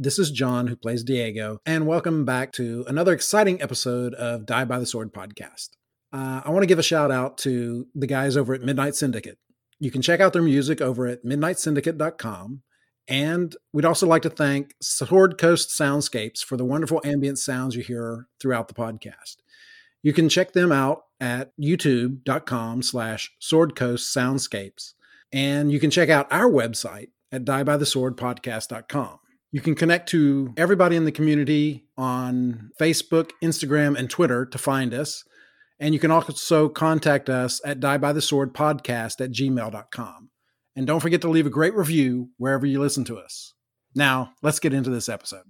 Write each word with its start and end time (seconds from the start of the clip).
This 0.00 0.20
is 0.20 0.30
John, 0.30 0.68
who 0.68 0.76
plays 0.76 1.02
Diego, 1.02 1.60
and 1.66 1.84
welcome 1.84 2.24
back 2.24 2.52
to 2.52 2.84
another 2.86 3.12
exciting 3.12 3.60
episode 3.60 4.14
of 4.14 4.46
Die 4.46 4.64
by 4.64 4.78
the 4.78 4.86
Sword 4.86 5.12
podcast. 5.12 5.70
Uh, 6.12 6.40
I 6.44 6.50
want 6.50 6.62
to 6.62 6.68
give 6.68 6.78
a 6.78 6.84
shout 6.84 7.10
out 7.10 7.36
to 7.38 7.88
the 7.96 8.06
guys 8.06 8.36
over 8.36 8.54
at 8.54 8.62
Midnight 8.62 8.94
Syndicate. 8.94 9.38
You 9.80 9.90
can 9.90 10.00
check 10.00 10.20
out 10.20 10.32
their 10.32 10.40
music 10.40 10.80
over 10.80 11.08
at 11.08 11.24
midnightsyndicate.com. 11.24 12.62
And 13.08 13.56
we'd 13.72 13.84
also 13.84 14.06
like 14.06 14.22
to 14.22 14.30
thank 14.30 14.74
Sword 14.80 15.36
Coast 15.36 15.70
Soundscapes 15.70 16.44
for 16.44 16.56
the 16.56 16.64
wonderful 16.64 17.00
ambient 17.04 17.40
sounds 17.40 17.74
you 17.74 17.82
hear 17.82 18.28
throughout 18.40 18.68
the 18.68 18.74
podcast. 18.74 19.38
You 20.04 20.12
can 20.12 20.28
check 20.28 20.52
them 20.52 20.70
out 20.70 21.06
at 21.18 21.50
youtube.com 21.60 22.82
slash 22.82 23.32
swordcoast 23.42 24.16
soundscapes. 24.16 24.92
And 25.32 25.72
you 25.72 25.80
can 25.80 25.90
check 25.90 26.08
out 26.08 26.32
our 26.32 26.48
website 26.48 27.08
at 27.32 27.44
diebytheswordpodcast.com. 27.44 29.18
You 29.50 29.60
can 29.60 29.74
connect 29.74 30.08
to 30.10 30.52
everybody 30.56 30.96
in 30.96 31.04
the 31.04 31.12
community 31.12 31.86
on 31.96 32.70
Facebook, 32.80 33.30
Instagram, 33.42 33.98
and 33.98 34.10
Twitter 34.10 34.44
to 34.44 34.58
find 34.58 34.92
us. 34.92 35.24
And 35.80 35.94
you 35.94 36.00
can 36.00 36.10
also 36.10 36.68
contact 36.68 37.30
us 37.30 37.60
at 37.64 37.80
diebytheswordpodcast 37.80 39.20
at 39.20 39.30
gmail.com. 39.30 40.30
And 40.76 40.86
don't 40.86 41.00
forget 41.00 41.20
to 41.22 41.30
leave 41.30 41.46
a 41.46 41.50
great 41.50 41.74
review 41.74 42.30
wherever 42.36 42.66
you 42.66 42.80
listen 42.80 43.04
to 43.04 43.16
us. 43.16 43.54
Now, 43.94 44.32
let's 44.42 44.60
get 44.60 44.74
into 44.74 44.90
this 44.90 45.08
episode. 45.08 45.44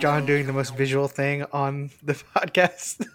John 0.00 0.24
doing 0.24 0.46
the 0.46 0.52
most 0.52 0.74
visual 0.76 1.08
thing 1.08 1.44
on 1.52 1.90
the 2.02 2.14
podcast. 2.36 3.06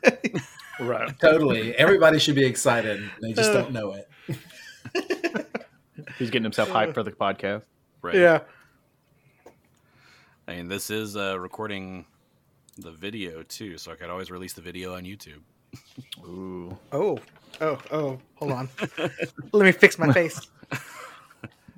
Right. 0.79 1.17
Totally. 1.19 1.75
Everybody 1.75 2.19
should 2.19 2.35
be 2.35 2.45
excited. 2.45 3.09
They 3.21 3.33
just 3.33 3.51
don't 3.51 3.71
know 3.71 3.93
it. 3.93 4.09
He's 6.19 6.29
getting 6.29 6.43
himself 6.43 6.69
hyped 6.69 6.93
for 6.93 7.01
the 7.01 7.11
podcast. 7.11 7.63
Right. 8.01 8.15
yeah. 8.15 8.41
I 10.47 10.57
mean, 10.57 10.67
this 10.67 10.91
is 10.91 11.17
uh, 11.17 11.39
recording 11.39 12.05
the 12.77 12.91
video 12.91 13.41
too, 13.41 13.79
so 13.79 13.91
I 13.91 13.95
could 13.95 14.11
always 14.11 14.29
release 14.29 14.53
the 14.53 14.61
video 14.61 14.95
on 14.95 15.03
YouTube. 15.03 15.41
Ooh. 16.23 16.77
Oh. 16.91 17.17
Oh. 17.61 17.79
Oh. 17.91 18.19
Hold 18.35 18.51
on. 18.51 18.69
Let 19.51 19.65
me 19.65 19.71
fix 19.71 19.97
my 19.97 20.13
face. 20.13 20.39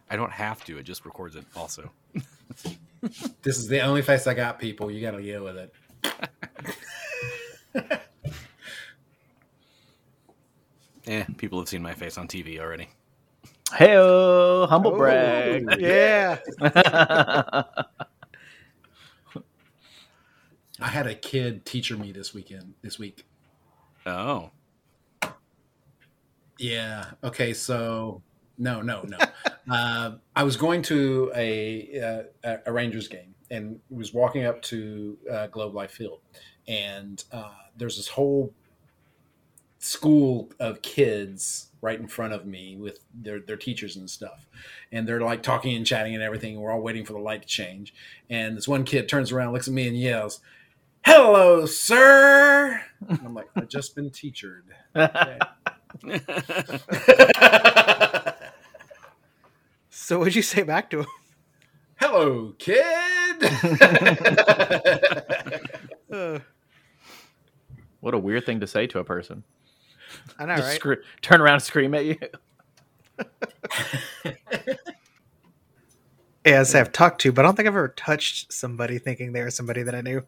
I 0.09 0.15
don't 0.15 0.31
have 0.31 0.63
to; 0.65 0.77
it 0.77 0.83
just 0.83 1.05
records 1.05 1.35
it. 1.35 1.45
Also, 1.55 1.91
This 3.41 3.57
is 3.57 3.67
the 3.67 3.81
only 3.81 4.01
face 4.01 4.27
I 4.27 4.33
got, 4.33 4.59
people. 4.59 4.91
You 4.91 5.01
got 5.01 5.11
to 5.11 5.21
deal 5.21 5.43
with 5.43 5.57
it. 5.57 5.73
yeah, 11.05 11.25
people 11.37 11.59
have 11.59 11.69
seen 11.69 11.81
my 11.81 11.93
face 11.93 12.17
on 12.17 12.27
TV 12.27 12.59
already. 12.59 12.89
Hey, 13.73 13.95
humble 13.95 14.93
oh, 14.93 14.97
brag. 14.97 15.65
Yeah. 15.79 16.39
I 20.79 20.87
had 20.87 21.07
a 21.07 21.15
kid 21.15 21.65
teacher 21.65 21.97
me 21.97 22.11
this 22.11 22.33
weekend, 22.33 22.75
this 22.81 22.99
week. 22.99 23.25
Oh, 24.05 24.51
Yeah. 26.57 27.05
Okay. 27.23 27.53
So 27.53 28.21
no, 28.57 28.81
no, 28.81 29.01
no. 29.03 29.17
Uh, 29.69 30.11
I 30.35 30.43
was 30.43 30.57
going 30.57 30.81
to 30.83 31.31
a, 31.35 32.25
uh, 32.43 32.57
a 32.65 32.71
Rangers 32.71 33.07
game 33.07 33.35
and 33.51 33.79
was 33.89 34.13
walking 34.13 34.45
up 34.45 34.61
to 34.63 35.17
uh, 35.31 35.47
Globe 35.47 35.73
Life 35.75 35.91
Field, 35.91 36.19
and 36.67 37.23
uh, 37.31 37.51
there's 37.77 37.97
this 37.97 38.07
whole 38.09 38.53
school 39.79 40.49
of 40.59 40.81
kids 40.81 41.69
right 41.81 41.99
in 41.99 42.07
front 42.07 42.33
of 42.33 42.45
me 42.45 42.75
with 42.75 42.99
their 43.13 43.39
their 43.39 43.57
teachers 43.57 43.95
and 43.95 44.09
stuff, 44.09 44.47
and 44.91 45.07
they're 45.07 45.21
like 45.21 45.43
talking 45.43 45.75
and 45.75 45.85
chatting 45.85 46.13
and 46.13 46.23
everything. 46.23 46.53
And 46.55 46.61
we're 46.61 46.71
all 46.71 46.81
waiting 46.81 47.05
for 47.05 47.13
the 47.13 47.19
light 47.19 47.41
to 47.43 47.47
change, 47.47 47.93
and 48.29 48.57
this 48.57 48.67
one 48.67 48.83
kid 48.83 49.07
turns 49.09 49.31
around, 49.31 49.53
looks 49.53 49.67
at 49.67 49.73
me, 49.73 49.87
and 49.87 49.97
yells. 49.97 50.39
Hello, 51.05 51.65
sir. 51.65 52.81
And 53.07 53.19
I'm 53.23 53.33
like, 53.33 53.47
I've 53.55 53.69
just 53.69 53.95
been 53.95 54.09
teachered. 54.09 54.63
Okay. 56.03 56.19
So 60.07 60.19
what'd 60.19 60.35
you 60.35 60.41
say 60.41 60.63
back 60.63 60.89
to 60.91 60.99
him? 60.99 61.07
Hello, 61.99 62.53
kid. 62.57 63.43
Uh, 66.09 66.39
what 67.99 68.13
a 68.13 68.17
weird 68.17 68.45
thing 68.45 68.61
to 68.61 68.67
say 68.67 68.87
to 68.87 68.99
a 68.99 69.03
person. 69.03 69.43
I 70.39 70.45
know, 70.45 70.55
Just 70.55 70.65
right? 70.65 70.75
scre- 70.77 70.93
turn 71.21 71.41
around 71.41 71.55
and 71.55 71.63
scream 71.63 71.93
at 71.93 72.05
you. 72.05 72.15
Yes, 76.45 76.73
I've 76.73 76.93
talked 76.93 77.19
to, 77.23 77.33
but 77.33 77.43
I 77.43 77.49
don't 77.49 77.57
think 77.57 77.67
I've 77.67 77.73
ever 77.73 77.89
touched 77.89 78.53
somebody 78.53 78.99
thinking 78.99 79.33
they 79.33 79.41
were 79.41 79.51
somebody 79.51 79.83
that 79.83 79.93
I 79.93 79.99
knew. 79.99 80.21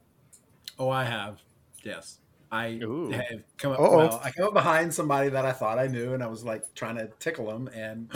oh, 0.77 0.89
I 0.89 1.05
have. 1.05 1.39
Yes, 1.83 2.17
I 2.51 2.71
Ooh. 2.83 3.11
have 3.11 3.23
come 3.57 3.71
up. 3.71 3.79
Well, 3.79 4.19
I 4.21 4.31
come 4.31 4.47
up 4.47 4.53
behind 4.53 4.93
somebody 4.93 5.29
that 5.29 5.45
I 5.45 5.53
thought 5.53 5.79
I 5.79 5.87
knew, 5.87 6.13
and 6.13 6.21
I 6.21 6.27
was 6.27 6.43
like 6.43 6.75
trying 6.75 6.97
to 6.97 7.07
tickle 7.19 7.45
them, 7.45 7.69
and 7.73 8.11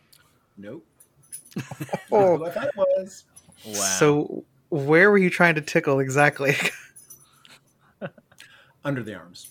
nope. 0.56 0.86
Oh. 2.10 2.44
I 2.44 2.48
it 2.64 2.70
was. 2.76 3.24
Wow. 3.66 3.72
So 3.72 4.44
where 4.70 5.10
were 5.10 5.18
you 5.18 5.30
trying 5.30 5.54
to 5.54 5.60
tickle 5.60 6.00
exactly? 6.00 6.54
Under 8.84 9.02
the 9.02 9.14
arms. 9.14 9.50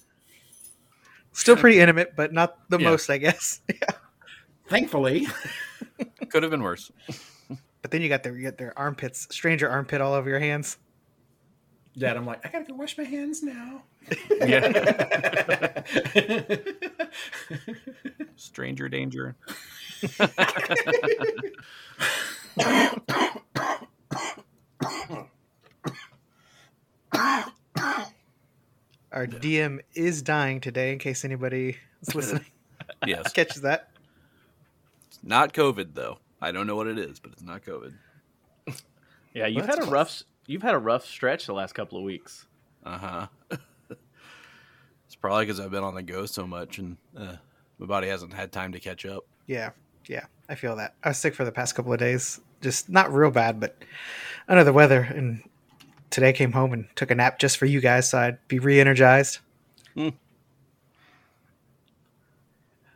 Still 1.34 1.56
pretty 1.56 1.80
intimate, 1.80 2.16
but 2.16 2.34
not 2.34 2.58
the 2.70 2.78
Yeah. 2.78 2.90
most, 2.90 3.10
I 3.10 3.18
guess. 3.18 3.62
yeah. 3.70 3.90
Thankfully, 4.68 5.28
could 6.30 6.44
have 6.44 6.52
been 6.52 6.64
worse. 6.64 6.92
But 7.82 7.92
then 7.92 8.02
you 8.02 8.10
got 8.10 8.24
their 8.24 8.36
you 8.36 8.44
got 8.44 8.58
their 8.58 8.78
armpits, 8.78 9.28
stranger 9.34 9.70
armpit 9.70 10.02
all 10.02 10.14
over 10.14 10.30
your 10.30 10.40
hands. 10.40 10.78
Dad, 11.98 12.16
I'm 12.18 12.26
like, 12.26 12.46
I 12.46 12.50
gotta 12.50 12.66
go 12.66 12.74
wash 12.76 12.98
my 12.98 13.04
hands 13.04 13.44
now. 13.44 13.84
Yeah, 14.40 15.84
stranger 18.38 18.88
danger. 18.90 19.36
Our 29.12 29.28
DM 29.28 29.80
is 29.94 30.22
dying 30.22 30.62
today, 30.62 30.94
in 30.94 31.00
case 31.00 31.26
anybody 31.26 31.78
is 32.02 32.10
listening 32.16 32.46
Yes, 33.06 33.32
catches 33.34 33.62
that. 33.64 33.90
It's 35.08 35.20
not 35.24 35.54
COVID 35.54 35.94
though. 35.94 36.20
I 36.42 36.52
don't 36.52 36.66
know 36.66 36.76
what 36.76 36.88
it 36.88 36.98
is, 36.98 37.20
but 37.20 37.32
it's 37.34 37.44
not 37.44 37.64
COVID. 37.64 37.94
yeah, 39.34 39.48
you've 39.48 39.58
Well, 39.58 39.66
had 39.68 39.76
a 39.78 39.82
that's 39.82 39.92
rough 39.92 40.24
you've 40.52 40.62
had 40.62 40.76
a 40.76 40.80
rough 40.80 41.06
stretch 41.06 41.46
the 41.46 41.54
last 41.54 41.74
couple 41.74 41.98
of 41.98 42.04
weeks. 42.04 42.46
Uh 42.84 42.98
huh. 42.98 43.28
it's 45.06 45.16
probably 45.20 45.46
because 45.46 45.60
I've 45.60 45.72
been 45.72 45.84
on 45.84 45.96
the 45.96 46.04
go 46.04 46.26
so 46.26 46.46
much, 46.46 46.78
and 46.78 46.98
uh, 47.18 47.38
my 47.80 47.86
body 47.86 48.10
hasn't 48.10 48.34
had 48.34 48.52
time 48.52 48.74
to 48.74 48.80
catch 48.80 49.06
up. 49.06 49.26
Yeah, 49.48 49.72
yeah, 50.08 50.26
I 50.50 50.56
feel 50.56 50.76
that. 50.76 50.96
I 51.04 51.10
was 51.10 51.18
sick 51.18 51.36
for 51.36 51.46
the 51.46 51.52
past 51.52 51.76
couple 51.76 51.94
of 51.94 52.00
days, 52.00 52.42
just 52.62 52.90
not 52.90 53.14
real 53.14 53.32
bad, 53.32 53.60
but 53.60 53.78
under 54.48 54.64
the 54.64 54.74
weather. 54.74 55.02
And 55.02 55.42
today 56.10 56.30
I 56.30 56.34
came 56.34 56.52
home 56.52 56.74
and 56.74 56.88
took 56.96 57.12
a 57.12 57.16
nap 57.16 57.40
just 57.40 57.58
for 57.58 57.66
you 57.66 57.80
guys, 57.80 58.10
so 58.10 58.20
I'd 58.20 58.48
be 58.48 58.60
re-energized. 58.60 59.40
I 59.98 60.12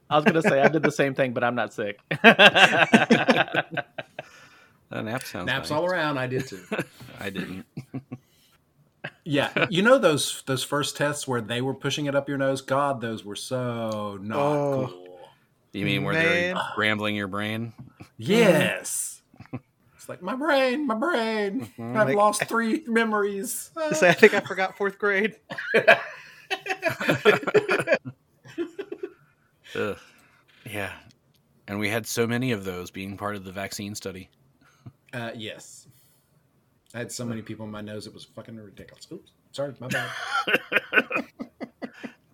was 0.10 0.26
gonna 0.26 0.42
say 0.42 0.62
I 0.62 0.68
did 0.68 0.84
the 0.84 0.92
same 0.92 1.16
thing, 1.16 1.34
but 1.34 1.44
I'm 1.44 1.56
not 1.56 1.74
sick. 1.74 2.00
That 4.92 5.06
nap 5.06 5.24
sounds 5.24 5.48
Naps 5.48 5.70
nice. 5.70 5.78
all 5.78 5.86
around. 5.86 6.18
I 6.18 6.28
did 6.28 6.48
too. 6.48 6.64
I 7.20 7.30
didn't. 7.30 7.66
Yeah, 9.24 9.66
you 9.70 9.82
know 9.82 9.98
those 9.98 10.44
those 10.46 10.64
first 10.64 10.96
tests 10.98 11.28
where 11.28 11.42
they 11.42 11.62
were 11.62 11.74
pushing 11.74 12.06
it 12.06 12.16
up 12.16 12.30
your 12.30 12.38
nose. 12.38 12.62
God, 12.62 13.02
those 13.02 13.26
were 13.26 13.36
so 13.36 14.18
not 14.22 14.38
Oh. 14.38 14.88
cool. 14.92 15.02
You 15.74 15.86
mean 15.86 16.04
where 16.04 16.14
they're 16.14 16.54
Man. 16.56 16.64
rambling 16.78 17.16
your 17.16 17.28
brain? 17.28 17.74
Yes. 18.18 19.22
It's 19.96 20.08
like 20.10 20.22
my 20.22 20.36
brain, 20.36 20.86
my 20.86 20.94
brain. 20.94 21.62
I've 21.64 21.68
Mm-hmm. 21.80 21.96
Like- 21.98 22.16
lost 22.16 22.44
three 22.46 22.84
memories. 22.86 23.72
So 23.94 24.08
I 24.08 24.14
think 24.14 24.36
I 24.36 24.40
forgot 24.40 24.78
fourth 24.78 25.00
grade. 25.00 25.36
Ugh. 29.76 29.98
Yeah. 30.66 30.92
And 31.68 31.80
we 31.80 31.90
had 31.90 32.06
so 32.06 32.28
many 32.28 32.52
of 32.52 32.64
those 32.64 32.92
being 32.92 33.18
part 33.18 33.36
of 33.36 33.44
the 33.44 33.52
vaccine 33.52 33.96
study. 33.96 34.30
Uh, 35.16 35.32
yes. 35.34 35.88
I 36.94 36.98
had 36.98 37.10
so 37.12 37.24
many 37.24 37.42
people 37.42 37.66
in 37.66 37.72
my 37.72 37.80
nose, 37.80 38.06
it 38.06 38.14
was 38.14 38.26
fucking 38.26 38.58
ridiculous. 38.58 39.08
Oops. 39.12 39.32
Sorry, 39.54 39.74
my 39.80 39.88
bad. 39.88 40.10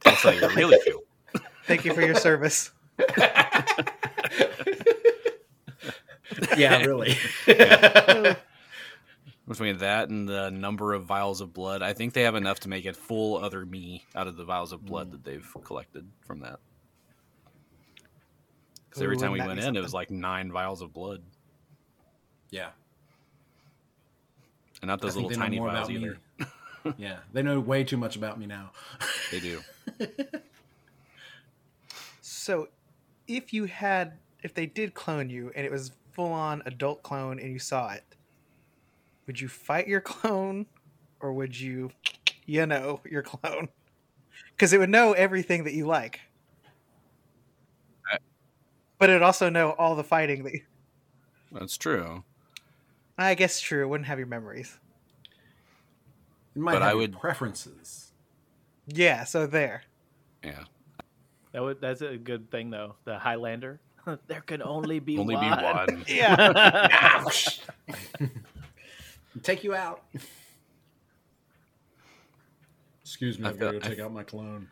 That's 0.04 0.24
how 0.24 0.32
you 0.32 0.48
really 0.56 0.80
feel. 0.80 1.02
Thank 1.66 1.86
you 1.86 1.94
for 1.94 2.02
your 2.02 2.16
service. 2.16 2.72
yeah, 6.58 6.84
really. 6.84 7.16
Between 9.48 9.78
that 9.78 10.10
and 10.10 10.28
the 10.28 10.50
number 10.50 10.94
of 10.94 11.04
vials 11.06 11.40
of 11.42 11.54
blood, 11.54 11.84
I 11.84 11.94
think 11.94 12.14
they 12.14 12.24
have 12.24 12.34
enough 12.34 12.62
to 12.62 12.70
make 12.70 12.86
it 12.86 12.96
full 12.96 13.38
other 13.38 13.64
me 13.64 14.06
out 14.16 14.26
of 14.26 14.38
the 14.38 14.44
vials 14.44 14.72
of 14.72 14.84
blood 14.84 15.12
that 15.12 15.24
they've 15.24 15.48
collected 15.64 16.10
from 16.26 16.40
that. 16.40 16.58
Because 18.90 19.04
every 19.04 19.18
time 19.18 19.34
we 19.34 19.40
went 19.40 19.60
be 19.60 19.68
in, 19.68 19.76
it 19.76 19.82
was 19.82 19.94
like 19.94 20.10
nine 20.10 20.52
vials 20.52 20.82
of 20.82 20.92
blood, 20.94 21.22
yeah. 22.52 22.70
and 24.82 24.88
not 24.88 25.02
those 25.02 25.16
little 25.16 25.30
tiny 25.32 25.58
more 25.58 25.70
vials 25.72 25.90
about 25.90 26.02
me. 26.02 26.06
either. 26.08 26.18
Yeah, 26.98 27.18
they 27.32 27.44
know 27.44 27.60
way 27.60 27.84
too 27.84 27.98
much 27.98 28.16
about 28.16 28.40
me 28.40 28.48
now. 28.48 28.72
They 29.32 29.40
do. 29.40 29.62
So, 32.22 32.70
if 33.28 33.54
you 33.54 33.66
had, 33.66 34.18
if 34.42 34.54
they 34.56 34.66
did 34.66 34.96
clone 34.96 35.30
you 35.30 35.52
and 35.56 35.64
it 35.64 35.72
was 35.72 35.92
full 36.12 36.32
on 36.32 36.64
adult 36.66 37.04
clone 37.04 37.40
and 37.40 37.52
you 37.52 37.60
saw 37.60 37.92
it, 37.92 38.04
would 39.28 39.40
you 39.40 39.48
fight 39.48 39.88
your 39.88 40.02
clone 40.12 40.66
or 41.20 41.34
would 41.34 41.60
you, 41.60 41.92
you 42.48 42.66
know, 42.66 43.00
your 43.10 43.22
clone? 43.22 43.70
Because 44.56 44.74
it 44.74 44.80
would 44.80 44.90
know 44.90 45.14
everything 45.14 45.66
that 45.66 45.74
you 45.74 45.86
like. 45.86 46.20
I- 48.12 48.18
But 48.98 49.12
it 49.12 49.14
would 49.14 49.22
also 49.22 49.50
know 49.50 49.72
all 49.74 49.96
the 49.96 50.04
fighting 50.04 50.44
that 50.44 50.54
you, 50.54 50.62
That's 51.52 51.78
true. 51.78 52.24
I 53.26 53.36
guess 53.36 53.60
true. 53.60 53.84
It 53.84 53.88
wouldn't 53.88 54.08
have 54.08 54.18
your 54.20 54.28
memories. 54.28 54.78
It 56.56 56.60
might 56.60 56.74
But 56.74 56.82
have 56.82 56.92
I 56.92 56.96
would- 56.96 57.20
preferences. 57.20 58.12
Yeah, 58.88 59.24
so 59.26 59.48
there. 59.48 59.84
Yeah. 60.44 60.64
That 61.54 61.62
would, 61.64 61.82
that's 61.82 62.02
a 62.02 62.18
good 62.18 62.50
thing 62.52 62.70
though. 62.70 62.96
The 63.06 63.18
Highlander. 63.20 63.80
there 64.28 64.42
can 64.42 64.62
only 64.64 65.00
be 65.00 65.18
Only 65.18 65.36
one. 65.36 65.44
be 65.44 65.64
one. 65.64 66.04
Yeah. 66.08 67.24
Take 69.44 69.64
you 69.64 69.74
out. 69.76 70.04
Excuse 73.02 73.38
me, 73.40 73.46
I 73.46 73.50
I've 73.50 73.60
got 73.60 73.72
to 73.72 73.72
feel- 73.74 73.80
go 73.82 73.86
I 73.86 73.90
take 73.90 74.00
out 74.00 74.14
my 74.14 74.24
clone. 74.24 74.68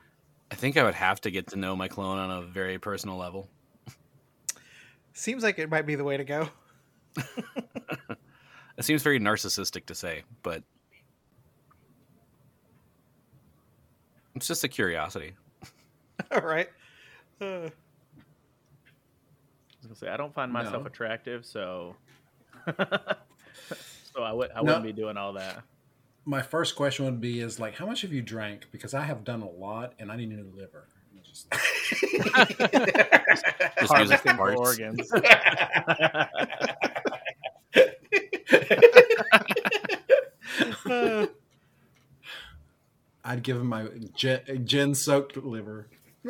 I 0.52 0.56
think 0.56 0.78
I 0.78 0.84
would 0.84 0.95
have 0.95 1.22
to 1.22 1.31
get 1.31 1.48
to 1.48 1.57
know 1.57 1.75
my 1.75 1.88
clone 1.88 2.18
on 2.18 2.31
a 2.31 2.42
very 2.42 2.80
personal 2.80 3.18
level. 3.18 3.48
Seems 5.13 5.44
like 5.44 5.60
it 5.60 5.69
might 5.69 5.86
be 5.86 5.94
the 5.95 6.04
way 6.04 6.18
to 6.18 6.24
go. 6.24 6.50
It 8.80 8.86
seems 8.86 9.04
very 9.04 9.20
narcissistic 9.20 9.86
to 9.88 9.96
say, 9.96 10.24
but 10.42 10.64
it's 14.36 14.48
just 14.48 14.64
a 14.64 14.68
curiosity. 14.70 15.34
All 16.31 16.42
right. 16.42 16.70
Uh, 17.42 17.46
I 17.46 17.60
was 17.66 17.72
gonna 19.84 19.96
say 19.96 20.08
I 20.08 20.18
don't 20.18 20.34
find 20.34 20.52
myself 20.52 20.81
No. 20.84 20.88
attractive, 20.88 21.46
so 21.46 21.96
so 22.78 24.24
I 24.24 24.31
would 24.31 24.52
I 24.52 24.56
No. 24.62 24.64
wouldn't 24.64 24.84
be 24.84 24.94
doing 24.94 25.18
all 25.18 25.34
that. 25.34 25.62
My 26.26 26.42
first 26.42 26.76
question 26.76 27.06
would 27.06 27.20
be: 27.22 27.42
Is 27.42 27.60
like, 27.60 27.76
how 27.76 27.86
much 27.86 28.02
have 28.02 28.14
you 28.14 28.22
drank? 28.22 28.68
Because 28.72 28.94
I 28.94 29.02
have 29.04 29.24
done 29.26 29.42
a 29.42 29.50
lot, 29.50 29.94
and 30.00 30.10
I 30.12 30.16
need 30.16 30.30
a 30.30 30.36
new 30.36 30.52
liver. 30.56 30.88
Just- 31.24 31.52
Just 31.52 32.04
use 33.98 34.12
it 34.12 34.20
for 34.22 34.34
Harvesting 34.34 34.40
organs. 34.40 35.12
Uh, 40.86 41.25
I'd 43.24 43.44
give 43.44 43.57
him 43.57 43.68
my 43.68 43.88
gin, 44.16 44.96
soaked 44.96 45.38
liver. 45.38 45.88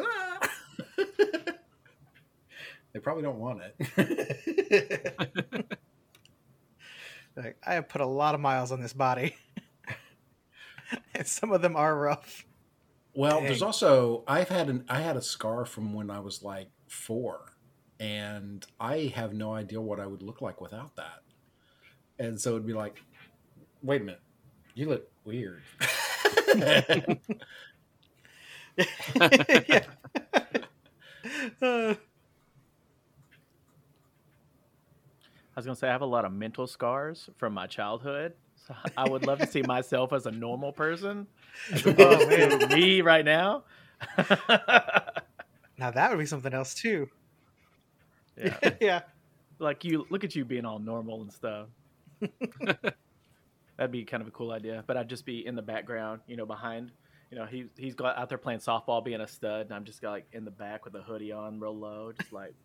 they 2.93 2.99
probably 3.01 3.23
don't 3.23 3.39
want 3.39 3.61
it. 3.61 5.15
like, 7.35 7.57
I 7.65 7.75
have 7.75 7.87
put 7.87 8.01
a 8.01 8.05
lot 8.05 8.35
of 8.35 8.41
miles 8.41 8.71
on 8.71 8.81
this 8.81 8.93
body. 8.93 9.35
and 11.13 11.25
some 11.27 11.51
of 11.51 11.61
them 11.61 11.75
are 11.75 11.95
rough. 11.95 12.45
well, 13.13 13.41
there's 13.41 13.61
also 13.61 14.23
I've 14.27 14.49
had 14.49 14.69
an 14.69 14.85
I 14.89 15.01
had 15.01 15.15
a 15.15 15.21
scar 15.21 15.65
from 15.65 15.93
when 15.93 16.09
I 16.09 16.19
was 16.19 16.43
like 16.43 16.69
four, 16.87 17.53
and 17.99 18.65
I 18.79 19.13
have 19.15 19.33
no 19.33 19.53
idea 19.53 19.79
what 19.79 19.99
I 19.99 20.07
would 20.07 20.23
look 20.23 20.41
like 20.41 20.59
without 20.59 20.95
that. 20.97 21.21
And 22.19 22.39
so 22.39 22.51
it'd 22.51 22.67
be 22.67 22.73
like, 22.73 23.01
wait 23.81 24.01
a 24.01 24.03
minute, 24.03 24.21
you 24.75 24.89
look 24.89 25.09
weird. 25.23 25.63
yeah. 26.55 27.03
Uh, 31.61 31.95
I 35.55 35.61
was 35.61 35.65
gonna 35.65 35.75
say 35.75 35.89
I 35.89 35.91
have 35.91 36.01
a 36.01 36.05
lot 36.05 36.25
of 36.25 36.31
mental 36.31 36.67
scars 36.67 37.29
from 37.37 37.53
my 37.53 37.67
childhood. 37.67 38.33
So 38.67 38.73
I 38.95 39.09
would 39.09 39.25
love 39.25 39.39
to 39.39 39.47
see 39.47 39.61
myself 39.61 40.13
as 40.13 40.25
a 40.25 40.31
normal 40.31 40.71
person 40.71 41.27
as 41.73 41.85
opposed 41.85 42.29
to 42.29 42.67
me 42.75 43.01
right 43.01 43.25
now. 43.25 43.63
now 44.17 45.91
that 45.91 46.09
would 46.11 46.19
be 46.19 46.25
something 46.25 46.53
else 46.53 46.73
too. 46.73 47.09
yeah. 48.37 48.71
yeah. 48.79 49.01
Like 49.57 49.83
you 49.83 50.05
look 50.09 50.23
at 50.23 50.35
you 50.35 50.45
being 50.45 50.65
all 50.65 50.79
normal 50.79 51.21
and 51.21 51.33
stuff. 51.33 51.67
That'd 53.77 53.91
be 53.91 54.03
kind 54.03 54.21
of 54.21 54.27
a 54.27 54.31
cool 54.31 54.51
idea. 54.51 54.83
But 54.85 54.97
I'd 54.97 55.07
just 55.09 55.25
be 55.25 55.45
in 55.45 55.55
the 55.55 55.61
background, 55.61 56.21
you 56.27 56.35
know, 56.35 56.45
behind 56.45 56.91
you 57.31 57.37
know, 57.37 57.45
he 57.45 57.65
he's 57.77 57.93
got 57.93 58.17
out 58.17 58.27
there 58.29 58.39
playing 58.39 58.59
softball 58.59 59.05
being 59.05 59.21
a 59.21 59.27
stud 59.27 59.61
and 59.67 59.73
I'm 59.73 59.85
just 59.85 60.01
like 60.03 60.25
in 60.33 60.45
the 60.45 60.51
back 60.51 60.83
with 60.83 60.95
a 60.95 61.01
hoodie 61.01 61.31
on 61.31 61.59
real 61.59 61.75
low, 61.77 62.11
just 62.19 62.33
like 62.33 62.55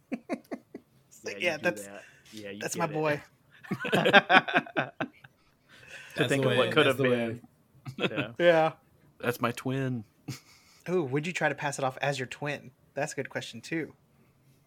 like, 1.25 1.37
yeah, 1.41 1.57
do 1.59 1.63
that's- 1.65 1.87
that. 1.87 2.03
yeah, 2.33 2.51
you 2.51 2.61
That's 2.61 2.77
my 2.77 2.87
it." 2.87 2.93
boy. 2.93 3.23
to 3.93 4.93
That's 6.17 6.29
think 6.29 6.45
of 6.45 6.57
what 6.57 6.71
could 6.71 6.87
have 6.87 6.99
been. 6.99 7.41
Yeah. 7.99 8.29
Yeah. 8.39 8.73
That's 9.21 9.41
my 9.41 9.53
twin. 9.53 10.05
Ooh, 10.89 11.03
would 11.05 11.27
you 11.27 11.33
try 11.33 11.49
to 11.49 11.55
pass 11.55 11.79
it 11.79 11.85
off 11.85 11.97
as 12.03 12.19
your 12.19 12.27
twin? 12.27 12.71
That's 12.95 13.13
a 13.13 13.17
good 13.17 13.31
question 13.31 13.61
too. 13.61 13.95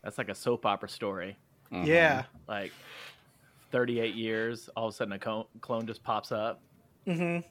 That's 0.03 0.17
like 0.17 0.29
a 0.29 0.35
soap 0.35 0.65
opera 0.65 0.89
story. 0.89 1.37
Mhm. 1.71 1.85
Yeah. 1.85 2.23
Like 2.47 2.71
38 3.71 4.15
years, 4.15 4.69
all 4.75 4.87
of 4.87 4.93
a 4.93 4.97
sudden 4.97 5.13
a 5.13 5.19
clone, 5.19 5.45
clone 5.61 5.85
just 5.85 6.03
pops 6.03 6.31
up. 6.31 6.61
hmm 7.05 7.39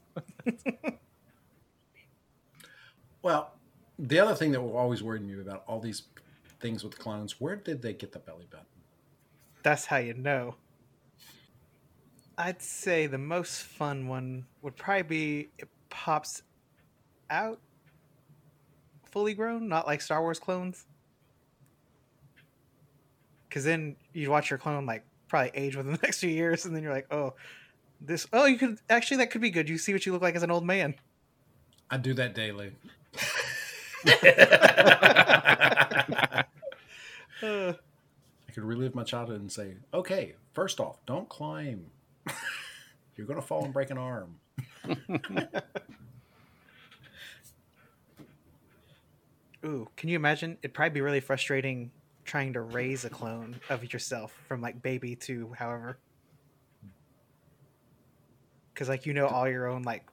Well, 3.23 3.55
the 3.99 4.21
other 4.21 4.37
thing 4.37 4.53
that 4.53 4.61
always 4.61 5.03
worried 5.03 5.23
me 5.23 5.41
about 5.41 5.65
all 5.67 5.81
these 5.81 6.03
things 6.61 6.85
with 6.85 6.97
clones, 6.97 7.41
where 7.41 7.57
did 7.57 7.83
they 7.83 7.93
get 7.93 8.13
the 8.13 8.21
belly 8.21 8.47
button? 8.49 8.67
That's 9.65 9.85
how 9.85 9.97
you 9.97 10.15
know. 10.15 10.55
I'd 12.39 12.63
say 12.63 13.09
the 13.09 13.19
most 13.19 13.63
fun 13.63 14.07
one 14.07 14.47
would 14.63 14.77
probably 14.77 15.03
be 15.03 15.49
it 15.59 15.69
pops 15.89 16.43
out 17.31 17.61
fully 19.11 19.35
grown, 19.35 19.67
not 19.69 19.89
like 19.89 20.01
Star 20.01 20.21
Wars 20.21 20.39
clones. 20.39 20.87
Because 23.49 23.65
then 23.65 23.97
you'd 24.13 24.29
watch 24.29 24.51
your 24.51 24.59
clone 24.61 24.87
like 24.87 25.05
probably 25.29 25.51
age 25.55 25.77
within 25.77 25.93
the 25.93 25.99
next 26.03 26.21
few 26.21 26.31
years, 26.31 26.65
and 26.65 26.75
then 26.75 26.83
you're 26.83 26.93
like, 26.93 27.13
oh, 27.13 27.35
this. 28.01 28.27
Oh, 28.33 28.47
you 28.47 28.59
could 28.59 28.79
actually 28.91 29.19
that 29.19 29.31
could 29.31 29.41
be 29.41 29.51
good. 29.51 29.69
You 29.69 29.79
see 29.79 29.93
what 29.93 30.07
you 30.07 30.13
look 30.13 30.23
like 30.23 30.35
as 30.35 30.43
an 30.43 30.51
old 30.51 30.65
man. 30.65 30.95
I 31.91 31.99
do 31.99 32.15
that 32.15 32.35
daily. 32.35 32.73
Uh, 37.43 37.73
I 38.49 38.53
could 38.53 38.65
relive 38.65 38.95
my 38.95 39.05
childhood 39.05 39.41
and 39.41 39.51
say, 39.53 39.75
okay, 39.95 40.35
first 40.53 40.81
off, 40.81 40.99
don't 41.07 41.29
climb. 41.29 41.87
You're 43.17 43.27
to 43.27 43.41
fall 43.41 43.65
and 43.65 43.73
break 43.73 43.91
an 43.91 43.99
arm. 43.99 44.37
Ooh, 49.65 49.89
can 49.97 50.09
you 50.09 50.17
imagine? 50.17 50.59
It'd 50.63 50.75
probably 50.75 50.95
be 50.95 51.01
really 51.01 51.21
frustrating 51.21 51.91
trying 52.27 52.53
to 52.53 52.61
raise 52.61 53.05
a 53.05 53.11
clone 53.11 53.59
of 53.71 53.93
yourself 53.93 54.33
from 54.49 54.61
like 54.61 54.83
baby 54.83 55.17
to 55.17 55.53
however. 55.59 55.99
Because 58.73 58.89
like 58.89 59.07
you 59.07 59.15
know 59.15 59.27
all 59.27 59.49
your 59.49 59.67
own 59.67 59.83
like 59.83 60.05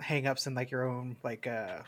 hang-ups 0.00 0.46
and 0.46 0.56
like 0.56 0.70
your 0.70 0.88
own 0.88 1.16
like 1.22 1.46
uh 1.46 1.78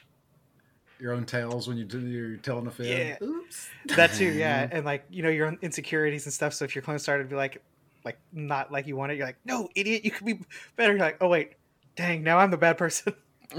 Your 0.98 1.12
own 1.12 1.24
tales 1.24 1.68
when 1.68 1.76
you 1.76 1.84
do, 1.84 2.00
you're 2.00 2.36
telling 2.36 2.66
a 2.66 2.70
fib. 2.70 2.86
Yeah. 2.86 3.16
Oops. 3.26 3.68
that 3.96 4.12
too 4.14 4.30
yeah 4.30 4.68
and 4.70 4.84
like 4.84 5.04
you 5.10 5.22
know 5.22 5.28
your 5.30 5.46
own 5.46 5.58
insecurities 5.62 6.26
and 6.26 6.32
stuff 6.32 6.52
so 6.54 6.64
if 6.64 6.74
your 6.74 6.82
clone 6.82 6.98
started 6.98 7.24
to 7.24 7.28
be 7.28 7.36
like 7.36 7.62
like 8.04 8.18
not 8.32 8.70
like 8.72 8.86
you 8.86 8.96
want 8.96 9.12
it 9.12 9.16
you're 9.16 9.26
like 9.26 9.38
no 9.44 9.68
idiot 9.74 10.04
you 10.04 10.10
could 10.10 10.26
be 10.26 10.38
better 10.76 10.92
you're 10.92 11.00
like 11.00 11.16
oh 11.20 11.28
wait 11.28 11.52
dang 11.96 12.22
now 12.22 12.38
i'm 12.38 12.50
the 12.50 12.56
bad 12.56 12.78
person 12.78 13.12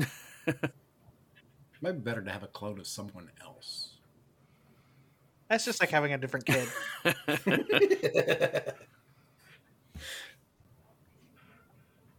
Might 1.81 1.93
be 1.93 2.00
better 2.00 2.22
to 2.22 2.31
have 2.31 2.43
a 2.43 2.48
clone 2.48 2.79
of 2.79 2.88
someone 2.88 3.29
else. 3.41 3.88
That's 5.49 5.65
just 5.65 5.81
like 5.81 5.89
having 5.91 6.13
a 6.13 6.17
different 6.17 6.45
kid 6.45 6.73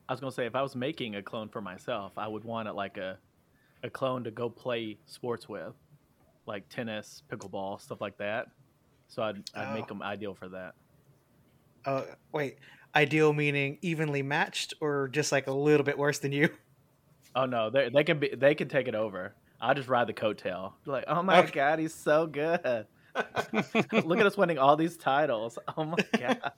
I 0.08 0.12
was 0.12 0.20
gonna 0.20 0.32
say 0.32 0.46
if 0.46 0.54
I 0.54 0.62
was 0.62 0.74
making 0.76 1.14
a 1.14 1.22
clone 1.22 1.48
for 1.48 1.60
myself, 1.62 2.18
I 2.18 2.26
would 2.28 2.44
want 2.44 2.68
it 2.68 2.72
like 2.72 2.96
a 2.96 3.20
a 3.82 3.90
clone 3.90 4.24
to 4.24 4.30
go 4.32 4.50
play 4.50 5.00
sports 5.06 5.48
with, 5.48 5.76
like 6.46 6.68
tennis, 6.70 7.22
pickleball, 7.30 7.80
stuff 7.80 8.00
like 8.00 8.18
that. 8.18 8.48
So 9.08 9.22
I'd 9.24 9.44
I'd 9.54 9.70
make 9.70 9.86
Oh. 9.86 9.88
them 9.88 10.02
ideal 10.02 10.34
for 10.34 10.50
that. 10.50 10.76
Oh, 11.86 12.14
wait. 12.32 12.58
Ideal 12.94 13.32
meaning 13.32 13.78
evenly 13.82 14.22
matched 14.22 14.74
or 14.80 15.08
just 15.08 15.32
like 15.32 15.46
a 15.46 15.52
little 15.52 15.84
bit 15.84 15.98
worse 15.98 16.18
than 16.18 16.32
you? 16.32 16.56
Oh 17.34 17.46
no, 17.46 17.70
they 17.70 17.88
they 17.90 18.04
can 18.04 18.18
be 18.18 18.34
they 18.34 18.54
can 18.54 18.68
take 18.68 18.88
it 18.88 18.94
over. 18.94 19.36
I'll 19.60 19.74
just 19.74 19.88
ride 19.88 20.08
the 20.08 20.14
coattail. 20.14 20.74
Be 20.84 20.90
Like, 20.90 21.04
oh 21.06 21.22
my 21.22 21.42
Okay. 21.42 21.52
god, 21.52 21.78
he's 21.78 21.94
so 21.94 22.26
good. 22.26 22.86
Look 23.92 24.18
at 24.20 24.26
us 24.26 24.36
winning 24.36 24.58
all 24.58 24.76
these 24.76 24.96
titles. 24.96 25.58
Oh 25.76 25.84
my 25.84 25.96
god. 26.18 26.52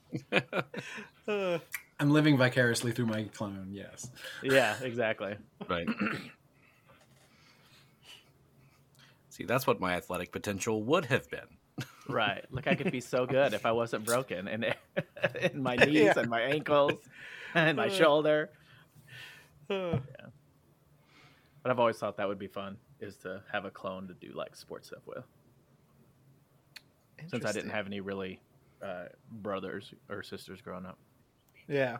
Uh, 1.26 1.58
I'm 2.00 2.10
living 2.10 2.36
vicariously 2.36 2.92
through 2.92 3.06
my 3.06 3.24
clone. 3.34 3.68
Yes. 3.72 4.10
Yeah, 4.42 4.76
exactly. 4.82 5.36
Right. 5.68 5.88
See, 9.30 9.44
that's 9.44 9.66
what 9.66 9.80
my 9.80 9.94
athletic 9.94 10.30
potential 10.32 10.82
would 10.84 11.06
have 11.06 11.28
been. 11.30 11.46
Right. 12.08 12.44
Like 12.50 12.66
I 12.66 12.74
could 12.74 12.92
be 12.92 13.00
so 13.00 13.24
good 13.24 13.54
if 13.54 13.64
I 13.64 13.72
wasn't 13.72 14.04
broken 14.04 14.46
and 14.48 14.74
in 15.52 15.62
my 15.62 15.76
knees 15.86 15.94
Yeah. 15.94 16.18
and 16.18 16.28
my 16.28 16.42
ankles 16.42 16.92
and 17.54 17.76
my 17.76 17.86
Uh. 17.86 17.90
shoulder. 17.90 18.50
uh, 19.70 19.98
But 21.62 21.70
I've 21.70 21.78
always 21.78 21.96
thought 21.96 22.16
that 22.18 22.28
would 22.28 22.38
be 22.38 22.48
fun 22.48 22.76
is 23.00 23.16
to 23.18 23.42
have 23.50 23.64
a 23.64 23.70
clone 23.70 24.06
to 24.08 24.14
do 24.14 24.32
like 24.34 24.54
sports 24.54 24.88
stuff 24.88 25.06
with. 25.06 25.24
Since 27.28 27.44
I 27.44 27.52
didn't 27.52 27.70
have 27.70 27.86
any 27.86 28.00
really 28.00 28.40
uh, 28.82 29.04
brothers 29.30 29.92
or 30.08 30.22
sisters 30.22 30.60
growing 30.60 30.86
up. 30.86 30.98
Yeah. 31.68 31.98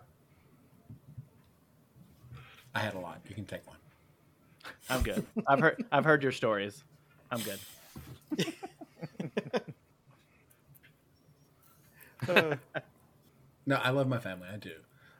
I 2.75 2.81
had 2.81 2.95
a 2.95 2.99
lot. 2.99 3.21
You 3.29 3.35
can 3.35 3.45
take 3.45 3.67
one. 3.67 3.77
I'm 4.89 5.03
good. 5.03 5.25
I've 5.47 5.61
heard 5.61 5.85
I've 5.93 6.05
heard 6.05 6.23
your 6.23 6.33
stories. 6.33 6.85
I'm 7.31 7.41
good. 7.41 7.59
Uh, 12.29 12.57
No, 13.65 13.77
I 13.77 13.91
love 13.91 14.09
my 14.09 14.19
family. 14.19 14.49
I 14.53 14.57
do. 14.57 14.73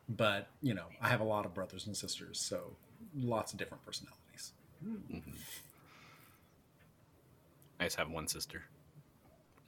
But, 0.09 0.49
you 0.63 0.75
know, 0.75 0.87
I 1.01 1.09
have 1.09 1.21
a 1.21 1.25
lot 1.25 1.47
of 1.47 1.55
brothers 1.55 1.87
and 1.87 1.97
sisters, 1.97 2.41
so 2.41 2.73
lots 3.17 3.53
of 3.53 3.59
different 3.59 3.85
personalities. 3.87 4.53
I 7.79 7.85
just 7.85 7.97
have 7.97 8.11
one 8.11 8.27
sister. 8.27 8.65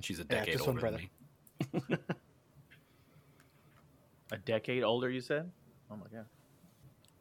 She's 0.04 0.18
a 0.18 0.24
decade 0.24 0.52
just 0.52 0.66
one 0.66 0.76
older 0.76 0.90
than 0.90 1.88
me. 1.90 1.96
A 4.32 4.36
decade 4.36 4.82
older, 4.82 5.08
you 5.08 5.20
said? 5.20 5.50
Oh 5.90 5.96
my 5.96 6.06
god. 6.12 6.26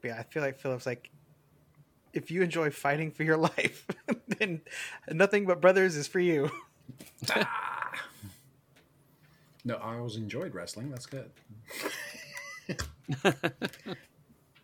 yeah, 0.04 0.20
I 0.20 0.24
feel 0.24 0.42
like 0.42 0.60
Phillip's 0.60 0.86
like, 0.86 1.12
if 2.12 2.30
you 2.30 2.42
enjoy 2.42 2.72
fighting 2.72 3.12
for 3.12 3.24
your 3.24 3.38
life, 3.58 3.88
then 4.40 4.62
nothing 5.12 5.46
but 5.46 5.62
brothers 5.62 5.96
is 5.96 6.08
for 6.08 6.20
you. 6.20 6.52
No, 9.64 9.76
I 9.76 9.96
always 9.96 10.18
enjoyed 10.18 10.54
wrestling. 10.54 10.90
That's 10.90 11.06
good. 11.06 11.32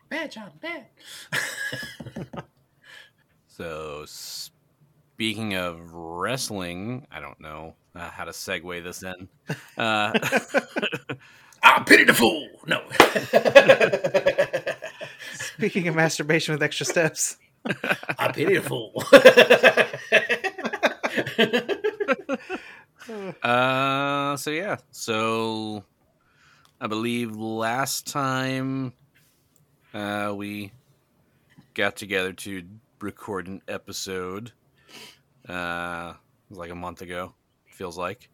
bad, 0.10 0.32
job, 0.32 0.52
bad. 0.60 0.88
So, 3.48 4.04
speaking 4.08 5.54
of 5.54 5.94
wrestling, 5.94 7.08
I 7.12 7.22
don't 7.22 7.40
know 7.40 7.76
uh, 7.96 8.10
how 8.10 8.26
to 8.26 8.32
segue 8.32 8.84
this 8.84 9.04
in. 9.04 9.28
Uh, 9.78 10.12
ah, 11.64 11.84
pity 11.88 12.04
the 12.04 12.14
fool. 12.14 12.48
No. 12.68 12.82
Speaking 15.34 15.88
of 15.88 15.96
masturbation 15.96 16.54
with 16.54 16.62
extra 16.62 16.86
steps, 16.86 17.38
I 18.18 18.32
pity 18.34 18.58
the 18.58 18.62
fool. 18.62 18.92
uh, 23.42 24.36
so 24.36 24.52
yeah, 24.52 24.78
so 24.92 25.84
I 26.82 26.88
believe 26.88 27.36
last 27.36 28.08
time 28.08 28.92
uh, 29.94 30.34
we 30.36 30.72
got 31.74 31.96
together 31.96 32.34
to 32.34 32.64
record 33.00 33.48
an 33.48 33.62
episode. 33.68 34.52
Uh, 35.48 36.14
it 36.16 36.50
was 36.50 36.58
like 36.58 36.72
a 36.72 36.76
month 36.76 37.02
ago. 37.02 37.34
Feels 37.80 37.98
like 37.98 38.30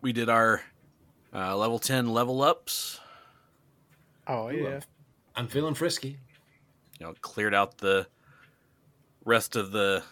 we 0.00 0.12
did 0.12 0.28
our 0.28 0.62
uh, 1.34 1.56
level 1.56 1.80
ten 1.80 2.06
level 2.06 2.40
ups. 2.40 3.00
oh 4.28 4.48
yeah, 4.50 4.78
I'm 5.34 5.48
feeling 5.48 5.74
frisky. 5.74 6.20
you 7.00 7.06
know, 7.06 7.14
cleared 7.22 7.52
out 7.52 7.78
the 7.78 8.06
rest 9.24 9.56
of 9.56 9.72
the 9.72 10.04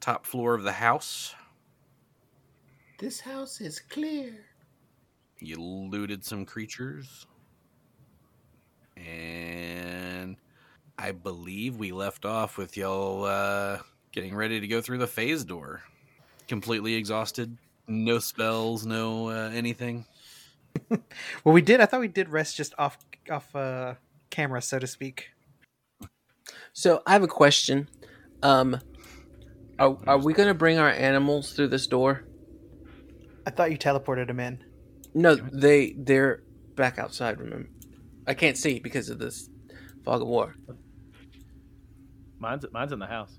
top 0.00 0.26
floor 0.26 0.54
of 0.54 0.64
the 0.64 0.72
house. 0.72 1.36
This 2.98 3.20
house 3.20 3.60
is 3.60 3.78
clear. 3.78 4.46
You 5.38 5.54
looted 5.62 6.24
some 6.24 6.46
creatures. 6.46 7.28
And 8.96 10.36
I 10.98 11.12
believe 11.12 11.76
we 11.76 11.92
left 11.92 12.24
off 12.24 12.58
with 12.58 12.76
y'all 12.76 13.24
uh, 13.24 13.78
getting 14.12 14.34
ready 14.34 14.60
to 14.60 14.66
go 14.66 14.80
through 14.80 14.98
the 14.98 15.06
phase 15.06 15.44
door. 15.44 15.82
Completely 16.48 16.94
exhausted. 16.94 17.56
No 17.86 18.18
spells, 18.18 18.86
no 18.86 19.28
uh, 19.28 19.50
anything. 19.52 20.04
well, 20.90 21.00
we 21.52 21.62
did. 21.62 21.80
I 21.80 21.86
thought 21.86 22.00
we 22.00 22.08
did 22.08 22.28
rest 22.28 22.56
just 22.56 22.74
off 22.78 22.98
off 23.30 23.54
uh, 23.54 23.94
camera, 24.30 24.62
so 24.62 24.78
to 24.78 24.86
speak. 24.86 25.30
So 26.72 27.02
I 27.06 27.12
have 27.12 27.22
a 27.22 27.28
question. 27.28 27.88
Um, 28.42 28.80
are, 29.78 29.98
are 30.06 30.18
we 30.18 30.32
going 30.32 30.48
to 30.48 30.54
bring 30.54 30.78
our 30.78 30.90
animals 30.90 31.52
through 31.52 31.68
this 31.68 31.86
door? 31.86 32.24
I 33.46 33.50
thought 33.50 33.70
you 33.70 33.78
teleported 33.78 34.28
him 34.28 34.40
in. 34.40 34.62
No, 35.14 35.34
they 35.34 35.94
they're 35.96 36.42
back 36.76 36.98
outside. 36.98 37.40
Remember, 37.40 37.68
I 38.26 38.34
can't 38.34 38.56
see 38.56 38.78
because 38.78 39.08
of 39.08 39.18
this 39.18 39.48
fog 40.04 40.22
of 40.22 40.28
war. 40.28 40.54
Mine's 42.38 42.64
mine's 42.72 42.92
in 42.92 42.98
the 42.98 43.06
house. 43.06 43.38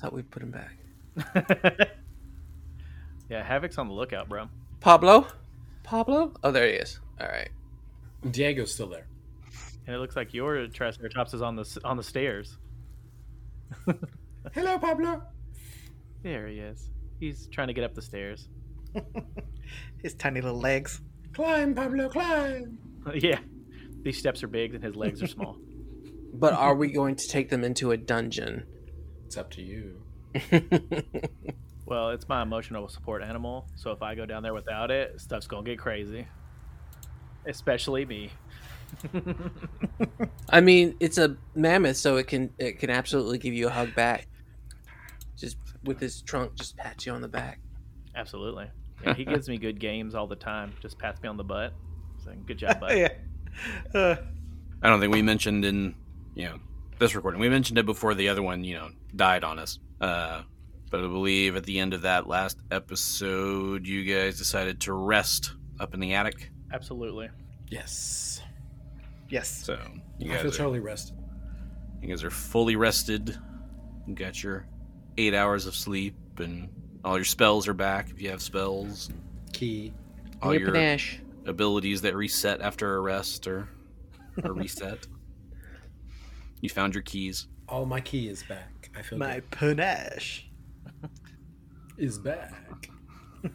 I 0.00 0.02
thought 0.02 0.14
we'd 0.14 0.30
put 0.30 0.42
him 0.42 0.50
back. 0.50 0.78
yeah, 3.28 3.42
Havoc's 3.42 3.76
on 3.76 3.86
the 3.86 3.92
lookout, 3.92 4.30
bro. 4.30 4.48
Pablo, 4.80 5.26
Pablo. 5.82 6.32
Oh, 6.42 6.50
there 6.50 6.66
he 6.66 6.72
is. 6.72 6.98
All 7.20 7.28
right. 7.28 7.50
Diego's 8.30 8.72
still 8.72 8.88
there. 8.88 9.06
And 9.86 9.94
it 9.94 9.98
looks 9.98 10.16
like 10.16 10.32
your 10.32 10.68
Triceratops 10.68 11.34
is 11.34 11.42
on 11.42 11.54
the 11.54 11.80
on 11.84 11.98
the 11.98 12.02
stairs. 12.02 12.56
Hello, 14.54 14.78
Pablo. 14.78 15.22
There 16.22 16.46
he 16.48 16.60
is. 16.60 16.88
He's 17.18 17.46
trying 17.48 17.68
to 17.68 17.74
get 17.74 17.84
up 17.84 17.94
the 17.94 18.00
stairs. 18.00 18.48
His 20.02 20.14
tiny 20.14 20.40
little 20.40 20.58
legs. 20.58 21.02
Climb, 21.34 21.74
Pablo, 21.74 22.08
climb. 22.08 22.78
yeah, 23.14 23.40
these 24.00 24.16
steps 24.16 24.42
are 24.42 24.48
big 24.48 24.74
and 24.74 24.82
his 24.82 24.96
legs 24.96 25.22
are 25.22 25.26
small. 25.26 25.58
But 26.32 26.54
are 26.54 26.74
we 26.74 26.90
going 26.90 27.16
to 27.16 27.28
take 27.28 27.50
them 27.50 27.64
into 27.64 27.90
a 27.90 27.98
dungeon? 27.98 28.64
It's 29.30 29.36
up 29.36 29.48
to 29.52 29.62
you. 29.62 30.02
Well, 31.86 32.10
it's 32.10 32.28
my 32.28 32.42
emotional 32.42 32.88
support 32.88 33.20
animal, 33.20 33.66
so 33.74 33.90
if 33.90 34.00
I 34.00 34.14
go 34.14 34.24
down 34.24 34.44
there 34.44 34.54
without 34.54 34.92
it, 34.92 35.20
stuff's 35.20 35.48
gonna 35.48 35.64
get 35.64 35.76
crazy. 35.76 36.24
Especially 37.46 38.04
me. 38.06 38.30
I 40.50 40.60
mean, 40.60 40.94
it's 41.00 41.18
a 41.18 41.36
mammoth, 41.56 41.96
so 41.96 42.16
it 42.16 42.28
can 42.28 42.52
it 42.58 42.78
can 42.78 42.90
absolutely 42.90 43.38
give 43.38 43.54
you 43.54 43.66
a 43.66 43.70
hug 43.70 43.92
back. 43.96 44.28
Just 45.36 45.56
with 45.82 45.98
his 45.98 46.22
trunk, 46.22 46.54
just 46.54 46.76
pat 46.76 47.04
you 47.06 47.12
on 47.12 47.22
the 47.22 47.28
back. 47.28 47.58
Absolutely. 48.14 48.70
Yeah, 49.04 49.14
he 49.14 49.24
gives 49.24 49.48
me 49.48 49.58
good 49.58 49.80
games 49.80 50.14
all 50.14 50.28
the 50.28 50.36
time. 50.36 50.72
Just 50.80 50.96
pats 50.96 51.20
me 51.20 51.28
on 51.28 51.36
the 51.36 51.44
butt. 51.44 51.72
So, 52.24 52.32
good 52.46 52.58
job, 52.58 52.78
bud. 52.80 52.96
yeah. 52.96 53.08
Uh, 53.92 54.14
I 54.80 54.88
don't 54.88 55.00
think 55.00 55.12
we 55.12 55.22
mentioned 55.22 55.64
in 55.64 55.96
you 56.36 56.44
know 56.44 56.58
this 57.00 57.14
recording. 57.14 57.40
We 57.40 57.48
mentioned 57.48 57.78
it 57.78 57.86
before 57.86 58.14
the 58.14 58.28
other 58.28 58.42
one 58.42 58.62
you 58.62 58.74
know 58.74 58.90
died 59.16 59.42
on 59.42 59.58
us. 59.58 59.78
Uh, 60.00 60.42
but 60.90 61.00
I 61.00 61.06
believe 61.06 61.56
at 61.56 61.64
the 61.64 61.80
end 61.80 61.94
of 61.94 62.02
that 62.02 62.28
last 62.28 62.58
episode, 62.70 63.86
you 63.86 64.04
guys 64.04 64.38
decided 64.38 64.80
to 64.82 64.92
rest 64.92 65.52
up 65.80 65.94
in 65.94 66.00
the 66.00 66.14
attic. 66.14 66.50
Absolutely. 66.72 67.30
Yes. 67.68 68.42
yes. 69.28 69.48
So 69.48 69.78
you 70.18 70.32
I 70.32 70.36
feel 70.36 70.44
guys, 70.44 70.54
are, 70.54 70.58
totally 70.58 70.80
rested. 70.80 71.16
you 72.02 72.08
guys 72.08 72.22
are 72.22 72.30
fully 72.30 72.76
rested. 72.76 73.36
You 74.06 74.14
got 74.14 74.42
your 74.42 74.66
eight 75.16 75.34
hours 75.34 75.66
of 75.66 75.74
sleep, 75.74 76.16
and 76.38 76.68
all 77.04 77.16
your 77.16 77.24
spells 77.24 77.66
are 77.66 77.74
back 77.74 78.10
if 78.10 78.20
you 78.20 78.30
have 78.30 78.42
spells. 78.42 79.10
Key. 79.52 79.92
All 80.42 80.54
Your 80.54 80.74
your 80.74 80.98
abilities 81.46 82.02
that 82.02 82.16
reset 82.16 82.60
after 82.60 82.96
a 82.96 83.00
rest 83.00 83.46
or 83.46 83.68
a 84.42 84.52
reset. 84.52 85.06
You 86.60 86.68
found 86.68 86.94
your 86.94 87.02
keys. 87.02 87.46
All 87.68 87.86
my 87.86 88.00
key 88.00 88.28
is 88.28 88.42
back. 88.42 88.90
I 88.96 89.02
feel 89.02 89.18
My 89.18 89.34
good. 89.34 89.50
panache. 89.50 90.50
is 91.98 92.18
back. 92.18 92.90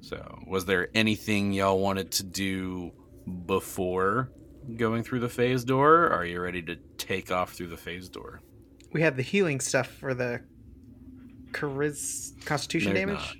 So, 0.00 0.38
was 0.46 0.64
there 0.66 0.88
anything 0.94 1.52
y'all 1.52 1.80
wanted 1.80 2.12
to 2.12 2.22
do 2.22 2.92
before 3.46 4.30
going 4.76 5.02
through 5.02 5.18
the 5.20 5.28
phase 5.28 5.64
door? 5.64 6.04
Or 6.04 6.12
are 6.12 6.24
you 6.24 6.40
ready 6.40 6.62
to 6.62 6.76
take 6.96 7.32
off 7.32 7.54
through 7.54 7.66
the 7.68 7.76
phase 7.76 8.08
door? 8.08 8.40
We 8.92 9.02
have 9.02 9.16
the 9.16 9.22
healing 9.24 9.58
stuff 9.58 9.88
for 9.88 10.14
the 10.14 10.42
chariz 11.50 12.32
constitution 12.44 12.94
There's 12.94 13.06
damage. 13.06 13.18
not. 13.18 13.36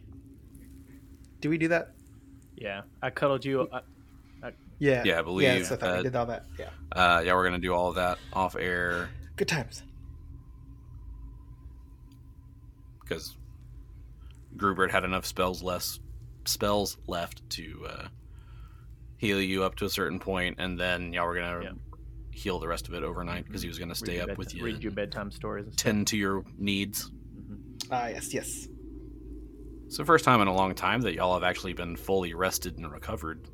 Do 1.41 1.51
we 1.51 1.59
do 1.59 1.69
that? 1.69 1.93
Yeah, 2.57 2.83
I 3.01 3.11
cuddled 3.11 3.45
you. 3.45 3.61
uh, 3.71 3.83
Yeah. 4.79 5.03
Yeah, 5.05 5.15
I 5.15 5.17
Yeah, 5.17 5.23
believe 5.23 5.67
so 5.67 5.75
I 5.75 5.79
thought 5.79 5.81
that- 5.87 5.97
we 5.99 6.03
did 6.05 6.17
all 6.17 6.27
that. 6.27 6.47
Yeah. 6.59 6.71
Uh, 6.93 7.23
yeah, 7.25 7.35
we're 7.35 7.45
gonna 7.45 7.59
do 7.59 7.73
all 7.75 7.89
of 7.89 7.95
that 7.97 8.19
off 8.33 8.57
air 8.57 9.09
Good 9.37 9.49
times. 9.49 9.83
because 13.01 13.37
Grubert 14.57 14.91
had 14.91 15.05
enough 15.05 15.27
spells 15.27 15.63
less 15.63 16.01
spells 16.45 16.97
left 17.09 17.49
to 17.51 17.87
uh, 17.89 18.09
heal 19.17 19.41
you 19.41 19.65
up 19.65 19.75
to 19.77 19.85
a 19.85 19.91
certain 19.91 20.19
point, 20.21 20.57
and 20.59 20.79
then 20.79 21.13
y'all 21.13 21.27
were 21.27 21.35
gonna 21.35 21.63
Yeah. 21.63 21.71
heal 22.31 22.59
the 22.61 22.69
rest 22.69 22.87
of 22.89 22.95
it 22.95 23.03
overnight 23.03 23.47
because 23.47 23.63
he 23.63 23.69
was 23.69 23.79
gonna 23.79 23.95
stay 23.95 24.21
up 24.21 24.29
bed- 24.29 24.39
with 24.39 24.55
you, 24.55 24.63
Read 24.65 24.83
your 24.83 24.93
bedtime 24.93 25.31
stories. 25.31 25.67
And 25.67 25.77
tend 25.77 26.07
to 26.09 26.17
your 26.17 26.45
needs. 26.59 27.11
Ah, 27.91 28.09
yes, 28.09 28.33
yes. 28.33 28.69
It's 29.87 29.97
the 29.97 30.05
first 30.05 30.25
time 30.25 30.41
in 30.41 30.49
a 30.49 30.55
long 30.55 30.75
time 30.75 31.01
that 31.03 31.15
y'all 31.15 31.35
have 31.35 31.43
actually 31.45 31.73
been 31.73 31.97
fully 31.97 32.35
rested 32.35 32.77
and 32.79 32.91
recovered. 32.91 33.49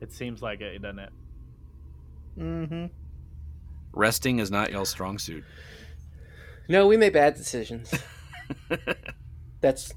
It 0.00 0.12
seems 0.12 0.42
like 0.42 0.60
it, 0.60 0.80
doesn't 0.82 0.98
it? 0.98 1.12
Mm-hmm. 2.38 2.86
Resting 3.92 4.38
is 4.38 4.50
not 4.50 4.70
y'all's 4.70 4.90
strong 4.90 5.18
suit. 5.18 5.44
No, 6.68 6.86
we 6.86 6.96
made 6.96 7.12
bad 7.12 7.34
decisions. 7.34 7.92
that's 9.60 9.94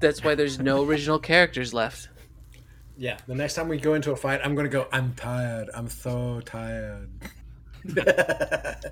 that's 0.00 0.22
why 0.22 0.34
there's 0.34 0.58
no 0.58 0.84
original 0.84 1.18
characters 1.18 1.74
left. 1.74 2.08
Yeah, 2.96 3.18
the 3.26 3.34
next 3.34 3.54
time 3.54 3.68
we 3.68 3.78
go 3.78 3.94
into 3.94 4.12
a 4.12 4.16
fight, 4.16 4.40
I'm 4.44 4.54
going 4.54 4.66
to 4.66 4.70
go, 4.70 4.86
I'm 4.92 5.14
tired. 5.14 5.68
I'm 5.74 5.88
so 5.88 6.40
tired. 6.44 7.10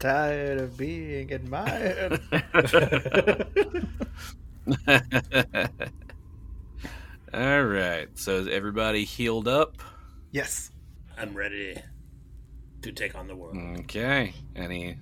Tired 0.00 0.58
of 0.58 0.78
being 0.78 1.30
admired. 1.30 2.22
All 7.32 7.62
right. 7.64 8.08
So 8.18 8.36
is 8.38 8.48
everybody 8.48 9.04
healed 9.04 9.48
up? 9.48 9.76
yes. 10.30 10.70
I'm 11.18 11.34
ready 11.36 11.76
to 12.80 12.92
take 12.92 13.14
on 13.14 13.26
the 13.28 13.36
world. 13.36 13.54
Okay. 13.80 14.32
Any 14.56 14.96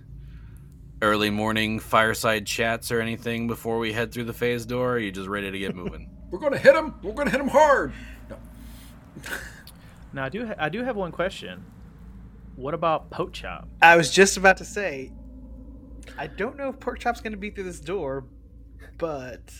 early 1.00 1.30
morning 1.30 1.78
fireside 1.78 2.44
chats 2.44 2.90
or 2.90 3.00
anything 3.00 3.46
before 3.46 3.78
we 3.78 3.92
head 3.92 4.10
through 4.10 4.24
the 4.24 4.32
phase 4.32 4.66
door? 4.66 4.88
Or 4.88 4.92
are 4.94 4.98
you 4.98 5.12
just 5.12 5.28
ready 5.28 5.48
to 5.52 5.58
get 5.58 5.76
moving? 5.76 6.10
We're 6.30 6.40
going 6.40 6.52
to 6.54 6.58
hit 6.58 6.74
him. 6.74 6.94
We're 7.04 7.12
going 7.12 7.26
to 7.26 7.30
hit 7.30 7.40
him 7.40 7.48
hard. 7.48 7.92
Now 10.12 10.24
I 10.24 10.28
do. 10.30 10.46
Ha- 10.46 10.54
I 10.58 10.68
do 10.70 10.82
have 10.82 10.96
one 10.96 11.12
question. 11.12 11.62
What 12.56 12.72
about 12.72 13.10
Pork 13.10 13.34
Chop? 13.34 13.68
I 13.82 13.94
was 13.96 14.10
just 14.10 14.38
about 14.38 14.56
to 14.56 14.64
say, 14.64 15.12
I 16.16 16.26
don't 16.28 16.56
know 16.56 16.70
if 16.70 16.80
Pork 16.80 16.98
Chop's 16.98 17.20
going 17.20 17.32
to 17.32 17.38
be 17.38 17.50
through 17.50 17.64
this 17.64 17.78
door, 17.78 18.24
but 18.96 19.52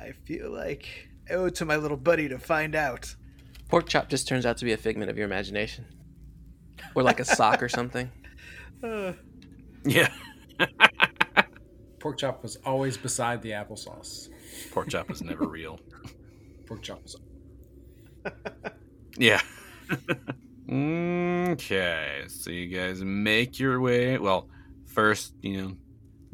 I 0.00 0.12
feel 0.12 0.52
like 0.52 0.86
I 0.86 1.13
owe 1.30 1.48
to 1.50 1.64
my 1.64 1.76
little 1.76 1.96
buddy 1.96 2.28
to 2.28 2.38
find 2.38 2.74
out. 2.74 3.14
Pork 3.68 3.88
chop 3.88 4.08
just 4.08 4.28
turns 4.28 4.46
out 4.46 4.56
to 4.58 4.64
be 4.64 4.72
a 4.72 4.76
figment 4.76 5.10
of 5.10 5.16
your 5.16 5.26
imagination, 5.26 5.86
or 6.94 7.02
like 7.02 7.20
a 7.20 7.24
sock 7.24 7.62
or 7.62 7.68
something. 7.80 8.10
Uh, 8.82 9.12
yeah. 9.84 10.12
Pork 11.98 12.18
chop 12.18 12.42
was 12.42 12.56
always 12.66 12.96
beside 12.96 13.40
the 13.42 13.50
applesauce. 13.50 14.28
Pork 14.72 14.88
chop 14.88 15.10
is 15.10 15.22
never 15.22 15.46
real. 15.46 15.80
Pork 16.66 16.82
chop 16.82 17.02
was. 17.02 17.16
Yeah. 19.16 19.40
okay. 20.70 22.24
So 22.28 22.50
you 22.50 22.66
guys 22.66 23.02
make 23.02 23.58
your 23.58 23.80
way. 23.80 24.18
Well, 24.18 24.48
first, 24.86 25.34
you 25.40 25.62
know, 25.62 25.76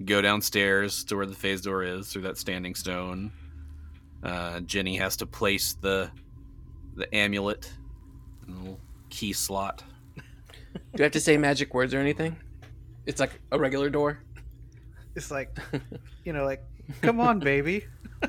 go 0.04 0.20
downstairs 0.20 1.04
to 1.04 1.16
where 1.16 1.26
the 1.26 1.34
phase 1.34 1.60
door 1.60 1.84
is 1.84 2.12
through 2.12 2.22
that 2.22 2.38
standing 2.38 2.74
stone. 2.74 3.32
Uh, 4.22 4.60
Genny 4.60 4.98
has 4.98 5.16
to 5.16 5.26
place 5.26 5.74
the 5.74 6.10
the 6.96 7.12
amulet 7.14 7.70
in 8.46 8.54
the 8.54 8.60
little 8.60 8.80
key 9.08 9.32
slot. 9.32 9.82
Do 10.94 11.02
I 11.02 11.04
have 11.04 11.12
to 11.12 11.20
say 11.20 11.36
magic 11.36 11.74
words 11.74 11.94
or 11.94 11.98
anything? 11.98 12.36
It's 13.06 13.20
like 13.20 13.40
a 13.50 13.58
regular 13.58 13.90
door. 13.90 14.20
it's 15.14 15.30
like, 15.30 15.56
you 16.24 16.32
know, 16.32 16.44
like, 16.44 16.62
come 17.00 17.20
on, 17.20 17.38
baby. 17.40 17.86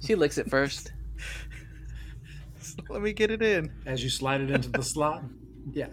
She 0.00 0.14
licks 0.14 0.38
it 0.38 0.48
first. 0.48 0.92
Let 2.88 3.02
me 3.02 3.12
get 3.12 3.32
it 3.32 3.42
in. 3.42 3.72
As 3.84 4.00
you 4.02 4.08
slide 4.10 4.40
it 4.40 4.48
into 4.48 4.68
the 4.70 4.80
slot. 4.82 5.24
Yeah. 5.72 5.88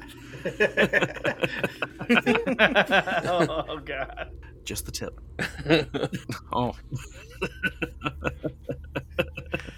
oh 3.28 3.80
God. 3.84 4.30
Just 4.64 4.86
the 4.86 4.92
tip. 4.92 5.20
Oh. 6.54 6.74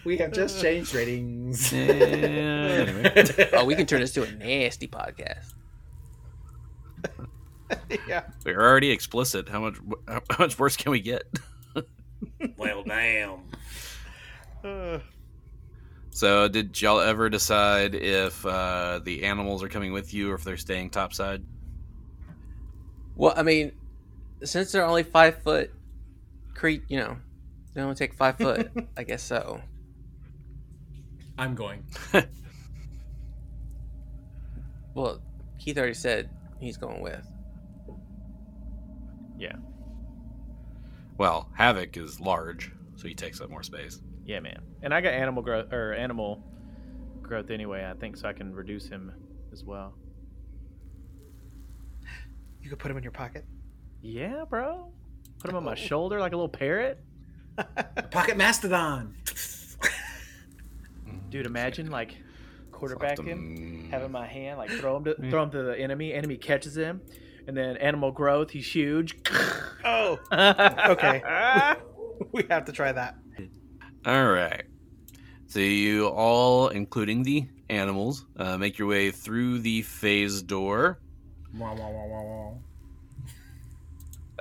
We 0.07 0.15
have 0.19 0.31
just 0.31 0.61
changed 0.61 0.95
ratings. 0.95 1.73
anyway, 1.73 3.49
oh, 3.53 3.65
we 3.65 3.75
can 3.75 3.85
turn 3.85 3.99
this 3.99 4.13
to 4.13 4.23
a 4.23 4.31
nasty 4.31 4.87
podcast. 4.87 5.53
yeah. 8.07 8.23
we're 8.45 8.57
already 8.57 8.91
explicit. 8.91 9.49
How 9.49 9.59
much? 9.59 9.75
How 10.07 10.21
much 10.39 10.57
worse 10.57 10.77
can 10.77 10.93
we 10.93 11.01
get? 11.01 11.23
well, 12.57 12.83
damn. 12.83 13.39
Uh, 14.63 14.99
So, 16.09 16.47
did 16.47 16.81
y'all 16.81 17.01
ever 17.01 17.29
decide 17.29 17.93
if 17.93 18.45
uh, 18.45 19.01
the 19.03 19.25
animals 19.25 19.61
are 19.61 19.67
coming 19.67 19.91
with 19.91 20.13
you 20.13 20.31
or 20.31 20.35
if 20.35 20.43
they're 20.45 20.55
staying 20.55 20.89
topside? 20.89 21.43
Well, 23.17 23.33
I 23.35 23.43
mean, 23.43 23.73
since 24.41 24.71
they're 24.71 24.85
only 24.85 25.03
five 25.03 25.43
foot, 25.43 25.69
cre 26.55 26.69
you 26.87 26.97
know, 26.97 27.17
they 27.73 27.81
only 27.81 27.95
take 27.95 28.13
five 28.13 28.37
foot. 28.37 28.71
I 28.95 29.03
guess 29.03 29.21
so. 29.21 29.61
I'm 31.37 31.55
going. 31.55 31.85
Well, 34.97 35.21
Keith 35.59 35.77
already 35.77 35.93
said 35.93 36.27
he's 36.59 36.75
going 36.75 37.01
with. 37.01 37.23
Yeah. 39.37 39.57
Well, 41.19 41.51
Havoc 41.53 41.95
is 41.97 42.19
large, 42.19 42.71
so 42.95 43.07
he 43.07 43.13
takes 43.13 43.39
up 43.39 43.51
more 43.51 43.61
space. 43.61 44.01
Yeah, 44.25 44.39
man. 44.39 44.59
And 44.81 44.95
I 44.95 45.01
got 45.01 45.13
animal 45.13 45.43
growth 45.43 45.71
or 45.71 45.93
animal 45.93 46.43
growth 47.21 47.51
anyway. 47.51 47.87
I 47.87 47.93
think 47.93 48.17
so. 48.17 48.27
I 48.27 48.33
can 48.33 48.51
reduce 48.55 48.87
him 48.87 49.11
as 49.53 49.63
well. 49.63 49.93
you 52.63 52.67
could 52.71 52.79
put 52.79 52.89
him 52.89 52.97
in 52.97 53.03
your 53.03 53.11
pocket. 53.11 53.45
Yeah, 54.01 54.45
bro. 54.49 54.91
Put 55.37 55.51
him 55.51 55.57
on 55.57 55.63
my 55.63 55.75
shoulder 55.89 56.19
like 56.19 56.33
a 56.33 56.35
little 56.35 56.49
parrot. 56.49 56.99
Pocket 58.09 58.35
Mastodon. 58.35 59.15
Dude, 61.29 61.45
imagine 61.45 61.91
like 61.91 62.15
quarterback 62.71 63.19
him, 63.19 63.87
Mm. 63.87 63.89
have 63.89 64.01
him 64.01 64.07
in 64.07 64.11
my 64.11 64.27
hand, 64.27 64.57
like 64.57 64.69
throw 64.69 64.97
him 64.97 65.03
to 65.05 65.15
throw 65.29 65.43
him 65.43 65.51
to 65.51 65.63
the 65.63 65.79
enemy. 65.79 66.13
Enemy 66.13 66.37
catches 66.37 66.77
him, 66.77 67.01
and 67.47 67.55
then 67.57 67.77
animal 67.77 68.11
growth. 68.11 68.51
He's 68.51 68.67
huge. 68.67 69.17
Oh, 69.83 70.19
okay. 70.31 71.21
we 72.31 72.43
have 72.49 72.65
to 72.65 72.71
try 72.71 72.91
that. 72.91 73.15
All 74.05 74.27
right. 74.31 74.63
So 75.47 75.59
you 75.59 76.07
all, 76.07 76.67
including 76.69 77.23
the 77.23 77.47
animals, 77.69 78.25
uh, 78.37 78.57
make 78.57 78.77
your 78.77 78.87
way 78.87 79.11
through 79.11 79.59
the 79.59 79.81
phase 79.81 80.41
door. 80.41 80.99
Wah, 81.57 81.73
wah, 81.73 81.89
wah, 81.89 82.05
wah, 82.05 82.23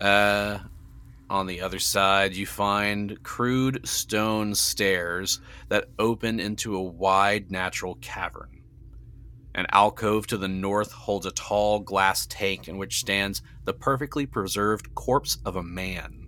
wah. 0.00 0.06
Uh, 0.06 0.58
on 1.28 1.46
the 1.46 1.60
other 1.60 1.78
side, 1.78 2.34
you 2.34 2.46
find 2.46 3.22
crude 3.22 3.86
stone 3.86 4.54
stairs 4.54 5.40
that 5.68 5.88
open 5.98 6.38
into 6.40 6.76
a 6.76 6.82
wide 6.82 7.50
natural 7.50 7.96
cavern. 7.96 8.62
An 9.54 9.66
alcove 9.72 10.26
to 10.28 10.36
the 10.36 10.48
north 10.48 10.92
holds 10.92 11.26
a 11.26 11.30
tall 11.30 11.80
glass 11.80 12.26
tank 12.26 12.68
in 12.68 12.76
which 12.76 13.00
stands 13.00 13.42
the 13.64 13.72
perfectly 13.72 14.26
preserved 14.26 14.94
corpse 14.94 15.38
of 15.44 15.56
a 15.56 15.62
man. 15.62 16.26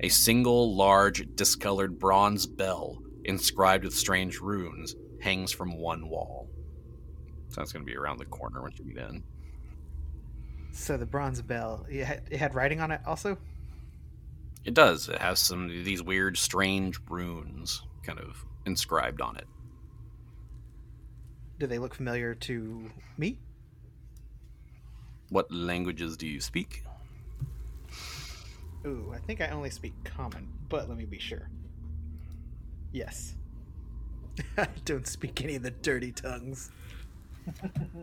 A 0.00 0.08
single 0.08 0.74
large 0.74 1.26
discolored 1.36 1.98
bronze 1.98 2.46
bell, 2.46 3.02
inscribed 3.24 3.84
with 3.84 3.94
strange 3.94 4.40
runes, 4.40 4.96
hangs 5.20 5.52
from 5.52 5.78
one 5.78 6.08
wall. 6.08 6.48
So 7.48 7.60
that's 7.60 7.72
going 7.72 7.84
to 7.84 7.90
be 7.90 7.96
around 7.96 8.18
the 8.18 8.24
corner 8.24 8.62
once 8.62 8.78
you 8.78 8.92
get 8.92 9.08
in. 9.08 9.22
So 10.72 10.96
the 10.96 11.06
bronze 11.06 11.40
bell, 11.42 11.86
it 11.90 12.04
had, 12.04 12.22
it 12.30 12.38
had 12.38 12.54
writing 12.54 12.80
on 12.80 12.90
it 12.90 13.00
also. 13.06 13.38
It 14.66 14.74
does. 14.74 15.08
It 15.08 15.18
has 15.18 15.38
some 15.38 15.66
of 15.66 15.84
these 15.84 16.02
weird, 16.02 16.36
strange 16.36 16.98
runes 17.08 17.82
kind 18.02 18.18
of 18.18 18.44
inscribed 18.66 19.20
on 19.20 19.36
it. 19.36 19.46
Do 21.60 21.68
they 21.68 21.78
look 21.78 21.94
familiar 21.94 22.34
to 22.34 22.90
me? 23.16 23.38
What 25.30 25.50
languages 25.52 26.16
do 26.16 26.26
you 26.26 26.40
speak? 26.40 26.84
Ooh, 28.84 29.12
I 29.14 29.18
think 29.18 29.40
I 29.40 29.48
only 29.48 29.70
speak 29.70 29.94
common, 30.04 30.48
but 30.68 30.88
let 30.88 30.98
me 30.98 31.04
be 31.04 31.18
sure. 31.18 31.48
Yes. 32.92 33.36
I 34.58 34.66
don't 34.84 35.06
speak 35.06 35.42
any 35.42 35.54
of 35.54 35.62
the 35.62 35.70
dirty 35.70 36.10
tongues. 36.10 36.70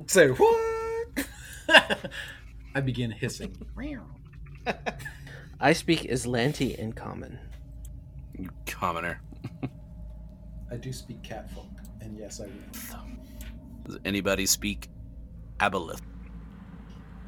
Say 0.08 0.30
what? 0.30 1.28
I 2.76 2.82
begin 2.82 3.12
hissing. 3.12 3.56
I 5.63 5.71
speak 5.71 6.02
Islanti 6.12 6.76
in 6.76 6.91
common. 6.91 7.39
Commoner. 8.65 9.21
I 10.69 10.76
do 10.76 10.91
speak 10.91 11.23
catfolk, 11.23 11.71
and 12.02 12.17
yes, 12.17 12.41
I 12.41 12.47
will. 12.47 12.99
Does 13.86 13.97
anybody 14.04 14.45
speak 14.45 14.89
Aboleth? 15.62 16.02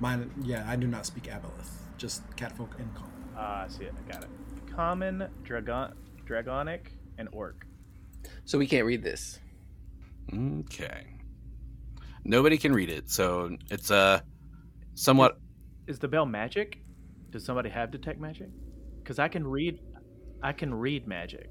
Mine, 0.02 0.30
yeah, 0.44 0.66
I 0.68 0.76
do 0.76 0.86
not 0.86 1.06
speak 1.06 1.24
Aboleth, 1.24 1.70
just 1.98 2.24
catfolk 2.36 2.76
and 2.78 2.94
common. 2.94 3.14
Ah, 3.38 3.64
I 3.64 3.68
see 3.70 3.86
it. 3.86 3.94
I 3.98 4.12
got 4.12 4.24
it. 4.26 4.30
Common, 4.76 5.30
dragon, 5.44 5.94
dragonic, 6.26 6.88
and 7.18 7.30
orc. 7.32 7.66
So 8.44 8.58
we 8.58 8.68
can't 8.68 8.86
read 8.86 9.02
this. 9.02 9.40
Okay. 10.34 11.08
Nobody 12.26 12.58
can 12.58 12.74
read 12.74 12.90
it, 12.90 13.10
so 13.10 13.56
it's 13.72 13.92
uh, 13.92 14.20
somewhat. 14.94 15.38
Is 15.88 16.00
the 16.00 16.10
bell 16.10 16.26
magic? 16.26 16.80
Does 17.32 17.44
somebody 17.44 17.70
have 17.70 17.92
detect 17.92 18.20
magic? 18.20 18.50
Because 19.02 19.20
I 19.20 19.28
can 19.28 19.46
read. 19.46 19.80
I 20.42 20.54
can 20.54 20.74
read 20.74 21.08
magic. 21.08 21.50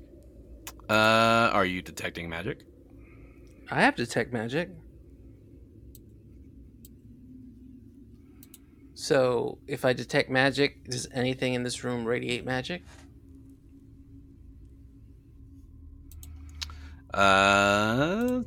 Uh, 0.88 1.50
are 1.52 1.64
you 1.64 1.82
detecting 1.82 2.28
magic? 2.28 2.64
I 3.70 3.80
have 3.82 3.96
detect 3.96 4.32
magic. 4.32 4.70
So 8.94 9.58
if 9.66 9.84
I 9.84 9.92
detect 9.92 10.30
magic, 10.30 10.84
does 10.88 11.06
anything 11.12 11.54
in 11.54 11.62
this 11.62 11.84
room 11.84 12.04
radiate 12.04 12.44
magic? 12.44 12.82
Uh, 17.12 18.42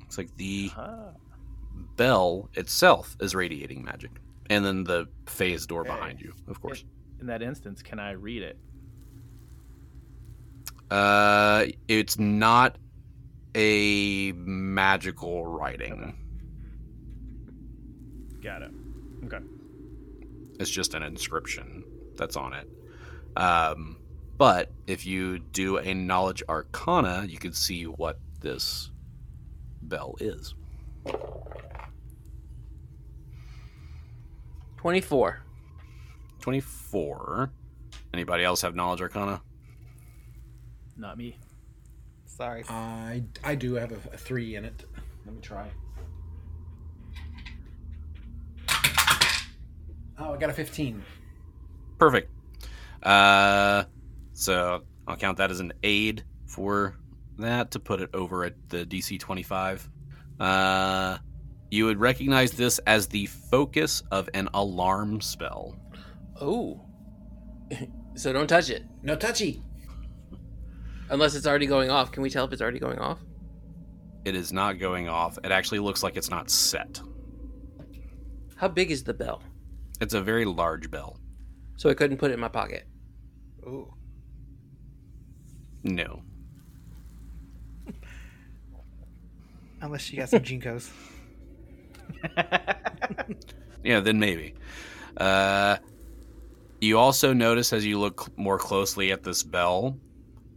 looks 0.00 0.16
like 0.16 0.34
the 0.36 0.70
Ah, 0.76 1.10
bell 1.96 2.48
itself 2.54 3.16
is 3.20 3.34
radiating 3.34 3.84
magic, 3.84 4.10
and 4.50 4.62
then 4.64 4.84
the 4.84 5.08
phase 5.26 5.64
door 5.66 5.80
Okay. 5.82 5.90
behind 5.90 6.20
you, 6.20 6.34
of 6.48 6.60
course. 6.60 6.84
in 7.20 7.26
that 7.28 7.40
instance, 7.42 7.82
can 7.82 7.98
I 7.98 8.10
read 8.12 8.42
it? 8.42 8.58
Uh, 10.90 11.66
it's 11.88 12.18
not 12.18 12.76
a 13.54 14.32
magical 14.32 15.46
writing. 15.46 16.16
Got 18.42 18.62
it. 18.62 18.70
Okay. 19.24 19.38
It's 20.58 20.70
just 20.70 20.94
an 20.94 21.02
inscription 21.02 21.84
that's 22.16 22.36
on 22.36 22.52
it. 22.54 22.68
Um, 23.36 23.98
but 24.36 24.70
if 24.86 25.06
you 25.06 25.38
do 25.38 25.76
a 25.78 25.94
knowledge 25.94 26.42
arcana, 26.48 27.26
you 27.28 27.38
can 27.38 27.52
see 27.52 27.84
what 27.84 28.18
this 28.40 28.90
bell 29.82 30.16
is. 30.20 30.54
24. 34.80 35.42
24. 36.40 37.52
Anybody 38.14 38.44
else 38.44 38.62
have 38.62 38.74
knowledge 38.74 39.02
arcana? 39.02 39.42
Not 40.96 41.18
me. 41.18 41.36
Sorry. 42.24 42.64
I 42.66 43.22
I 43.44 43.56
do 43.56 43.74
have 43.74 43.92
a, 43.92 43.96
a 44.14 44.16
three 44.16 44.56
in 44.56 44.64
it. 44.64 44.86
Let 45.26 45.34
me 45.34 45.40
try. 45.42 45.68
Oh, 50.18 50.32
I 50.32 50.36
got 50.38 50.48
a 50.48 50.54
fifteen. 50.54 51.04
Perfect. 51.98 52.32
Uh, 53.02 53.84
so 54.32 54.80
I'll 55.06 55.16
count 55.16 55.36
that 55.36 55.50
as 55.50 55.60
an 55.60 55.74
aid 55.82 56.24
for 56.46 56.96
that 57.36 57.72
to 57.72 57.80
put 57.80 58.00
it 58.00 58.08
over 58.14 58.44
at 58.44 58.54
the 58.70 58.86
DC 58.86 59.20
25. 59.20 59.90
Uh, 60.38 61.18
you 61.70 61.84
would 61.84 61.98
recognize 61.98 62.52
this 62.52 62.78
as 62.80 63.06
the 63.06 63.26
focus 63.26 64.02
of 64.10 64.28
an 64.34 64.48
alarm 64.54 65.20
spell. 65.20 65.78
Oh. 66.40 66.80
so 68.14 68.32
don't 68.32 68.48
touch 68.48 68.70
it. 68.70 68.84
No 69.02 69.16
touchy. 69.16 69.62
Unless 71.10 71.34
it's 71.34 71.46
already 71.46 71.66
going 71.66 71.90
off. 71.90 72.12
Can 72.12 72.22
we 72.22 72.30
tell 72.30 72.44
if 72.44 72.52
it's 72.52 72.62
already 72.62 72.78
going 72.78 72.98
off? 72.98 73.18
It 74.24 74.34
is 74.34 74.52
not 74.52 74.78
going 74.78 75.08
off. 75.08 75.38
It 75.42 75.50
actually 75.50 75.78
looks 75.78 76.02
like 76.02 76.16
it's 76.16 76.30
not 76.30 76.50
set. 76.50 77.00
How 78.56 78.68
big 78.68 78.90
is 78.90 79.02
the 79.04 79.14
bell? 79.14 79.42
It's 80.00 80.14
a 80.14 80.20
very 80.20 80.44
large 80.44 80.90
bell. 80.90 81.18
So 81.76 81.88
I 81.88 81.94
couldn't 81.94 82.18
put 82.18 82.30
it 82.30 82.34
in 82.34 82.40
my 82.40 82.48
pocket. 82.48 82.86
Ooh. 83.64 83.92
No. 85.82 86.22
Unless 89.80 90.10
you 90.10 90.18
got 90.18 90.28
some 90.28 90.40
jinkos. 90.42 90.90
Yeah, 93.82 94.00
then 94.00 94.18
maybe. 94.18 94.54
Uh, 95.16 95.78
you 96.80 96.98
also 96.98 97.32
notice 97.32 97.72
as 97.72 97.84
you 97.84 97.98
look 97.98 98.36
more 98.36 98.58
closely 98.58 99.10
at 99.12 99.22
this 99.22 99.42
bell, 99.42 99.98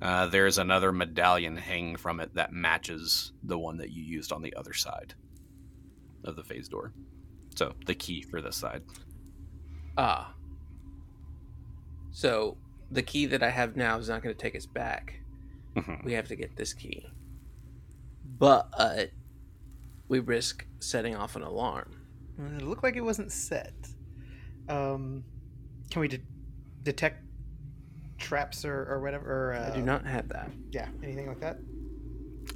uh, 0.01 0.27
there's 0.27 0.57
another 0.57 0.91
medallion 0.91 1.55
hanging 1.55 1.95
from 1.95 2.19
it 2.19 2.33
that 2.35 2.51
matches 2.51 3.31
the 3.43 3.57
one 3.57 3.77
that 3.77 3.91
you 3.91 4.03
used 4.03 4.31
on 4.31 4.41
the 4.41 4.53
other 4.55 4.73
side 4.73 5.13
of 6.25 6.35
the 6.35 6.43
phase 6.43 6.67
door. 6.67 6.91
So 7.55 7.73
the 7.85 7.95
key 7.95 8.21
for 8.21 8.41
this 8.41 8.57
side. 8.57 8.83
Ah. 9.97 10.33
So 12.11 12.57
the 12.91 13.03
key 13.03 13.25
that 13.27 13.41
I 13.43 13.49
have 13.49 13.75
now 13.75 13.97
is 13.97 14.09
not 14.09 14.21
going 14.21 14.35
to 14.35 14.41
take 14.41 14.55
us 14.55 14.65
back. 14.65 15.21
Mhm. 15.75 16.03
We 16.03 16.13
have 16.13 16.27
to 16.27 16.35
get 16.35 16.55
this 16.55 16.73
key. 16.73 17.05
But 18.37 18.67
we 20.07 20.19
risk 20.19 20.65
setting 20.79 21.15
off 21.15 21.35
an 21.35 21.41
alarm. 21.43 21.99
It 22.57 22.63
looked 22.63 22.83
like 22.83 22.95
it 22.95 23.01
wasn't 23.01 23.31
set. 23.31 23.73
Um, 24.67 25.23
can 25.89 26.01
we 26.01 26.07
de- 26.07 26.21
detect 26.83 27.23
traps 28.17 28.65
or, 28.65 28.85
or 28.89 29.01
whatever? 29.01 29.51
Or, 29.51 29.53
uh, 29.53 29.71
I 29.71 29.75
do 29.75 29.81
not 29.81 30.05
have 30.05 30.29
that. 30.29 30.49
Yeah, 30.71 30.87
anything 31.03 31.27
like 31.27 31.39
that. 31.41 31.59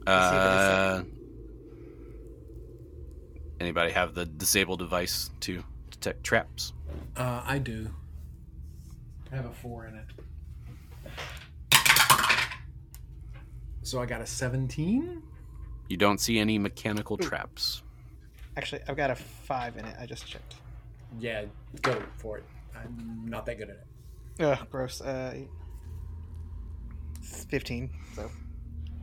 Uh, 0.05 1.03
anybody 3.59 3.91
have 3.91 4.13
the 4.13 4.25
disable 4.25 4.77
device 4.77 5.29
to 5.41 5.63
detect 5.91 6.23
traps? 6.23 6.73
Uh, 7.15 7.41
I 7.45 7.57
do. 7.59 7.89
I 9.31 9.35
have 9.35 9.45
a 9.45 9.51
four 9.51 9.85
in 9.85 9.95
it. 9.95 10.05
So 13.83 14.01
I 14.01 14.05
got 14.05 14.21
a 14.21 14.25
seventeen. 14.25 15.21
You 15.89 15.97
don't 15.97 16.19
see 16.19 16.39
any 16.39 16.57
mechanical 16.57 17.17
traps. 17.17 17.81
Actually, 18.55 18.81
I've 18.87 18.97
got 18.97 19.11
a 19.11 19.15
five 19.15 19.77
in 19.77 19.85
it. 19.85 19.95
I 19.99 20.05
just 20.05 20.25
checked. 20.27 20.55
Yeah, 21.19 21.45
go 21.81 22.01
for 22.17 22.37
it. 22.39 22.43
I'm 22.75 23.23
not 23.25 23.45
that 23.45 23.57
good 23.57 23.69
at 23.69 23.77
it. 23.77 24.43
Ugh, 24.43 24.67
gross. 24.69 25.01
Uh, 25.01 25.35
fifteen. 27.21 27.89
So 28.15 28.29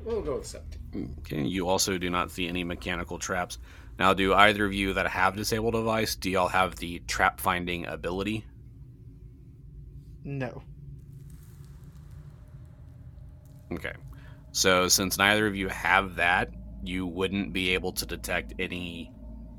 We'll 0.05 0.21
go 0.23 0.37
with 0.37 0.47
seventeen. 0.47 1.17
Okay, 1.21 1.43
you 1.43 1.69
also 1.69 1.97
do 1.99 2.11
not 2.11 2.31
see 2.31 2.47
any 2.47 2.63
mechanical 2.65 3.19
traps. 3.19 3.59
Now, 3.99 4.13
do 4.13 4.35
either 4.35 4.65
of 4.65 4.75
you 4.75 4.93
that 4.95 5.07
have 5.07 5.37
disabled 5.37 5.75
device, 5.75 6.15
do 6.17 6.29
y'all 6.31 6.49
have 6.49 6.77
the 6.77 7.01
trap 7.07 7.41
finding 7.41 7.87
ability? 7.87 8.45
no. 10.25 10.63
Okay. 13.73 13.93
So, 14.53 14.89
since 14.89 15.19
neither 15.19 15.47
of 15.47 15.57
you 15.57 15.69
have 15.69 16.17
that, 16.17 16.51
you 16.85 17.07
wouldn't 17.07 17.53
be 17.53 17.71
able 17.75 17.93
to 17.93 18.07
detect 18.07 18.55
any 18.59 19.13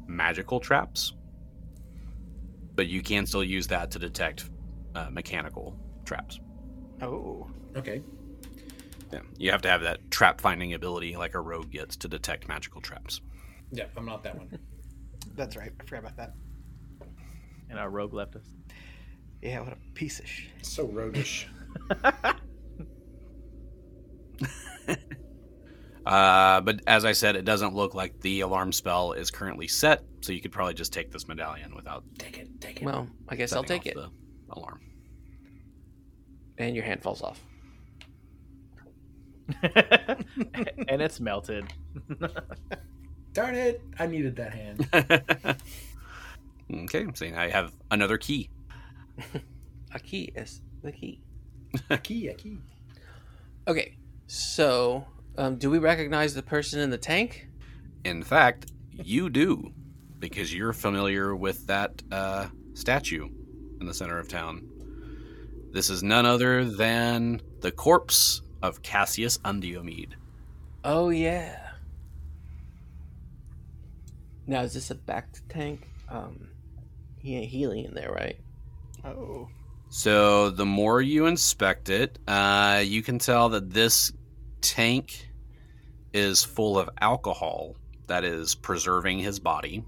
magical 0.08 0.60
traps. 0.60 1.14
But 2.76 2.88
you 2.88 3.02
can 3.02 3.26
still 3.26 3.44
use 3.44 3.68
that 3.68 3.92
to 3.92 4.00
detect 4.00 4.50
uh, 4.96 5.10
mechanical 5.10 5.78
traps. 6.06 6.40
Oh. 7.02 7.48
Okay. 7.76 8.02
Yeah, 9.12 9.20
you 9.38 9.52
have 9.52 9.62
to 9.62 9.70
have 9.70 9.82
that 9.84 10.10
trap 10.12 10.42
finding 10.42 10.74
ability 10.74 11.16
like 11.16 11.36
a 11.36 11.40
rogue 11.40 11.70
gets 11.70 11.96
to 11.98 12.08
detect 12.08 12.48
magical 12.48 12.82
traps. 12.82 13.22
Yeah, 13.72 13.86
I'm 13.96 14.06
not 14.06 14.24
that 14.24 14.38
one. 14.38 14.60
That's 15.36 15.56
right. 15.56 15.72
I 15.80 15.84
forgot 15.84 16.00
about 16.00 16.18
that. 16.18 16.34
And 17.70 17.80
our 17.80 17.90
rogue 17.90 18.14
left 18.14 18.36
us. 18.36 18.46
Yeah, 19.42 19.62
what 19.62 19.74
a 19.74 19.78
piece 19.94 20.20
of 20.20 20.28
shit. 20.28 20.50
So 20.62 20.86
roguish. 20.88 21.48
Uh, 26.06 26.62
but 26.62 26.82
as 26.86 27.04
I 27.04 27.14
said, 27.14 27.36
it 27.36 27.46
doesn't 27.46 27.74
look 27.74 27.96
like 27.96 28.20
the 28.22 28.42
alarm 28.42 28.72
spell 28.72 29.14
is 29.14 29.32
currently 29.32 29.68
set, 29.68 30.04
so 30.22 30.34
you 30.34 30.42
could 30.42 30.52
probably 30.52 30.76
just 30.76 30.94
take 30.94 31.12
this 31.12 31.28
medallion 31.28 31.76
without 31.76 32.04
Take 32.20 32.38
it. 32.38 32.62
Take 32.62 32.82
it. 32.82 32.86
Well, 32.86 33.08
I 33.28 33.36
guess 33.36 33.54
I'll 33.54 33.64
setting 33.64 33.82
take 33.82 33.92
it. 33.92 33.96
the 33.96 34.10
alarm. 34.52 34.82
And 36.58 36.76
your 36.76 36.86
hand 36.86 37.02
falls 37.02 37.22
off. 37.22 37.44
and 39.64 41.02
it's 41.02 41.20
melted. 41.20 41.66
Darn 43.34 43.56
it! 43.56 43.82
I 44.00 44.08
needed 44.08 44.36
that 44.38 44.54
hand. 44.54 44.88
okay, 46.84 47.06
so 47.14 47.30
now 47.30 47.44
you 47.44 47.52
have 47.52 47.74
another 47.92 48.18
key. 48.18 48.50
A 49.94 50.00
key 50.00 50.32
is 50.36 50.62
the 50.84 50.92
key. 50.92 51.22
a 51.90 51.98
key. 51.98 52.30
A 52.30 52.34
key. 52.34 52.58
Okay, 53.68 53.98
so 54.28 55.06
um, 55.38 55.58
do 55.58 55.70
we 55.70 55.78
recognize 55.78 56.34
the 56.34 56.44
person 56.44 56.80
in 56.80 56.90
the 56.90 56.98
tank? 56.98 57.48
In 58.04 58.24
fact, 58.24 58.72
you 58.92 59.30
do, 59.30 59.74
because 60.20 60.54
you're 60.54 60.74
familiar 60.74 61.36
with 61.36 61.68
that 61.68 62.02
uh, 62.12 62.48
statue 62.74 63.28
in 63.80 63.88
the 63.88 63.94
center 63.94 64.18
of 64.18 64.28
town. 64.28 64.68
This 65.72 65.90
is 65.90 66.04
none 66.04 66.26
other 66.26 66.64
than 66.64 67.42
the 67.62 67.72
corpse 67.72 68.42
of 68.62 68.82
Cassius 68.82 69.40
Undiomede. 69.44 70.16
Oh 70.84 71.10
yeah. 71.10 71.72
Now 74.48 74.62
is 74.62 74.74
this 74.74 74.92
a 74.92 74.96
back 74.96 75.28
tank? 75.50 75.88
Um, 76.10 76.48
he 77.20 77.36
ain't 77.36 77.50
healing 77.50 77.86
in 77.86 77.94
there, 77.94 78.12
right? 78.12 78.38
Oh. 79.04 79.50
So 79.90 80.50
the 80.50 80.66
more 80.66 81.02
you 81.02 81.26
inspect 81.26 81.90
it, 81.90 82.20
uh, 82.28 82.84
you 82.86 83.02
can 83.02 83.20
tell 83.20 83.50
that 83.50 83.72
this 83.72 84.12
tank 84.62 85.25
is 86.16 86.46
full 86.46 86.80
of 86.80 86.90
alcohol 87.02 87.76
that 88.08 88.24
is 88.24 88.56
preserving 88.56 89.20
his 89.20 89.38
body. 89.38 89.84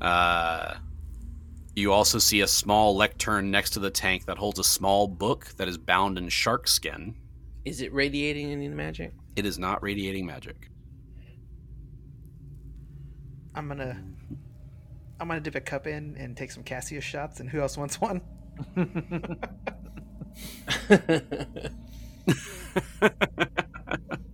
Uh, 0.00 0.76
you 1.76 1.92
also 1.92 2.18
see 2.18 2.40
a 2.40 2.46
small 2.46 2.96
lectern 2.96 3.50
next 3.50 3.70
to 3.70 3.80
the 3.80 3.90
tank 3.90 4.24
that 4.24 4.38
holds 4.38 4.58
a 4.58 4.64
small 4.64 5.06
book 5.06 5.48
that 5.58 5.68
is 5.68 5.76
bound 5.76 6.16
in 6.16 6.30
shark 6.30 6.66
skin. 6.66 7.14
Is 7.66 7.82
it 7.82 7.92
radiating 7.92 8.50
any 8.50 8.68
magic? 8.68 9.12
It 9.36 9.44
is 9.44 9.58
not 9.58 9.82
radiating 9.82 10.24
magic. 10.24 10.70
I'm 13.54 13.68
gonna 13.68 14.02
I'm 15.20 15.28
gonna 15.28 15.40
dip 15.40 15.54
a 15.54 15.60
cup 15.60 15.86
in 15.86 16.16
and 16.16 16.34
take 16.34 16.50
some 16.50 16.62
Cassius 16.62 17.04
shots. 17.04 17.40
And 17.40 17.50
who 17.50 17.60
else 17.60 17.76
wants 17.76 18.00
one? 18.00 18.22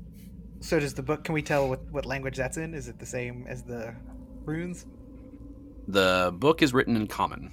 So 0.64 0.80
does 0.80 0.94
the 0.94 1.02
book? 1.02 1.24
Can 1.24 1.34
we 1.34 1.42
tell 1.42 1.68
what 1.68 1.80
what 1.90 2.06
language 2.06 2.38
that's 2.38 2.56
in? 2.56 2.72
Is 2.72 2.88
it 2.88 2.98
the 2.98 3.04
same 3.04 3.44
as 3.46 3.62
the 3.62 3.94
runes? 4.46 4.86
The 5.88 6.32
book 6.38 6.62
is 6.62 6.72
written 6.72 6.96
in 6.96 7.06
common. 7.06 7.52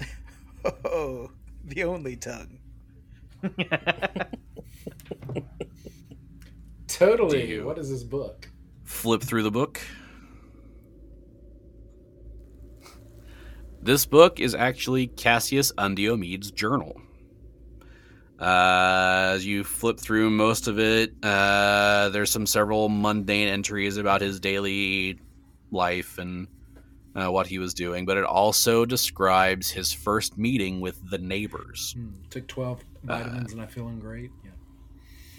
Oh, 0.84 1.30
the 1.64 1.84
only 1.84 2.16
tongue. 2.16 2.58
Totally. 6.88 7.48
You- 7.48 7.64
What 7.64 7.78
is 7.78 7.88
this 7.88 8.02
book? 8.02 8.50
flip 8.84 9.22
through 9.22 9.44
the 9.44 9.50
book. 9.50 9.80
This 13.80 14.04
book 14.04 14.40
is 14.40 14.54
actually 14.54 15.06
Cassius 15.06 15.72
Undiomede's 15.78 16.50
journal. 16.50 17.00
Uh, 18.38 19.32
as 19.34 19.44
you 19.44 19.64
flip 19.64 19.98
through 19.98 20.30
most 20.30 20.68
of 20.68 20.78
it, 20.78 21.12
uh, 21.24 22.08
there's 22.10 22.30
some 22.30 22.46
several 22.46 22.88
mundane 22.88 23.48
entries 23.48 23.96
about 23.96 24.20
his 24.20 24.38
daily 24.38 25.18
life 25.72 26.18
and 26.18 26.46
uh, 27.16 27.30
what 27.30 27.48
he 27.48 27.58
was 27.58 27.74
doing, 27.74 28.06
but 28.06 28.16
it 28.16 28.24
also 28.24 28.84
describes 28.84 29.70
his 29.70 29.92
first 29.92 30.38
meeting 30.38 30.80
with 30.80 31.00
the 31.10 31.18
neighbors. 31.18 31.94
Hmm, 31.98 32.10
took 32.30 32.46
12 32.46 32.84
vitamins 33.04 33.52
and 33.52 33.60
I'm 33.60 33.68
feeling 33.68 33.98
great. 33.98 34.30
Yeah. 34.44 34.50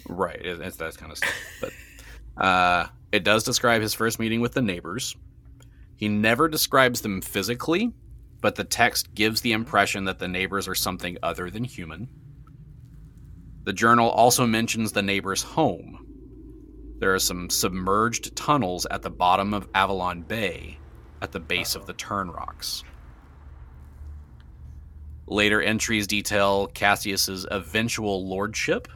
Right, 0.08 0.40
it- 0.44 0.60
it's 0.60 0.76
that 0.76 0.96
kind 0.98 1.10
of 1.12 1.16
stuff. 1.18 1.34
But 1.62 2.42
uh, 2.44 2.86
it 3.12 3.24
does 3.24 3.44
describe 3.44 3.80
his 3.80 3.94
first 3.94 4.18
meeting 4.18 4.40
with 4.42 4.52
the 4.52 4.62
neighbors. 4.62 5.16
He 5.96 6.08
never 6.08 6.48
describes 6.48 7.00
them 7.00 7.22
physically, 7.22 7.92
but 8.42 8.56
the 8.56 8.64
text 8.64 9.14
gives 9.14 9.40
the 9.40 9.52
impression 9.52 10.04
that 10.04 10.18
the 10.18 10.28
neighbors 10.28 10.68
are 10.68 10.74
something 10.74 11.16
other 11.22 11.50
than 11.50 11.64
human. 11.64 12.08
The 13.64 13.72
journal 13.72 14.08
also 14.08 14.46
mentions 14.46 14.92
the 14.92 15.02
neighbor's 15.02 15.42
home. 15.42 16.06
There 16.98 17.14
are 17.14 17.18
some 17.18 17.50
submerged 17.50 18.34
tunnels 18.34 18.86
at 18.90 19.02
the 19.02 19.10
bottom 19.10 19.52
of 19.52 19.68
Avalon 19.74 20.22
Bay 20.22 20.78
at 21.20 21.32
the 21.32 21.40
base 21.40 21.74
of 21.74 21.86
the 21.86 21.92
Turn 21.92 22.30
Rocks. 22.30 22.84
Later 25.26 25.60
entries 25.62 26.06
detail 26.06 26.66
Cassius's 26.68 27.46
eventual 27.50 28.26
lordship 28.26 28.88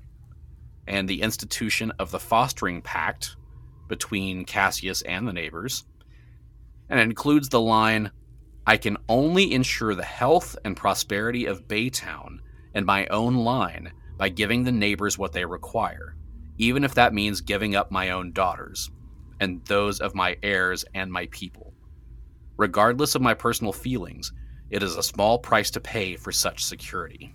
and 0.86 1.08
the 1.08 1.22
institution 1.22 1.92
of 1.98 2.10
the 2.10 2.18
fostering 2.18 2.82
pact 2.82 3.36
between 3.88 4.44
Cassius 4.44 5.02
and 5.02 5.28
the 5.28 5.32
neighbors. 5.32 5.84
And 6.88 7.00
includes 7.00 7.48
the 7.48 7.60
line 7.60 8.10
I 8.66 8.78
can 8.78 8.96
only 9.08 9.52
ensure 9.52 9.94
the 9.94 10.04
health 10.04 10.56
and 10.64 10.76
prosperity 10.76 11.46
of 11.46 11.68
Baytown 11.68 12.38
and 12.74 12.86
my 12.86 13.06
own 13.06 13.36
line 13.36 13.92
by 14.16 14.28
giving 14.28 14.64
the 14.64 14.72
neighbors 14.72 15.18
what 15.18 15.32
they 15.32 15.44
require, 15.44 16.16
even 16.58 16.84
if 16.84 16.94
that 16.94 17.14
means 17.14 17.40
giving 17.40 17.74
up 17.74 17.90
my 17.90 18.10
own 18.10 18.32
daughters 18.32 18.90
and 19.40 19.64
those 19.66 20.00
of 20.00 20.14
my 20.14 20.36
heirs 20.42 20.84
and 20.94 21.10
my 21.10 21.26
people. 21.30 21.74
Regardless 22.56 23.14
of 23.14 23.22
my 23.22 23.34
personal 23.34 23.72
feelings, 23.72 24.32
it 24.70 24.82
is 24.82 24.96
a 24.96 25.02
small 25.02 25.38
price 25.38 25.70
to 25.72 25.80
pay 25.80 26.16
for 26.16 26.32
such 26.32 26.64
security. 26.64 27.34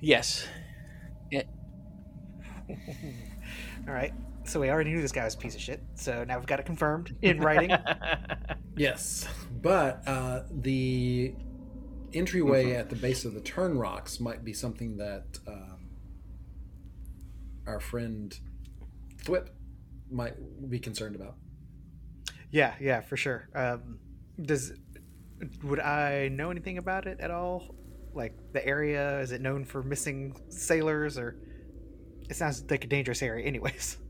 Yes. 0.00 0.46
It... 1.30 1.48
All 3.88 3.94
right. 3.94 4.12
So 4.44 4.60
we 4.60 4.70
already 4.70 4.90
knew 4.92 5.02
this 5.02 5.10
guy 5.10 5.24
was 5.24 5.34
a 5.34 5.38
piece 5.38 5.56
of 5.56 5.60
shit. 5.60 5.82
So 5.94 6.22
now 6.22 6.38
we've 6.38 6.46
got 6.46 6.60
it 6.60 6.66
confirmed 6.66 7.16
in 7.22 7.40
writing. 7.40 7.76
Yes, 8.76 9.26
but 9.60 10.06
uh, 10.06 10.42
the 10.50 11.34
entryway 12.12 12.72
at 12.72 12.90
the 12.90 12.96
base 12.96 13.24
of 13.24 13.34
the 13.34 13.40
turn 13.40 13.78
rocks 13.78 14.20
might 14.20 14.44
be 14.44 14.52
something 14.52 14.96
that 14.98 15.38
um, 15.46 15.90
our 17.66 17.80
friend 17.80 18.38
Thwip 19.24 19.48
might 20.10 20.34
be 20.70 20.78
concerned 20.78 21.16
about. 21.16 21.36
yeah, 22.50 22.74
yeah, 22.80 23.00
for 23.00 23.16
sure. 23.16 23.48
Um, 23.54 23.98
does 24.40 24.72
would 25.62 25.80
I 25.80 26.28
know 26.28 26.50
anything 26.50 26.78
about 26.78 27.06
it 27.06 27.20
at 27.20 27.30
all? 27.30 27.74
Like 28.14 28.34
the 28.52 28.64
area, 28.66 29.20
is 29.20 29.32
it 29.32 29.40
known 29.40 29.64
for 29.64 29.82
missing 29.82 30.34
sailors, 30.48 31.18
or 31.18 31.36
it 32.30 32.36
sounds 32.36 32.64
like 32.70 32.84
a 32.84 32.88
dangerous 32.88 33.22
area, 33.22 33.46
anyways. 33.46 33.98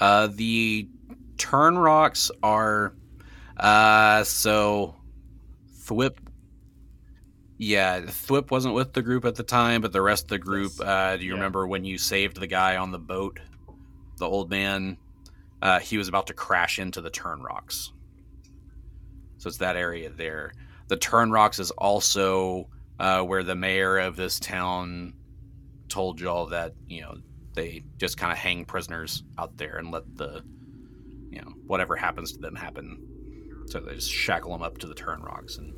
Uh, 0.00 0.28
the 0.28 0.88
turn 1.38 1.76
rocks 1.76 2.30
are 2.40 2.94
uh 3.56 4.22
so 4.22 4.94
Thwip 5.88 6.16
yeah, 7.60 8.02
Thwip 8.02 8.52
wasn't 8.52 8.74
with 8.76 8.92
the 8.92 9.02
group 9.02 9.24
at 9.24 9.34
the 9.34 9.42
time, 9.42 9.80
but 9.80 9.92
the 9.92 10.00
rest 10.00 10.26
of 10.26 10.28
the 10.28 10.38
group, 10.38 10.70
Yes. 10.78 10.86
uh, 10.86 11.16
do 11.16 11.24
you 11.24 11.30
Yeah. 11.30 11.34
remember 11.34 11.66
when 11.66 11.84
you 11.84 11.98
saved 11.98 12.38
the 12.38 12.46
guy 12.46 12.76
on 12.76 12.92
the 12.92 13.00
boat? 13.00 13.40
The 14.18 14.26
old 14.28 14.48
man, 14.48 14.96
uh, 15.60 15.80
he 15.80 15.98
was 15.98 16.06
about 16.06 16.28
to 16.28 16.34
crash 16.34 16.78
into 16.78 17.00
the 17.00 17.10
turn 17.10 17.42
rocks. 17.42 17.92
So 19.38 19.48
it's 19.48 19.58
that 19.58 19.74
area 19.76 20.08
there. 20.08 20.52
The 20.86 20.96
turn 20.96 21.32
rocks 21.32 21.58
is 21.58 21.72
also 21.72 22.68
uh, 23.00 23.22
where 23.22 23.42
the 23.42 23.56
mayor 23.56 23.98
of 23.98 24.14
this 24.14 24.38
town 24.38 25.14
told 25.88 26.20
y'all 26.20 26.46
that, 26.46 26.74
you 26.86 27.00
know, 27.00 27.16
they 27.54 27.82
just 27.96 28.16
kind 28.18 28.30
of 28.30 28.38
hang 28.38 28.64
prisoners 28.66 29.24
out 29.36 29.56
there 29.56 29.78
and 29.78 29.90
let 29.90 30.16
the 30.16 30.44
you 31.30 31.40
know 31.42 31.52
whatever 31.66 31.96
happens 31.96 32.32
to 32.32 32.38
them 32.38 32.54
happen 32.54 32.98
so 33.70 33.80
they 33.80 33.94
just 33.94 34.10
shackle 34.10 34.52
them 34.52 34.62
up 34.62 34.78
to 34.78 34.86
the 34.86 34.94
turn 34.94 35.20
rocks 35.22 35.58
and 35.58 35.74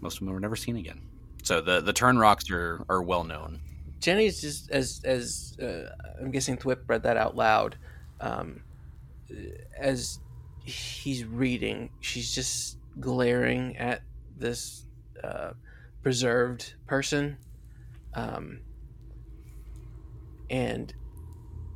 most 0.00 0.20
of 0.20 0.24
them 0.24 0.34
were 0.34 0.40
never 0.40 0.56
seen 0.56 0.76
again 0.76 1.00
so 1.42 1.60
the 1.60 1.80
the 1.80 1.92
turn 1.92 2.18
rocks 2.18 2.50
are 2.50 2.84
are 2.88 3.02
well 3.02 3.24
known 3.24 3.60
Genny's 4.00 4.40
just 4.40 4.70
as 4.70 5.02
as 5.04 5.56
uh, 5.62 5.90
I'm 6.20 6.30
guessing 6.30 6.56
Thwip 6.56 6.88
read 6.88 7.02
that 7.02 7.16
out 7.16 7.36
loud. 7.36 7.76
Um, 8.20 8.62
as 9.78 10.18
he's 10.64 11.24
reading, 11.24 11.90
she's 12.00 12.34
just 12.34 12.78
glaring 12.98 13.76
at 13.76 14.02
this 14.36 14.86
uh, 15.22 15.52
preserved 16.02 16.74
person, 16.86 17.36
um, 18.14 18.60
and 20.48 20.92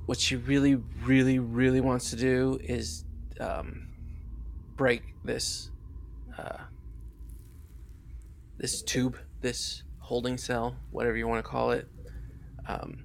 what 0.07 0.19
she 0.19 0.37
really, 0.37 0.77
really, 1.05 1.39
really 1.39 1.81
wants 1.81 2.11
to 2.11 2.17
do 2.17 2.59
is 2.63 3.05
um, 3.41 3.89
break 4.77 5.03
this 5.25 5.71
uh, 6.39 6.59
this 8.59 8.83
tube, 8.83 9.17
this 9.41 9.83
holding 9.99 10.37
cell, 10.39 10.77
whatever 10.91 11.17
you 11.17 11.27
want 11.27 11.45
to 11.45 11.49
call 11.49 11.71
it. 11.73 11.89
Um, 12.67 13.05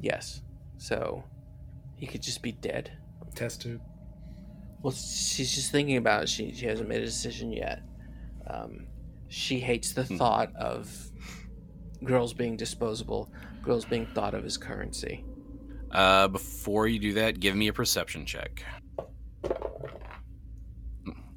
yes. 0.00 0.42
So 0.78 1.24
he 1.96 2.06
could 2.06 2.22
just 2.22 2.42
be 2.42 2.52
dead. 2.52 2.92
Test 3.34 3.62
tube. 3.62 3.80
Well, 4.82 4.92
she's 4.92 5.54
just 5.54 5.70
thinking 5.70 5.96
about 5.96 6.24
it. 6.24 6.28
She, 6.28 6.52
she 6.54 6.66
hasn't 6.66 6.88
made 6.88 7.00
a 7.02 7.06
decision 7.06 7.52
yet. 7.52 7.82
Um, 8.48 8.86
she 9.28 9.60
hates 9.60 9.92
the 9.92 10.02
Hmm. 10.04 10.16
thought 10.18 10.54
of 10.56 10.90
girls 12.04 12.34
being 12.34 12.56
disposable, 12.56 13.32
girls 13.62 13.84
being 13.84 14.06
thought 14.06 14.34
of 14.34 14.44
as 14.44 14.56
currency. 14.58 15.24
uh 15.92 16.26
before 16.26 16.86
you 16.88 16.98
do 16.98 17.12
that 17.12 17.38
give 17.38 17.54
me 17.54 17.68
a 17.68 17.72
perception 17.72 18.24
check 18.24 18.64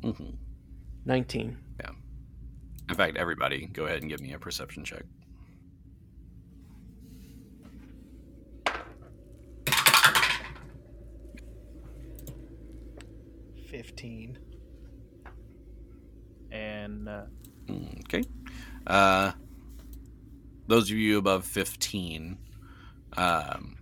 Mm-hmm. 0.06 0.36
19. 1.06 1.58
Yeah. 1.80 1.90
In 2.90 2.96
fact, 2.96 3.18
everybody, 3.18 3.66
go 3.66 3.86
ahead 3.86 4.02
and 4.02 4.10
give 4.10 4.22
me 4.22 4.34
a 4.34 4.40
perception 4.40 4.86
check. 4.86 5.04
Fifteen. 13.68 14.38
And 16.52 17.10
uh... 17.10 17.26
okay, 18.06 18.24
uh, 18.88 19.34
those 20.68 20.90
of 20.90 20.96
you 20.96 21.18
above 21.18 21.46
fifteen, 21.46 22.38
um, 23.18 23.76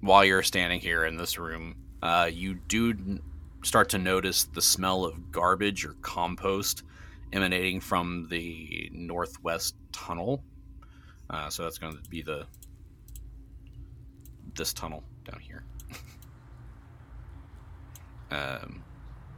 while 0.00 0.24
you're 0.24 0.42
standing 0.42 0.80
here 0.80 1.04
in 1.04 1.16
this 1.16 1.38
room, 1.38 1.76
uh, 2.02 2.28
you 2.32 2.54
do 2.54 3.20
start 3.64 3.88
to 3.88 3.98
notice 3.98 4.44
the 4.44 4.62
smell 4.62 5.04
of 5.04 5.32
garbage 5.32 5.84
or 5.84 5.94
compost 6.02 6.84
emanating 7.32 7.80
from 7.80 8.28
the 8.30 8.88
northwest 8.92 9.74
tunnel. 9.90 10.44
Uh, 11.28 11.48
so 11.48 11.64
that's 11.64 11.78
going 11.78 11.96
to 11.96 12.08
be 12.08 12.22
the 12.22 12.46
this 14.54 14.72
tunnel 14.72 15.02
down 15.24 15.40
here. 15.40 15.64
um, 18.30 18.84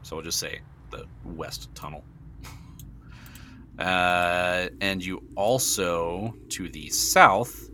so 0.03 0.17
we'll 0.17 0.25
just 0.25 0.39
say 0.39 0.61
the 0.91 1.07
west 1.25 1.75
tunnel. 1.75 2.05
Uh, 3.79 4.71
and 4.81 5.05
you 5.05 5.23
also, 5.35 6.35
to 6.49 6.67
the 6.71 6.89
south, 6.89 7.69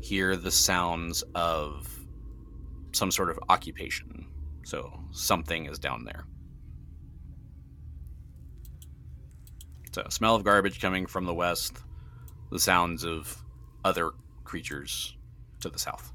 hear 0.00 0.34
the 0.34 0.50
sounds 0.50 1.22
of 1.34 1.94
some 2.92 3.10
sort 3.10 3.28
of 3.28 3.38
occupation. 3.50 4.27
So 4.68 5.00
something 5.12 5.64
is 5.64 5.78
down 5.78 6.04
there. 6.04 6.26
So, 9.92 10.04
smell 10.10 10.34
of 10.34 10.44
garbage 10.44 10.78
coming 10.78 11.06
from 11.06 11.24
the 11.24 11.32
west, 11.32 11.78
the 12.50 12.58
sounds 12.58 13.02
of 13.02 13.42
other 13.82 14.10
creatures 14.44 15.16
to 15.60 15.70
the 15.70 15.78
south. 15.78 16.12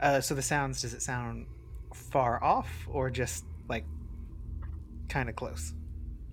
Uh, 0.00 0.20
so 0.20 0.34
the 0.34 0.42
sounds, 0.42 0.82
does 0.82 0.92
it 0.92 1.00
sound 1.00 1.46
far 1.94 2.42
off 2.42 2.68
or 2.90 3.10
just 3.10 3.44
like 3.68 3.86
kind 5.08 5.28
of 5.28 5.36
close? 5.36 5.72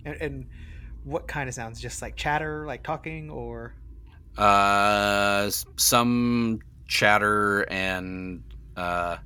And, 0.04 0.20
and 0.20 0.46
what 1.04 1.28
kind 1.28 1.48
of 1.48 1.54
sounds? 1.54 1.80
Just 1.80 2.02
like 2.02 2.16
chatter, 2.16 2.66
like 2.66 2.82
talking, 2.82 3.30
or 3.30 3.76
Uh, 4.36 5.48
some 5.76 6.58
chatter 6.92 7.62
and 7.70 8.42
uh, 8.76 9.16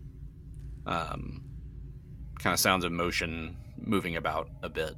um, 0.87 1.42
kind 2.38 2.55
of 2.55 2.61
sounds 2.61 2.85
of 2.85 2.92
motion 2.92 3.57
moving 3.76 4.14
about 4.14 4.48
a 4.62 4.68
bit. 4.68 4.94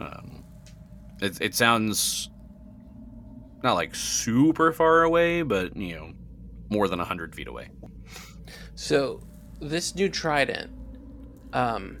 Um, 0.00 0.44
it 1.22 1.40
it 1.40 1.54
sounds 1.54 2.30
not 3.62 3.74
like 3.74 3.94
super 3.94 4.72
far 4.72 5.04
away, 5.04 5.42
but 5.42 5.76
you 5.76 5.94
know, 5.94 6.12
more 6.68 6.88
than 6.88 6.98
hundred 6.98 7.34
feet 7.34 7.46
away. 7.46 7.68
So 8.74 9.22
this 9.60 9.94
new 9.94 10.08
trident, 10.08 10.72
um, 11.52 11.98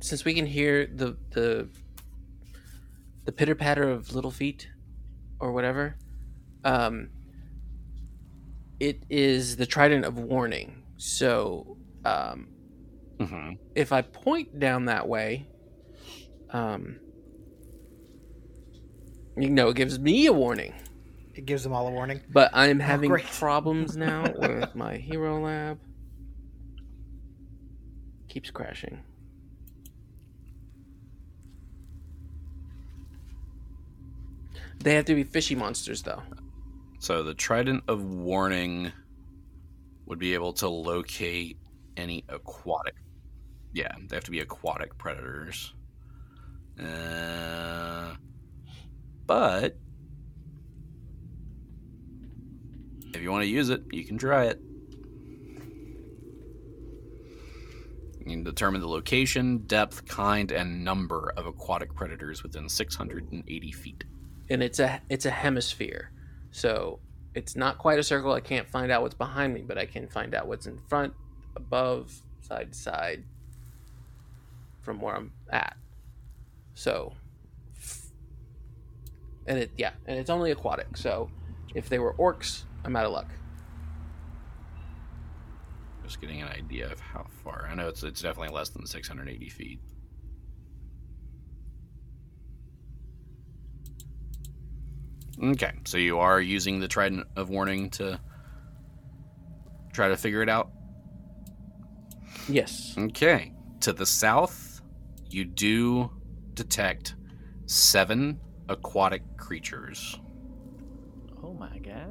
since 0.00 0.26
we 0.26 0.34
can 0.34 0.44
hear 0.44 0.86
the 0.86 1.16
the 1.30 1.68
the 3.24 3.32
pitter 3.32 3.54
patter 3.54 3.88
of 3.88 4.14
little 4.14 4.30
feet 4.30 4.68
or 5.40 5.52
whatever, 5.52 5.96
um, 6.64 7.08
it 8.82 9.04
is 9.08 9.56
the 9.56 9.64
trident 9.64 10.04
of 10.04 10.18
warning. 10.18 10.82
So 10.96 11.76
um, 12.04 12.50
hmm 13.20 13.52
if 13.76 13.92
I 13.92 14.02
point 14.02 14.58
down 14.58 14.86
that 14.86 15.08
way, 15.08 15.46
um, 16.52 16.98
you 19.36 19.50
know, 19.50 19.68
it 19.68 19.76
gives 19.76 20.00
me 20.00 20.26
a 20.26 20.32
warning. 20.32 20.74
it 21.36 21.46
gives 21.46 21.62
them 21.62 21.72
all 21.72 21.86
a 21.86 21.90
warning? 21.92 22.20
But 22.28 22.50
I'm 22.52 22.80
having 22.80 23.10
great. 23.10 23.24
problems 23.26 23.96
now 23.96 24.34
with 24.36 24.74
my 24.74 24.96
hero 24.96 25.40
lab. 25.40 25.78
Keeps 28.28 28.50
crashing. 28.50 29.00
They 34.80 34.94
have 34.94 35.04
to 35.06 35.14
be 35.14 35.22
fishy 35.22 35.54
monsters, 35.54 36.02
though. 36.02 36.24
So 37.02 37.24
the 37.24 37.34
Trident 37.34 37.82
of 37.88 38.04
Warning 38.04 38.92
would 40.06 40.20
be 40.20 40.34
able 40.34 40.52
to 40.52 40.68
locate 40.68 41.58
any 41.96 42.24
aquatic. 42.28 42.94
Yeah, 43.72 43.90
they 44.06 44.14
have 44.14 44.22
to 44.26 44.30
be 44.30 44.38
aquatic 44.38 44.96
predators. 44.98 45.74
Uh, 46.78 48.14
but 49.26 49.76
if 53.12 53.20
you 53.20 53.32
want 53.32 53.42
to 53.42 53.50
use 53.50 53.68
it, 53.68 53.82
you 53.90 54.04
can 54.04 54.16
try 54.16 54.44
it. 54.44 54.60
You 58.20 58.26
can 58.26 58.44
determine 58.44 58.80
the 58.80 58.86
location, 58.86 59.64
depth, 59.66 60.06
kind, 60.06 60.52
and 60.52 60.84
number 60.84 61.32
of 61.36 61.46
aquatic 61.46 61.96
predators 61.96 62.44
within 62.44 62.68
680 62.68 63.72
feet. 63.72 64.04
And 64.48 64.62
it's 64.62 64.78
a 64.78 65.00
it's 65.10 65.26
a 65.26 65.30
hemisphere, 65.30 66.12
so 66.52 67.00
it's 67.34 67.56
not 67.56 67.78
quite 67.78 67.98
a 67.98 68.02
circle. 68.02 68.32
I 68.32 68.40
can't 68.40 68.68
find 68.68 68.92
out 68.92 69.02
what's 69.02 69.14
behind 69.14 69.54
me, 69.54 69.62
but 69.62 69.78
I 69.78 69.86
can 69.86 70.06
find 70.06 70.34
out 70.34 70.46
what's 70.46 70.66
in 70.66 70.78
front, 70.88 71.14
above, 71.56 72.22
side 72.40 72.72
to 72.72 72.78
side, 72.78 73.24
from 74.82 75.00
where 75.00 75.16
I'm 75.16 75.32
at. 75.50 75.76
So, 76.74 77.14
and 79.46 79.58
it 79.58 79.70
yeah, 79.76 79.92
and 80.06 80.18
it's 80.18 80.30
only 80.30 80.50
aquatic. 80.50 80.96
So, 80.96 81.30
if 81.74 81.88
they 81.88 81.98
were 81.98 82.14
orcs, 82.14 82.64
I'm 82.84 82.94
out 82.96 83.06
of 83.06 83.12
luck. 83.12 83.30
Just 86.04 86.20
getting 86.20 86.42
an 86.42 86.48
idea 86.48 86.90
of 86.90 87.00
how 87.00 87.26
far. 87.42 87.66
I 87.70 87.74
know 87.74 87.88
it's 87.88 88.02
it's 88.02 88.20
definitely 88.20 88.54
less 88.54 88.68
than 88.68 88.86
680 88.86 89.48
feet. 89.48 89.80
Okay, 95.42 95.72
so 95.84 95.96
you 95.96 96.18
are 96.18 96.40
using 96.40 96.80
the 96.80 96.88
Trident 96.88 97.26
of 97.36 97.48
Warning 97.48 97.90
to 97.90 98.20
try 99.92 100.08
to 100.08 100.16
figure 100.16 100.42
it 100.42 100.48
out. 100.48 100.70
Yes. 102.48 102.94
Okay, 102.98 103.52
to 103.80 103.92
the 103.92 104.06
south, 104.06 104.80
you 105.30 105.44
do 105.44 106.10
detect 106.54 107.14
seven 107.66 108.40
aquatic 108.68 109.22
creatures. 109.36 110.18
oh 111.42 111.54
my 111.54 111.78
god. 111.78 112.08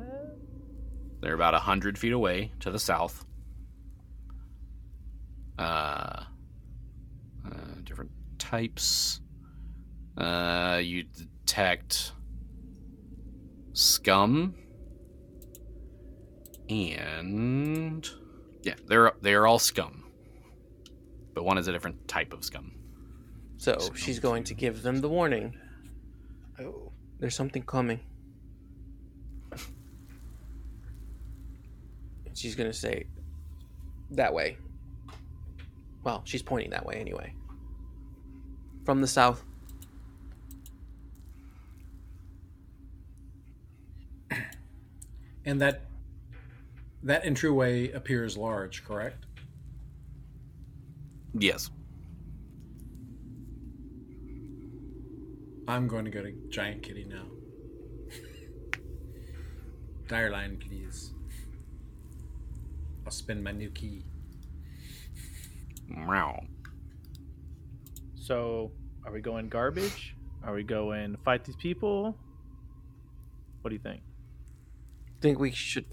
They're 1.21 1.35
about 1.35 1.53
100 1.53 1.97
feet 1.99 2.13
away 2.13 2.51
to 2.61 2.71
the 2.71 2.79
south. 2.79 3.25
Uh, 5.59 6.23
uh, 7.45 7.75
different 7.83 8.11
types. 8.39 9.21
Uh, 10.17 10.79
you 10.81 11.03
detect 11.03 12.13
scum. 13.73 14.55
And 16.69 18.07
yeah, 18.63 18.75
they're 18.87 19.13
they're 19.21 19.45
all 19.47 19.59
scum. 19.59 20.05
But 21.33 21.43
one 21.43 21.57
is 21.57 21.67
a 21.67 21.71
different 21.71 22.07
type 22.07 22.33
of 22.33 22.43
scum. 22.43 22.71
So 23.57 23.77
she's 23.95 24.19
going 24.19 24.43
to 24.45 24.53
give 24.53 24.81
them 24.81 25.01
the 25.01 25.09
warning. 25.09 25.55
Oh, 26.59 26.91
There's 27.19 27.35
something 27.35 27.63
coming. 27.63 27.99
And 32.25 32.37
she's 32.37 32.55
gonna 32.55 32.73
say 32.73 33.05
that 34.11 34.33
way. 34.33 34.57
Well, 36.03 36.21
she's 36.25 36.41
pointing 36.41 36.71
that 36.71 36.85
way 36.85 36.95
anyway. 36.95 37.33
From 38.85 39.01
the 39.01 39.07
south. 39.07 39.43
And 45.45 45.59
that 45.61 45.81
that 47.03 47.25
entryway 47.25 47.91
appears 47.91 48.37
large, 48.37 48.83
correct? 48.83 49.25
Yes. 51.33 51.69
I'm 55.67 55.87
going 55.87 56.05
to 56.05 56.11
go 56.11 56.21
to 56.21 56.31
Giant 56.49 56.83
Kitty 56.83 57.05
now. 57.05 57.23
Dire 60.07 60.29
lion, 60.29 60.57
please. 60.57 61.11
I'll 63.05 63.11
spend 63.11 63.43
my 63.43 63.51
new 63.51 63.69
key. 63.69 64.03
Meow. 65.87 66.43
So, 68.15 68.71
are 69.05 69.11
we 69.11 69.21
going 69.21 69.47
garbage? 69.47 70.15
Are 70.43 70.53
we 70.53 70.63
going 70.63 71.15
fight 71.23 71.45
these 71.45 71.55
people? 71.55 72.17
What 73.61 73.69
do 73.69 73.75
you 73.75 73.81
think? 73.81 74.01
Think 75.21 75.39
we 75.39 75.51
should 75.51 75.85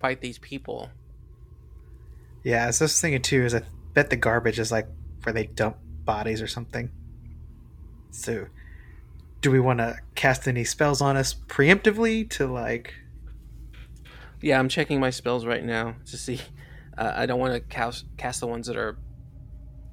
fight 0.00 0.20
these 0.20 0.38
people. 0.38 0.90
yeah. 2.42 2.70
So 2.70 2.84
I 2.84 2.86
was 2.86 3.00
thinking 3.00 3.22
too. 3.22 3.44
Is 3.44 3.54
I 3.54 3.62
bet 3.94 4.10
the 4.10 4.16
garbage 4.16 4.58
is 4.58 4.70
like 4.70 4.86
where 5.22 5.32
they 5.32 5.46
dump 5.46 5.78
bodies 6.04 6.42
or 6.42 6.46
something. 6.46 6.90
So, 8.10 8.46
do 9.40 9.50
we 9.50 9.58
want 9.58 9.78
to 9.80 9.96
cast 10.14 10.46
any 10.46 10.64
spells 10.64 11.00
on 11.00 11.16
us 11.16 11.34
preemptively 11.34 12.28
to 12.30 12.46
like? 12.46 12.94
Yeah, 14.40 14.58
I'm 14.58 14.68
checking 14.68 15.00
my 15.00 15.10
spells 15.10 15.46
right 15.46 15.64
now 15.64 15.96
to 16.06 16.16
see. 16.16 16.40
Uh, 16.96 17.12
I 17.16 17.26
don't 17.26 17.40
want 17.40 17.54
to 17.54 17.60
cast 17.60 18.04
cast 18.16 18.38
the 18.38 18.46
ones 18.46 18.68
that 18.68 18.76
are, 18.76 18.96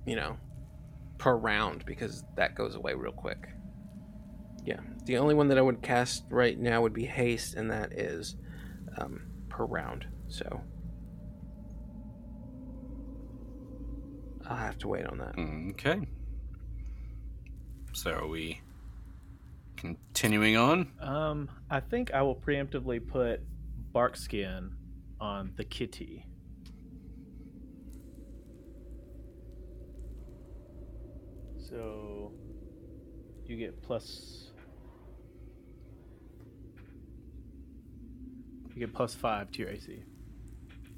you 0.05 0.15
know, 0.15 0.37
per 1.17 1.35
round 1.35 1.83
because 1.85 2.23
that 2.35 2.53
goes 2.53 2.75
away 2.75 2.93
real 2.93 3.11
quick. 3.11 3.47
Yeah, 4.63 4.79
the 5.05 5.17
only 5.17 5.33
one 5.33 5.47
that 5.47 5.57
I 5.57 5.61
would 5.61 5.81
cast 5.81 6.25
right 6.29 6.57
now 6.57 6.81
would 6.81 6.93
be 6.93 7.05
haste, 7.05 7.55
and 7.55 7.71
that 7.71 7.93
is 7.93 8.35
um, 8.97 9.23
per 9.49 9.65
round. 9.65 10.05
So 10.27 10.61
I'll 14.47 14.57
have 14.57 14.77
to 14.79 14.87
wait 14.87 15.05
on 15.05 15.17
that. 15.17 15.35
Okay. 15.71 16.07
So 17.93 18.11
are 18.11 18.27
we 18.27 18.61
continuing 19.77 20.57
on? 20.57 20.91
Um, 20.99 21.49
I 21.69 21.79
think 21.79 22.13
I 22.13 22.21
will 22.21 22.35
preemptively 22.35 23.05
put 23.05 23.41
bark 23.91 24.15
skin 24.15 24.75
on 25.19 25.53
the 25.55 25.63
kitty. 25.63 26.25
So 31.59 32.31
you 33.45 33.57
get 33.57 33.81
plus. 33.81 34.50
You 38.81 38.87
get 38.87 38.95
plus 38.95 39.13
five 39.13 39.51
to 39.51 39.59
your 39.59 39.69
AC. 39.69 39.99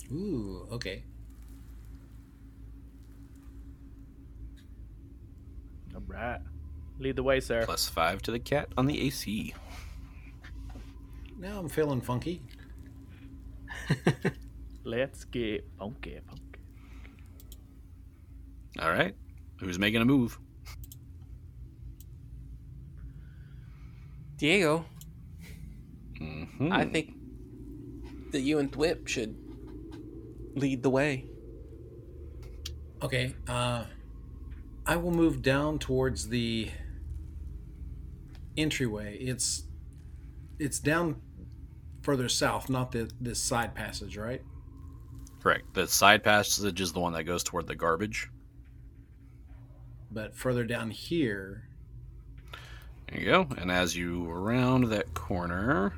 Ooh, 0.10 0.66
okay. 0.72 1.04
All 5.94 6.02
right. 6.08 6.40
Lead 7.00 7.18
the 7.18 7.24
way, 7.24 7.42
sir. 7.42 7.66
Plus 7.66 7.90
five 7.90 8.22
to 8.22 8.32
the 8.32 8.40
cat 8.40 8.70
on 8.78 8.86
the 8.86 9.02
AC. 9.02 9.54
Now 11.38 11.60
I'm 11.60 11.68
feeling 11.68 12.00
funky. 12.00 12.42
Let's 14.86 15.26
get 15.26 15.68
funky, 15.78 16.22
funky. 16.26 16.62
All 18.80 18.92
right. 18.92 19.14
Who's 19.60 19.78
making 19.78 20.02
a 20.02 20.06
move? 20.06 20.40
Diego, 24.38 24.86
Mhm. 26.22 26.72
I 26.72 26.86
think 26.86 27.16
that 28.34 28.42
you 28.42 28.60
and 28.60 28.72
Thwip 28.72 29.08
should 29.08 29.38
lead 30.56 30.84
the 30.84 30.92
way. 30.92 31.26
Okay, 33.02 33.36
uh, 33.48 33.86
I 34.86 34.96
will 34.98 35.12
move 35.12 35.42
down 35.42 35.80
towards 35.80 36.30
the 36.30 36.72
entryway. 38.58 39.18
It's 39.18 39.64
it's 40.60 40.80
down 40.80 41.22
further 42.04 42.30
south, 42.30 42.70
not 42.70 42.92
the 42.92 43.10
this 43.22 43.42
side 43.42 43.76
passage, 43.76 44.18
right? 44.18 44.42
Correct. 45.42 45.74
The 45.74 45.88
side 45.88 46.24
passage 46.24 46.82
is 46.82 46.94
the 46.94 47.00
one 47.02 47.14
that 47.14 47.26
goes 47.26 47.44
toward 47.44 47.68
the 47.68 47.76
garbage. 47.76 48.30
But 50.12 50.36
further 50.36 50.64
down 50.66 50.92
here, 50.92 51.70
There 53.10 53.20
you 53.22 53.26
go. 53.26 53.48
And 53.58 53.72
as 53.72 53.96
you 53.96 54.26
round 54.26 54.86
that 54.86 55.14
corner, 55.14 55.94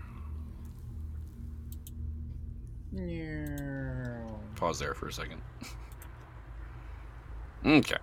pause 4.56 4.80
there 4.80 4.93
for 4.93 5.08
a 5.08 5.14
second. 5.14 5.41
okay. 7.66 7.98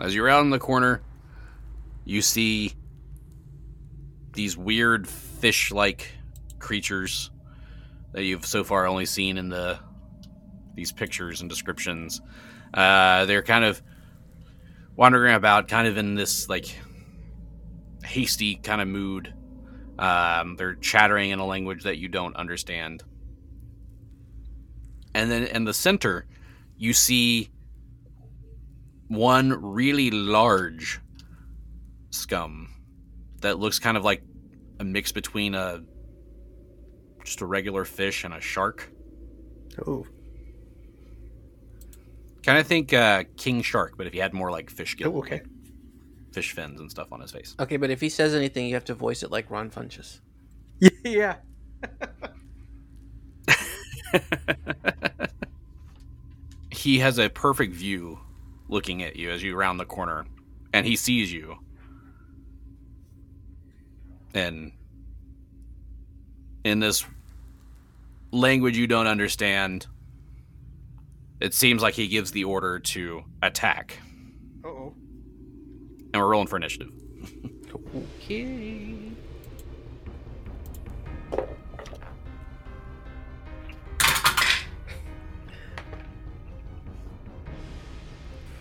As 0.00 0.14
you're 0.14 0.28
out 0.28 0.42
in 0.42 0.50
the 0.50 0.58
corner, 0.58 1.02
you 2.04 2.22
see 2.22 2.74
these 4.32 4.56
weird 4.56 5.08
fish-like 5.08 6.10
creatures 6.58 7.30
that 8.12 8.24
you've 8.24 8.46
so 8.46 8.64
far 8.64 8.86
only 8.86 9.06
seen 9.06 9.36
in 9.36 9.48
the 9.48 9.78
these 10.74 10.92
pictures 10.92 11.40
and 11.40 11.50
descriptions. 11.50 12.20
Uh, 12.72 13.26
they're 13.26 13.42
kind 13.42 13.64
of 13.64 13.82
wandering 14.96 15.34
about, 15.34 15.68
kind 15.68 15.86
of 15.86 15.98
in 15.98 16.14
this 16.14 16.48
like 16.48 16.74
hasty 18.04 18.56
kind 18.56 18.80
of 18.80 18.88
mood. 18.88 19.34
Um, 19.98 20.56
they're 20.56 20.74
chattering 20.74 21.30
in 21.30 21.38
a 21.38 21.46
language 21.46 21.84
that 21.84 21.98
you 21.98 22.08
don't 22.08 22.34
understand. 22.36 23.02
And 25.14 25.30
then 25.30 25.44
in 25.44 25.64
the 25.64 25.74
center, 25.74 26.26
you 26.76 26.92
see 26.92 27.50
one 29.08 29.50
really 29.62 30.10
large 30.10 31.00
scum 32.10 32.68
that 33.40 33.58
looks 33.58 33.78
kind 33.78 33.96
of 33.96 34.04
like 34.04 34.22
a 34.80 34.84
mix 34.84 35.12
between 35.12 35.54
a 35.54 35.82
just 37.24 37.40
a 37.40 37.46
regular 37.46 37.84
fish 37.84 38.24
and 38.24 38.34
a 38.34 38.40
shark. 38.40 38.90
Oh, 39.86 40.06
Kind 42.42 42.58
of 42.58 42.66
think 42.66 42.92
uh, 42.92 43.24
king 43.36 43.62
shark, 43.62 43.94
but 43.96 44.06
if 44.06 44.12
he 44.12 44.18
had 44.18 44.32
more 44.34 44.50
like 44.50 44.68
fish 44.68 44.96
gill, 44.96 45.12
oh 45.14 45.18
okay. 45.18 45.42
fish 46.32 46.52
fins 46.52 46.80
and 46.80 46.90
stuff 46.90 47.12
on 47.12 47.20
his 47.20 47.30
face. 47.30 47.54
Okay, 47.60 47.76
but 47.76 47.90
if 47.90 48.00
he 48.00 48.08
says 48.08 48.34
anything, 48.34 48.66
you 48.66 48.74
have 48.74 48.84
to 48.86 48.94
voice 48.94 49.22
it 49.22 49.30
like 49.30 49.48
Ron 49.50 49.70
Funches. 49.70 50.20
yeah. 51.04 51.36
he 56.70 56.98
has 56.98 57.18
a 57.18 57.28
perfect 57.28 57.74
view 57.74 58.18
looking 58.68 59.02
at 59.02 59.16
you 59.16 59.30
as 59.30 59.42
you 59.42 59.54
round 59.54 59.78
the 59.78 59.84
corner 59.84 60.24
and 60.72 60.86
he 60.86 60.96
sees 60.96 61.32
you 61.32 61.56
and 64.34 64.72
in 66.64 66.80
this 66.80 67.04
language 68.30 68.76
you 68.76 68.86
don't 68.86 69.06
understand 69.06 69.86
it 71.40 71.52
seems 71.52 71.82
like 71.82 71.94
he 71.94 72.08
gives 72.08 72.32
the 72.32 72.44
order 72.44 72.78
to 72.78 73.22
attack 73.42 73.98
Uh 74.64 74.68
oh. 74.68 74.94
and 76.14 76.22
we're 76.22 76.28
rolling 76.28 76.48
for 76.48 76.56
initiative 76.56 76.88
Okay. 78.22 79.11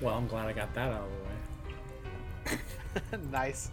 Well, 0.01 0.15
I'm 0.15 0.27
glad 0.27 0.47
I 0.47 0.53
got 0.53 0.73
that 0.73 0.91
out 0.91 1.03
of 1.03 1.09
the 2.47 2.55
way. 2.55 3.21
nice. 3.31 3.69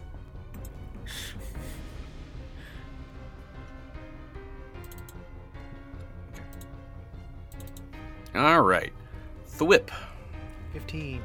all 8.35 8.61
right 8.61 8.93
thwip 9.57 9.89
Fifteen. 10.71 11.21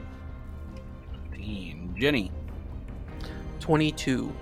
15 1.30 1.94
genny 1.98 2.30
22. 3.60 4.32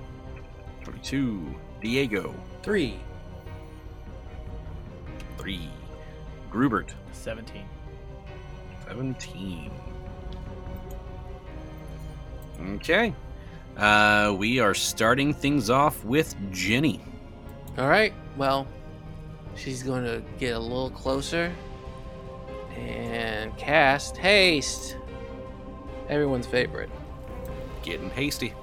22 0.84 1.54
diego 1.80 2.34
Three. 2.62 3.00
3 5.38 5.68
grubert 6.50 6.94
17. 7.12 7.64
17. 8.86 9.70
Okay. 12.62 13.14
Uh, 13.76 14.34
we 14.38 14.60
are 14.60 14.74
starting 14.74 15.32
things 15.32 15.70
off 15.70 16.04
with 16.04 16.34
Genny. 16.50 17.00
All 17.78 17.88
right. 17.88 18.12
Well, 18.36 18.66
she's 19.56 19.82
going 19.82 20.04
to 20.04 20.22
get 20.38 20.54
a 20.54 20.58
little 20.58 20.90
closer 20.90 21.52
and 22.76 23.56
cast 23.56 24.16
haste. 24.16 24.96
Everyone's 26.08 26.46
favorite. 26.46 26.90
Getting 27.82 28.10
hasty. 28.10 28.54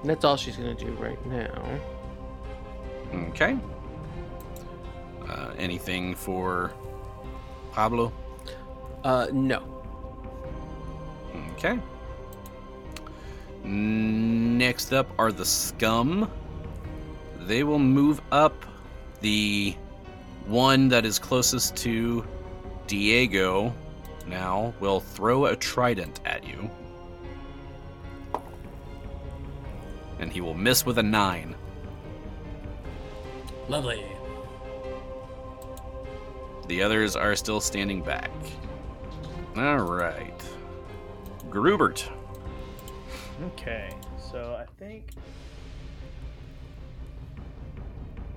And 0.00 0.08
that's 0.08 0.24
all 0.24 0.36
she's 0.36 0.56
going 0.56 0.76
to 0.76 0.84
do 0.84 0.92
right 0.92 1.24
now. 1.26 1.80
Okay. 3.12 3.58
Uh, 5.28 5.50
anything 5.58 6.14
for 6.14 6.72
Pablo? 7.72 8.12
Uh, 9.04 9.26
no. 9.32 9.62
Okay. 11.52 11.78
Next 13.70 14.92
up 14.92 15.08
are 15.16 15.30
the 15.30 15.44
scum. 15.44 16.28
They 17.38 17.62
will 17.62 17.78
move 17.78 18.20
up. 18.32 18.66
The 19.20 19.76
one 20.46 20.88
that 20.88 21.06
is 21.06 21.20
closest 21.20 21.76
to 21.76 22.26
Diego 22.88 23.72
now 24.26 24.74
will 24.80 24.98
throw 24.98 25.46
a 25.46 25.54
trident 25.54 26.20
at 26.24 26.44
you. 26.44 26.68
And 30.18 30.32
he 30.32 30.40
will 30.40 30.54
miss 30.54 30.84
with 30.84 30.98
a 30.98 31.02
nine. 31.04 31.54
Lovely. 33.68 34.04
The 36.66 36.82
others 36.82 37.14
are 37.14 37.36
still 37.36 37.60
standing 37.60 38.02
back. 38.02 38.32
All 39.56 39.78
right. 39.78 40.42
Grubert. 41.48 42.09
Okay, 43.60 43.90
so 44.30 44.56
I 44.58 44.64
think. 44.78 45.10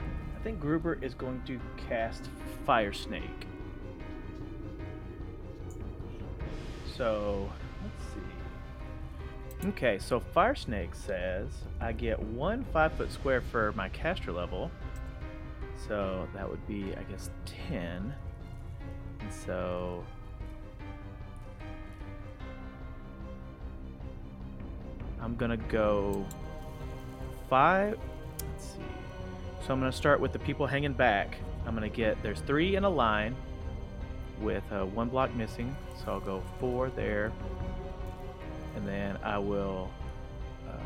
I 0.10 0.44
think 0.44 0.60
Grubert 0.60 1.02
is 1.02 1.14
going 1.14 1.42
to 1.46 1.62
cast 1.88 2.30
Fire 2.66 2.92
Snake. 2.92 3.48
So, 6.98 7.50
let's 7.82 8.04
see. 9.62 9.70
Okay, 9.70 9.98
so 9.98 10.20
Fire 10.20 10.56
Snake 10.56 10.94
says 10.94 11.48
I 11.80 11.94
get 11.94 12.20
one 12.20 12.66
five 12.74 12.92
foot 12.92 13.10
square 13.10 13.40
for 13.40 13.72
my 13.78 13.88
caster 13.90 14.34
level. 14.34 14.70
So 15.88 16.28
that 16.34 16.50
would 16.50 16.68
be, 16.68 16.94
I 16.98 17.04
guess, 17.04 17.30
10. 17.70 18.14
And 19.22 19.34
so. 19.34 20.04
I'm 25.24 25.36
gonna 25.38 25.56
go 25.56 26.26
five. 27.50 27.98
Let's 28.50 28.66
see. 28.74 28.80
So 29.66 29.74
I'm 29.74 29.80
gonna 29.80 29.92
start 29.92 30.20
with 30.20 30.34
the 30.34 30.40
people 30.40 30.68
hanging 30.68 30.92
back. 30.92 31.38
I'm 31.66 31.74
gonna 31.74 31.88
get 31.88 32.22
there's 32.22 32.42
three 32.42 32.76
in 32.76 32.84
a 32.84 32.90
line 32.90 33.34
with 34.42 34.64
uh, 34.70 34.86
one 34.86 35.08
block 35.08 35.34
missing. 35.34 35.74
So 36.04 36.12
I'll 36.12 36.20
go 36.20 36.44
four 36.60 36.90
there, 36.90 37.32
and 38.76 38.86
then 38.86 39.18
I 39.24 39.38
will 39.38 39.90
uh, 40.70 40.78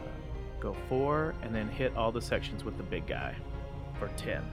go 0.59 0.75
four, 0.87 1.33
and 1.41 1.55
then 1.55 1.67
hit 1.67 1.95
all 1.95 2.11
the 2.11 2.21
sections 2.21 2.63
with 2.63 2.77
the 2.77 2.83
big 2.83 3.07
guy 3.07 3.35
for 3.97 4.07
ten. 4.09 4.43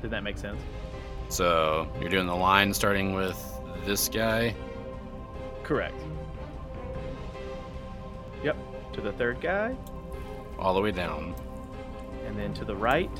Did 0.00 0.10
that 0.12 0.22
make 0.22 0.38
sense? 0.38 0.62
So 1.28 1.88
you're 2.00 2.08
doing 2.08 2.26
the 2.26 2.34
line 2.34 2.72
starting 2.72 3.12
with 3.12 3.38
this 3.84 4.08
guy. 4.08 4.54
Correct. 5.62 6.00
Yep. 8.96 9.04
To 9.04 9.10
the 9.10 9.16
third 9.16 9.40
guy, 9.40 9.76
all 10.58 10.74
the 10.74 10.80
way 10.80 10.90
down. 10.92 11.34
and 12.26 12.36
then 12.36 12.52
to 12.54 12.64
the 12.64 12.74
right, 12.74 13.10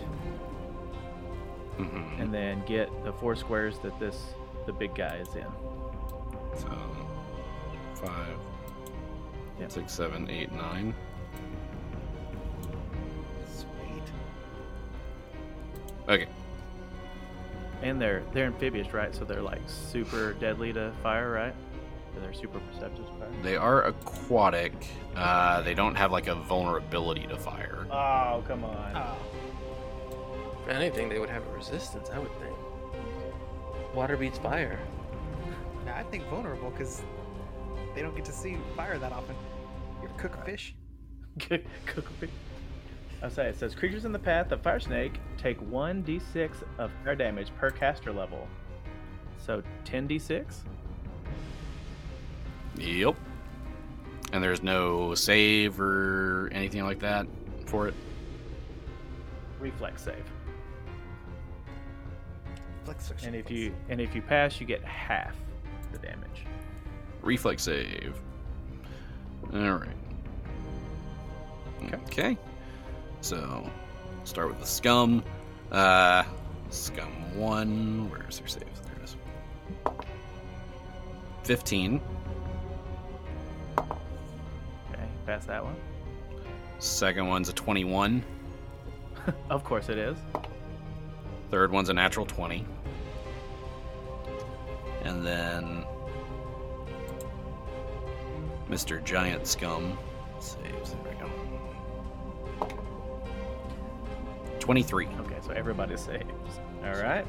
hmm 1.76 2.20
and 2.20 2.32
then 2.32 2.62
get 2.66 2.88
the 3.04 3.12
four 3.12 3.36
squares 3.36 3.78
that 3.80 3.98
this 4.00 4.34
the 4.66 4.72
big 4.72 4.94
guy 4.94 5.16
is 5.16 5.34
in. 5.36 5.46
So 6.56 6.68
five, 7.94 8.36
Yep. 9.60 9.70
six, 9.72 9.92
seven, 9.92 10.28
eight, 10.30 10.50
nine. 10.52 10.94
Sweet. 13.54 14.02
Okay. 16.08 16.26
And 17.82 18.00
they're 18.00 18.22
they're 18.32 18.46
amphibious, 18.46 18.92
right? 18.94 19.14
So 19.14 19.24
they're 19.24 19.42
like 19.42 19.60
super 19.66 20.32
deadly 20.34 20.72
to 20.72 20.92
fire, 21.02 21.30
right? 21.30 21.54
Or 22.16 22.20
they're 22.20 22.32
super 22.32 22.58
perceptive 22.60 23.04
to 23.06 23.12
fire. 23.12 23.28
They 23.42 23.56
are 23.56 23.84
aquatic. 23.84 24.72
Uh, 25.14 25.60
they 25.62 25.74
don't 25.74 25.94
have 25.94 26.12
like 26.12 26.28
a 26.28 26.34
vulnerability 26.34 27.26
to 27.26 27.36
fire. 27.36 27.86
Oh 27.90 28.42
come 28.46 28.64
on! 28.64 28.92
Oh, 28.96 29.16
If 30.62 30.68
anything, 30.74 31.08
they 31.08 31.18
would 31.18 31.30
have 31.30 31.46
a 31.46 31.52
resistance, 31.52 32.08
I 32.10 32.18
would 32.18 32.32
think. 32.40 32.56
Water 33.94 34.16
beats 34.16 34.38
fire. 34.38 34.78
now 35.84 35.96
I 35.96 36.02
think 36.04 36.24
vulnerable 36.28 36.70
because 36.70 37.02
they 37.94 38.02
don't 38.02 38.14
get 38.16 38.24
to 38.26 38.32
see 38.32 38.56
fire 38.76 38.98
that 38.98 39.12
often. 39.12 39.34
You 40.02 40.08
ever 40.08 40.18
cook 40.18 40.36
a 40.36 40.44
fish? 40.44 40.74
Cook 41.38 41.60
a 42.08 42.20
big- 42.20 42.30
I 43.22 43.28
say 43.28 43.48
it 43.48 43.58
says 43.58 43.74
creatures 43.74 44.04
in 44.06 44.12
the 44.12 44.18
path 44.18 44.52
of 44.52 44.62
fire 44.62 44.80
snake 44.80 45.20
take 45.38 45.58
one 45.70 46.02
d6 46.02 46.50
of 46.78 46.90
fire 47.04 47.14
damage 47.14 47.48
per 47.58 47.70
caster 47.70 48.12
level. 48.12 48.46
So 49.38 49.62
10 49.84 50.08
d6. 50.08 50.44
Yep. 52.76 53.16
And 54.32 54.42
there's 54.42 54.62
no 54.62 55.14
save 55.14 55.80
or 55.80 56.50
anything 56.52 56.84
like 56.84 57.00
that 57.00 57.26
for 57.66 57.88
it. 57.88 57.94
reflex 59.60 60.02
save. 60.02 60.24
Flex 62.84 63.12
And 63.24 63.34
if 63.34 63.50
you 63.50 63.74
and 63.88 64.00
if 64.00 64.14
you 64.14 64.22
pass, 64.22 64.60
you 64.60 64.66
get 64.66 64.82
half 64.84 65.34
the 65.90 65.98
damage. 65.98 66.44
Reflex 67.20 67.64
save. 67.64 68.14
All 69.52 69.72
right. 69.72 69.88
Okay. 71.84 71.96
Okay. 72.06 72.38
So, 73.20 73.68
start 74.24 74.48
with 74.48 74.60
the 74.60 74.66
scum. 74.66 75.24
Uh, 75.72 76.22
scum 76.70 77.36
one. 77.36 78.08
Where's 78.08 78.38
their 78.38 78.46
save? 78.46 78.62
There 78.84 78.94
it 78.96 79.04
is. 79.04 79.16
Fifteen. 81.42 82.00
Pass 85.26 85.44
that 85.46 85.64
one. 85.64 85.76
Second 86.78 87.26
one's 87.28 87.48
a 87.48 87.52
twenty-one. 87.52 88.22
Of 89.50 89.64
course 89.64 89.88
it 89.88 89.98
is. 89.98 90.16
Third 91.50 91.72
one's 91.72 91.88
a 91.88 91.92
natural 91.92 92.24
20. 92.26 92.64
And 95.02 95.26
then 95.26 95.84
Mr. 98.70 99.02
Giant 99.02 99.46
Scum 99.46 99.98
saves. 100.38 100.94
There 101.02 101.16
we 102.60 102.66
go. 102.68 102.68
23. 104.60 105.06
Okay, 105.06 105.36
so 105.44 105.50
everybody 105.52 105.96
saves. 105.96 106.60
All 106.84 107.02
right. 107.02 107.26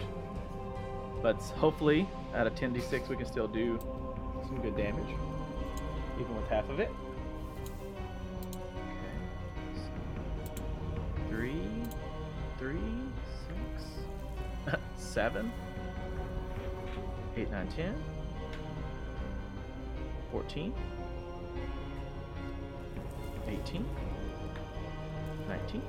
But 1.24 1.42
hopefully, 1.58 2.08
out 2.36 2.46
of 2.46 2.54
10d6, 2.54 3.10
we 3.10 3.16
can 3.16 3.26
still 3.26 3.48
do 3.48 3.80
some 4.44 4.62
good 4.62 4.78
damage, 4.78 5.10
even 6.20 6.36
with 6.36 6.48
half 6.48 6.70
of 6.70 6.80
it. 6.80 6.92
Three, 11.38 11.70
three, 12.58 12.80
six, 13.46 14.80
seven, 14.96 15.52
eight, 17.36 17.52
nine, 17.52 17.68
ten, 17.68 17.94
fourteen, 20.32 20.74
eighteen, 23.48 23.86
nineteen. 25.48 25.84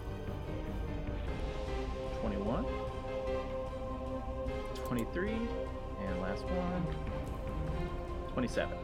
21, 2.21 2.67
23, 4.85 5.31
and 5.31 6.21
last 6.21 6.45
one, 6.45 6.87
twenty-seven. 8.35 8.77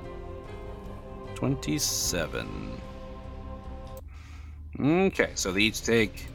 27. 1.34 2.48
27. 2.54 2.80
Okay, 4.80 5.30
so 5.34 5.52
they 5.52 5.60
each 5.60 5.82
take 5.82 6.28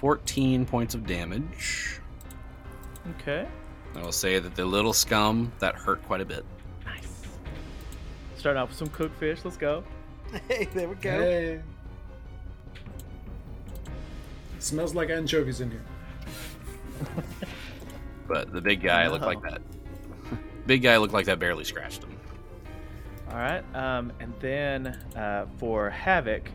14 0.00 0.64
points 0.64 0.94
of 0.94 1.06
damage. 1.06 2.00
Okay. 3.20 3.46
I 3.94 4.02
will 4.02 4.12
say 4.12 4.38
that 4.38 4.54
the 4.54 4.64
little 4.64 4.94
scum, 4.94 5.52
that 5.58 5.74
hurt 5.74 6.02
quite 6.04 6.22
a 6.22 6.24
bit. 6.24 6.42
Nice. 6.86 7.06
Starting 8.38 8.62
off 8.62 8.70
with 8.70 8.78
some 8.78 8.88
cooked 8.88 9.18
fish. 9.18 9.40
Let's 9.44 9.58
go. 9.58 9.84
Hey, 10.48 10.68
there 10.72 10.88
we 10.88 10.94
go. 10.94 11.20
Hey. 11.20 11.60
smells 14.58 14.94
like 14.94 15.10
anchovies 15.10 15.60
in 15.60 15.70
here. 15.70 15.84
But 18.28 18.52
the 18.52 18.60
big 18.60 18.80
guy 18.80 19.08
looked 19.08 19.24
like 19.24 19.42
that. 19.42 19.60
big 20.66 20.82
guy 20.82 20.98
looked 20.98 21.12
like 21.12 21.26
that 21.26 21.40
barely 21.40 21.64
scratched 21.64 22.04
him. 22.04 22.16
All 23.28 23.38
right. 23.38 23.64
Um, 23.74 24.12
and 24.20 24.32
then 24.38 24.86
uh, 25.16 25.46
for 25.58 25.90
Havoc, 25.90 26.48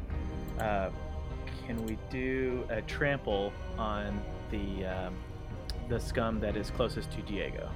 uh, 0.57 0.89
can 1.65 1.83
we 1.85 1.97
do 2.09 2.65
a 2.69 2.81
trample 2.81 3.51
on 3.77 4.21
the 4.51 4.85
um, 4.85 5.15
the 5.89 5.99
scum 5.99 6.39
that 6.39 6.55
is 6.55 6.69
closest 6.71 7.11
to 7.11 7.21
Diego? 7.21 7.69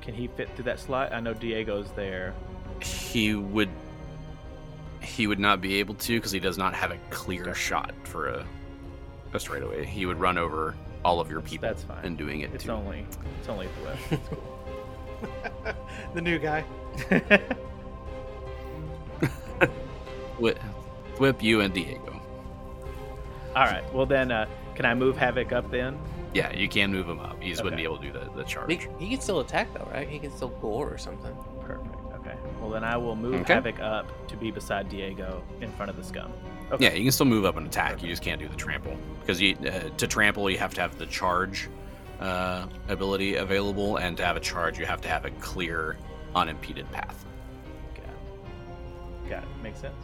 Can 0.00 0.14
he 0.14 0.28
fit 0.28 0.48
through 0.54 0.64
that 0.64 0.80
slot? 0.80 1.12
I 1.12 1.20
know 1.20 1.34
Diego's 1.34 1.90
there. 1.92 2.34
he 2.82 3.34
would 3.34 3.68
he 5.02 5.26
would 5.26 5.38
not 5.38 5.60
be 5.60 5.76
able 5.76 5.94
to 5.94 6.16
because 6.18 6.32
he 6.32 6.40
does 6.40 6.58
not 6.58 6.74
have 6.74 6.90
a 6.90 6.98
clear 7.10 7.54
shot 7.54 7.92
for 8.04 8.28
a 8.28 8.46
a 9.32 9.40
straightaway. 9.40 9.84
He 9.84 10.06
would 10.06 10.18
run 10.18 10.38
over 10.38 10.74
all 11.04 11.20
of 11.20 11.30
your 11.30 11.40
people 11.40 11.68
That's 11.68 11.82
fine. 11.84 12.04
in 12.04 12.16
doing 12.16 12.40
it 12.40 12.50
It's 12.52 12.64
too. 12.64 12.72
only 12.72 13.06
it's 13.38 13.48
only 13.48 13.68
the 13.78 13.84
west. 13.84 14.02
It's 14.12 14.28
cool. 14.28 15.74
the 16.14 16.20
new 16.22 16.38
guy. 16.38 16.64
Whip, 20.38 20.58
whip 21.18 21.42
you 21.42 21.60
and 21.60 21.74
Diego. 21.74 22.19
All 23.56 23.64
right. 23.64 23.82
Well 23.92 24.06
then, 24.06 24.30
uh, 24.30 24.46
can 24.74 24.86
I 24.86 24.94
move 24.94 25.16
Havoc 25.16 25.52
up 25.52 25.70
then? 25.70 25.98
Yeah, 26.32 26.52
you 26.52 26.68
can 26.68 26.92
move 26.92 27.08
him 27.08 27.18
up. 27.18 27.42
He 27.42 27.50
just 27.50 27.64
wouldn't 27.64 27.80
Okay. 27.80 27.88
be 27.88 27.92
able 27.92 27.98
to 27.98 28.12
do 28.12 28.30
the, 28.30 28.36
the 28.36 28.44
charge. 28.44 28.70
He, 28.70 29.04
he 29.04 29.10
can 29.10 29.20
still 29.20 29.40
attack 29.40 29.72
though, 29.74 29.88
right? 29.92 30.08
He 30.08 30.18
can 30.18 30.30
still 30.30 30.48
gore 30.60 30.88
or 30.88 30.98
something. 30.98 31.34
Perfect. 31.60 31.94
Okay. 32.14 32.36
Well 32.60 32.70
then, 32.70 32.84
I 32.84 32.96
will 32.96 33.16
move 33.16 33.34
Okay. 33.40 33.54
Havoc 33.54 33.80
up 33.80 34.28
to 34.28 34.36
be 34.36 34.50
beside 34.50 34.88
Diego 34.88 35.42
in 35.60 35.72
front 35.72 35.90
of 35.90 35.96
the 35.96 36.04
scum. 36.04 36.32
Okay. 36.70 36.84
Yeah, 36.84 36.92
you 36.92 37.02
can 37.02 37.12
still 37.12 37.26
move 37.26 37.44
up 37.44 37.56
and 37.56 37.66
attack. 37.66 38.00
You 38.02 38.08
just 38.08 38.22
can't 38.22 38.40
do 38.40 38.46
the 38.46 38.54
trample 38.56 38.96
because 39.20 39.40
you 39.40 39.56
uh, 39.66 39.88
to 39.96 40.06
trample 40.06 40.48
you 40.48 40.58
have 40.58 40.72
to 40.74 40.80
have 40.80 40.96
the 40.98 41.06
charge 41.06 41.68
uh, 42.20 42.66
ability 42.88 43.36
available, 43.36 43.96
and 43.96 44.16
to 44.18 44.24
have 44.24 44.36
a 44.36 44.40
charge 44.40 44.78
you 44.78 44.86
have 44.86 45.00
to 45.00 45.08
have 45.08 45.24
a 45.24 45.30
clear, 45.40 45.96
unimpeded 46.36 46.88
path. 46.92 47.24
Got 47.96 48.04
it. 48.04 49.30
Got 49.30 49.42
it. 49.42 49.48
Makes 49.64 49.80
sense. 49.80 49.94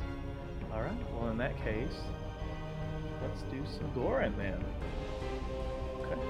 All 0.72 0.80
right. 0.80 0.96
Well, 1.14 1.28
in 1.30 1.38
that 1.38 1.56
case, 1.62 1.94
let's 3.26 3.42
do 3.42 3.62
some 3.66 3.90
Goran 3.90 4.36
then. 4.36 4.64
Okay. 6.00 6.20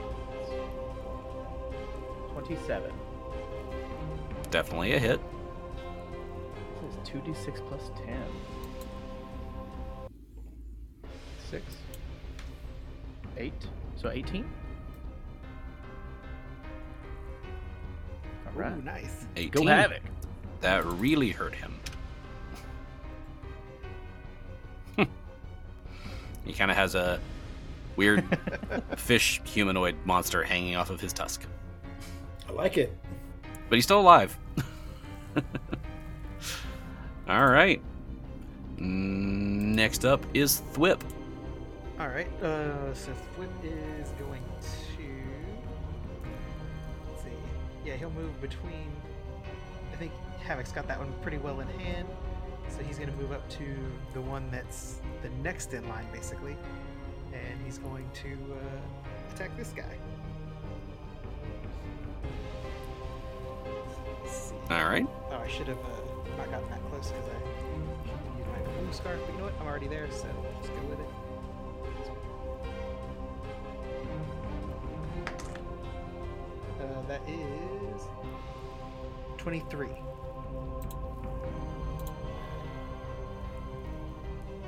27. 2.33 2.93
Definitely 4.51 4.95
a 4.95 4.99
hit. 4.99 5.21
This 6.83 6.95
is 6.95 6.99
2d6 7.09 7.69
plus 7.69 7.91
10. 8.07 8.23
6. 11.51 11.65
8. 13.37 13.53
So 13.97 14.11
18? 14.11 14.49
Alright. 18.47 18.79
Ooh, 18.79 18.83
nice. 18.83 19.27
18. 19.37 19.51
Go 19.51 19.67
Havoc. 19.67 20.03
That 20.61 20.85
really 20.87 21.31
hurt 21.31 21.55
him. 21.55 21.79
He 26.47 26.53
kind 26.53 26.71
of 26.71 26.77
has 26.77 26.95
a 26.95 27.21
weird 27.97 28.25
fish 28.97 29.41
humanoid 29.45 29.97
monster 30.05 30.43
hanging 30.43 30.77
off 30.77 30.91
of 30.91 31.01
his 31.01 31.13
tusk. 31.13 31.45
I 32.49 32.53
like 32.53 32.79
it. 32.79 32.97
But 33.69 33.77
he's 33.77 33.85
still 33.85 34.01
alive. 34.01 34.39
All 37.29 37.47
right. 37.47 37.83
Mm, 38.79 39.75
Next 39.75 40.05
up 40.05 40.25
is 40.35 40.63
Thwip. 40.73 41.01
All 41.99 42.09
right. 42.09 42.29
Uh, 42.43 42.95
so 42.95 43.11
Thwip 43.37 43.49
is 44.01 44.11
going 44.11 44.43
to. 44.43 45.09
Let's 47.11 47.23
see. 47.25 47.31
Yeah, 47.85 47.95
he'll 47.97 48.11
move 48.11 48.41
between. 48.41 48.93
I 49.93 49.97
think 49.97 50.13
Havoc's 50.47 50.73
got 50.73 50.87
that 50.89 50.99
one 50.99 51.13
pretty 51.23 51.39
well 51.39 51.61
in 51.61 51.69
hand. 51.81 52.07
So 52.69 52.83
he's 52.83 52.99
going 52.99 53.11
to 53.11 53.17
move 53.17 53.33
up 53.33 53.49
to 53.51 53.65
the 54.13 54.21
one 54.21 54.51
that's 54.51 55.01
the 55.23 55.29
next 55.43 55.73
in 55.73 55.89
line, 55.89 56.07
basically. 56.13 56.57
And 57.33 57.61
he's 57.65 57.79
going 57.79 58.09
to 58.23 58.33
uh, 58.33 59.35
attack 59.35 59.57
this 59.57 59.71
guy. 59.71 59.97
All 64.71 64.85
right. 64.89 65.07
Oh, 65.31 65.37
I 65.37 65.49
should 65.49 65.69
have 65.69 65.79
uh, 65.79 66.37
not 66.37 66.51
gotten 66.51 66.69
that 66.71 66.81
close 66.91 67.13
because 67.13 67.29
I 67.29 67.39
should 67.39 68.17
have 68.17 68.39
used 68.39 68.51
my 68.51 68.81
blue 68.81 68.93
scarf. 68.93 69.21
But 69.25 69.33
you 69.33 69.39
know 69.39 69.45
what? 69.45 69.55
I'm 69.61 69.67
already 69.67 69.89
there, 69.89 70.09
so 70.11 70.29
just 70.61 70.75
go 70.75 70.81
with 70.89 70.99
it. 71.01 71.07
Uh, 76.81 77.03
that 77.09 77.23
is 77.29 78.03
23. 79.39 79.89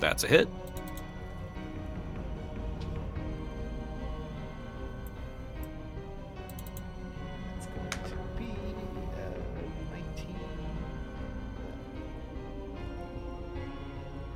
That's 0.01 0.23
a 0.25 0.29
hit. 0.29 0.49
It's 7.57 7.67
going 7.67 7.91
to 7.91 8.17
be 8.39 8.45
uh, 9.17 9.97
19. 10.17 10.37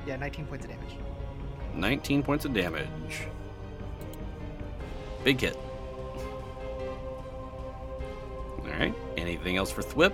Yeah, 0.07 0.17
19 0.17 0.47
points 0.47 0.65
of 0.65 0.71
damage. 0.73 0.97
19 1.75 2.23
points 2.23 2.45
of 2.45 2.53
damage. 2.53 3.29
Big 5.23 5.41
hit. 5.41 5.57
All 8.59 8.67
right. 8.79 8.95
Anything 9.17 9.57
else 9.57 9.71
for 9.71 9.83
Thwip? 9.83 10.13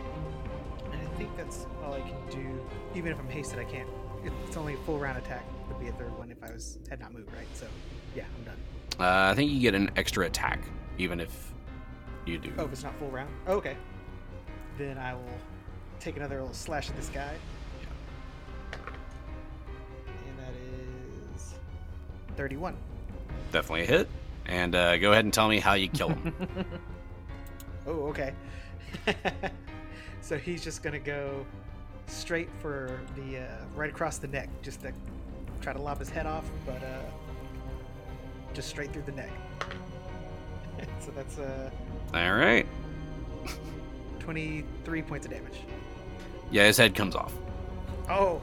I 0.93 1.17
think 1.17 1.35
that's 1.37 1.67
all 1.83 1.95
I 1.95 2.01
can 2.01 2.17
do. 2.31 2.61
Even 2.95 3.13
if 3.13 3.19
I'm 3.19 3.29
hasted, 3.29 3.59
I 3.59 3.65
can't. 3.65 3.89
It's 4.25 4.57
only 4.57 4.75
a 4.75 4.79
full 4.79 4.99
round 4.99 5.19
attack. 5.19 5.45
Would 5.69 5.81
be 5.81 5.89
a 5.89 5.93
third 5.93 6.17
one 6.19 6.31
if 6.31 6.43
I 6.43 6.53
was 6.53 6.79
had 6.91 7.01
not 7.01 7.13
moved, 7.13 7.33
right? 7.33 7.47
So, 7.55 7.67
yeah, 8.15 8.25
I'm 8.37 8.45
done. 8.45 8.57
Uh, 8.99 9.31
I 9.31 9.35
think 9.35 9.51
you 9.51 9.61
get 9.61 9.75
an 9.75 9.91
extra 9.97 10.27
attack, 10.27 10.61
even 10.99 11.21
if 11.21 11.53
you 12.27 12.39
do. 12.39 12.53
Oh, 12.59 12.65
if 12.65 12.73
it's 12.73 12.83
not 12.83 12.99
full 12.99 13.11
round? 13.11 13.31
Oh, 13.47 13.55
okay. 13.55 13.77
Then 14.77 14.99
I 14.99 15.15
will 15.15 15.39
take 16.01 16.17
another 16.17 16.41
little 16.41 16.55
slash 16.55 16.89
at 16.89 16.97
this 16.97 17.09
guy. 17.09 17.35
And 18.73 20.39
that 20.39 20.53
is 21.37 21.55
31. 22.37 22.77
Definitely 23.53 23.83
a 23.83 23.87
hit. 23.87 24.09
And 24.47 24.75
uh, 24.75 24.97
go 24.97 25.13
ahead 25.13 25.25
and 25.25 25.35
tell 25.35 25.49
me 25.49 25.61
how 25.61 25.75
you 25.75 25.89
kill 25.89 26.09
him. 26.09 26.35
Oh, 27.89 28.09
okay. 28.09 28.35
so 30.21 30.37
he's 30.37 30.63
just 30.63 30.83
gonna 30.83 30.99
go 30.99 31.47
straight 32.09 32.49
for 32.61 33.01
the 33.17 33.39
uh, 33.39 33.47
right 33.75 33.91
across 33.91 34.19
the 34.19 34.29
neck, 34.29 34.49
just 34.63 34.81
to 34.83 34.93
try 35.61 35.73
to 35.73 35.81
lob 35.81 35.99
his 35.99 36.11
head 36.11 36.27
off, 36.27 36.45
but 36.67 36.83
uh, 36.83 37.01
just 38.55 38.69
straight 38.69 38.93
through 38.93 39.03
the 39.03 39.13
neck. 39.13 39.31
so 41.01 41.11
that's 41.13 41.39
uh, 41.39 41.71
All 42.15 42.35
right. 42.35 42.67
23 44.19 45.03
points 45.03 45.27
of 45.27 45.33
damage. 45.33 45.61
Yeah, 46.51 46.67
his 46.67 46.77
head 46.77 46.95
comes 46.95 47.15
off. 47.15 47.33
Oh. 48.09 48.41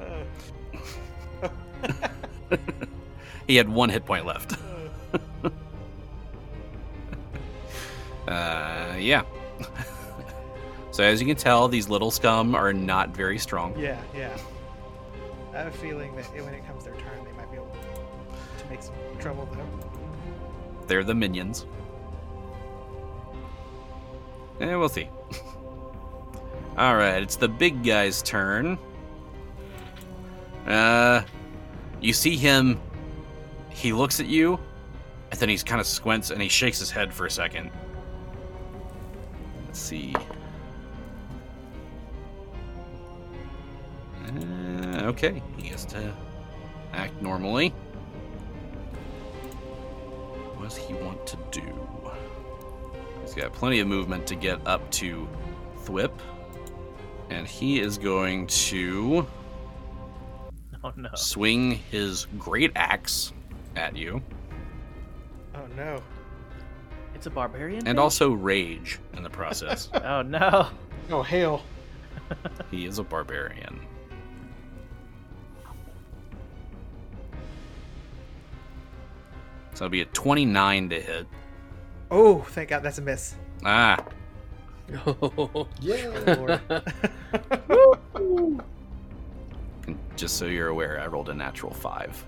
Uh, 0.00 0.24
he 3.46 3.56
had 3.56 3.68
one 3.68 3.88
hit 3.88 4.04
point 4.04 4.26
left. 4.26 4.56
uh, 8.26 8.94
yeah. 8.98 9.22
So 10.94 11.02
as 11.02 11.20
you 11.20 11.26
can 11.26 11.34
tell, 11.34 11.66
these 11.66 11.88
little 11.88 12.12
scum 12.12 12.54
are 12.54 12.72
not 12.72 13.08
very 13.10 13.36
strong. 13.36 13.76
yeah, 13.76 14.00
yeah. 14.14 14.38
I 15.52 15.56
have 15.56 15.66
a 15.66 15.78
feeling 15.78 16.14
that 16.14 16.24
when 16.36 16.54
it 16.54 16.64
comes 16.68 16.84
their 16.84 16.94
turn, 16.94 17.24
they 17.24 17.32
might 17.32 17.50
be 17.50 17.56
able 17.56 17.76
to 18.58 18.70
make 18.70 18.80
some 18.80 18.94
trouble, 19.18 19.48
though. 19.52 20.86
They're 20.86 21.02
the 21.02 21.12
minions. 21.12 21.66
Eh, 24.60 24.72
we'll 24.76 24.88
see. 24.88 25.08
All 26.78 26.94
right, 26.94 27.20
it's 27.20 27.34
the 27.34 27.48
big 27.48 27.82
guy's 27.82 28.22
turn. 28.22 28.78
Uh, 30.64 31.22
you 32.00 32.12
see 32.12 32.36
him. 32.36 32.80
He 33.70 33.92
looks 33.92 34.20
at 34.20 34.26
you, 34.26 34.60
and 35.32 35.40
then 35.40 35.48
he's 35.48 35.64
kind 35.64 35.80
of 35.80 35.88
squints 35.88 36.30
and 36.30 36.40
he 36.40 36.48
shakes 36.48 36.78
his 36.78 36.92
head 36.92 37.12
for 37.12 37.26
a 37.26 37.30
second. 37.32 37.72
Let's 39.66 39.80
see. 39.80 40.14
Okay, 45.04 45.42
he 45.56 45.68
has 45.68 45.84
to 45.86 46.12
act 46.92 47.20
normally. 47.22 47.70
What 50.56 50.68
does 50.68 50.76
he 50.76 50.94
want 50.94 51.26
to 51.26 51.36
do? 51.50 51.62
He's 53.22 53.34
got 53.34 53.52
plenty 53.52 53.80
of 53.80 53.88
movement 53.88 54.26
to 54.28 54.34
get 54.34 54.64
up 54.66 54.88
to 54.92 55.28
Thwip. 55.84 56.12
And 57.30 57.46
he 57.46 57.80
is 57.80 57.96
going 57.98 58.46
to 58.48 59.26
Oh 60.84 60.92
no. 60.96 61.08
swing 61.14 61.72
his 61.90 62.26
great 62.38 62.70
axe 62.76 63.32
at 63.76 63.96
you 63.96 64.22
Oh, 65.54 65.66
no. 65.76 66.02
It's 67.14 67.26
a 67.26 67.30
barbarian. 67.30 67.78
and 67.78 67.86
thing? 67.86 67.98
also 67.98 68.30
rage 68.32 68.98
in 69.14 69.22
the 69.22 69.30
process. 69.30 69.88
Oh 70.04 70.20
no. 70.22 70.68
Oh, 71.10 71.22
hail. 71.22 71.62
he 72.70 72.84
is 72.86 72.98
a 72.98 73.02
barbarian. 73.04 73.80
So 79.74 79.84
it'll 79.84 79.92
be 79.92 80.00
a 80.02 80.06
29 80.06 80.88
to 80.90 81.00
hit. 81.00 81.26
Oh, 82.10 82.40
thank 82.50 82.70
God 82.70 82.82
that's 82.82 82.98
a 82.98 83.02
miss. 83.02 83.36
Ah, 83.64 84.04
Oh, 85.06 85.66
Yeah. 85.80 86.58
And 89.86 89.98
just 90.16 90.36
so 90.36 90.44
you're 90.46 90.68
aware, 90.68 91.00
I 91.00 91.06
rolled 91.06 91.28
a 91.30 91.34
natural 91.34 91.72
5. 91.72 92.24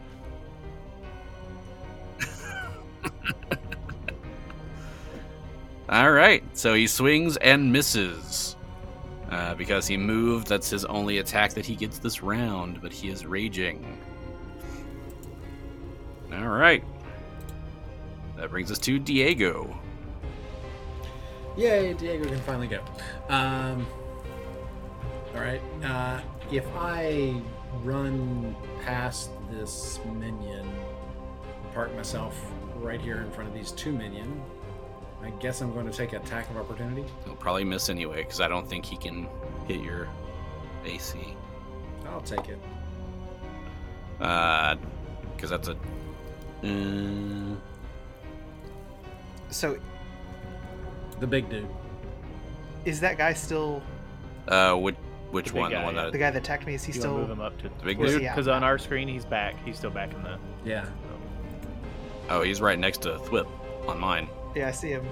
All 5.88 6.10
right, 6.10 6.42
so 6.56 6.74
he 6.74 6.86
swings 6.86 7.36
and 7.38 7.72
misses. 7.72 8.56
Uh, 9.30 9.54
because 9.54 9.86
he 9.86 9.96
moved, 9.96 10.48
that's 10.48 10.70
his 10.70 10.84
only 10.84 11.18
attack 11.18 11.52
that 11.54 11.66
he 11.66 11.74
gets 11.74 11.98
this 11.98 12.22
round, 12.22 12.80
but 12.80 12.92
he 12.92 13.08
is 13.08 13.26
raging. 13.26 13.98
All 16.32 16.46
right. 16.48 16.84
That 18.36 18.50
brings 18.50 18.70
us 18.70 18.78
to 18.80 18.98
Diego. 18.98 19.78
Yay, 21.56 21.94
Diego 21.94 22.26
can 22.26 22.38
finally 22.40 22.68
go. 22.68 22.82
Um, 23.28 23.86
all 25.34 25.40
right. 25.40 25.60
Uh, 25.82 26.20
if 26.50 26.66
I 26.76 27.40
run 27.82 28.54
past 28.84 29.30
this 29.50 29.98
minion, 30.18 30.70
park 31.72 31.94
myself 31.96 32.38
right 32.76 33.00
here 33.00 33.22
in 33.22 33.30
front 33.30 33.48
of 33.48 33.54
these 33.54 33.72
two 33.72 33.92
minion, 33.92 34.42
I 35.22 35.30
guess 35.30 35.62
I'm 35.62 35.72
going 35.72 35.90
to 35.90 35.96
take 35.96 36.12
attack 36.12 36.50
of 36.50 36.58
opportunity. 36.58 37.04
He'll 37.24 37.34
probably 37.36 37.64
miss 37.64 37.88
anyway, 37.88 38.22
because 38.22 38.40
I 38.40 38.48
don't 38.48 38.68
think 38.68 38.84
he 38.84 38.96
can 38.96 39.26
hit 39.66 39.80
your 39.80 40.08
AC. 40.84 41.18
I'll 42.08 42.20
take 42.20 42.48
it. 42.48 42.58
Uh, 44.20 44.76
because 45.34 45.50
that's 45.50 45.68
a. 45.68 45.76
Uh, 46.62 47.56
So 49.50 49.78
The 51.20 51.26
big 51.26 51.48
dude. 51.48 51.66
is 52.84 53.00
that 53.00 53.18
guy 53.18 53.32
still 53.32 53.82
uh, 54.48 54.74
which 54.74 54.96
which 55.30 55.50
The 55.50 55.56
one? 55.58 55.72
guy, 55.72 55.78
the 55.80 55.84
one 55.84 55.94
that 55.96 56.12
the 56.12 56.18
guy 56.18 56.30
that 56.30 56.38
attacked 56.42 56.66
me? 56.66 56.74
Is 56.74 56.84
he 56.84 56.92
You 56.92 57.00
wanna 57.00 57.12
move 57.18 57.30
him 57.30 57.40
up 57.40 57.56
to 57.58 57.64
The 57.68 57.84
big 57.84 57.98
dude? 57.98 58.20
because 58.20 58.48
on 58.48 58.62
our 58.62 58.78
screen 58.78 59.08
he's 59.08 59.24
back. 59.24 59.56
He's 59.64 59.76
still 59.76 59.90
back 59.90 60.12
in 60.14 60.22
the. 60.22 60.38
Yeah. 60.64 60.86
Oh, 62.28 62.42
he's 62.42 62.60
right 62.60 62.78
next 62.78 63.02
to 63.02 63.18
Thwip 63.18 63.48
on 63.88 63.98
mine. 64.00 64.28
Yeah, 64.54 64.68
I 64.68 64.70
see 64.72 64.88
him. 64.90 65.04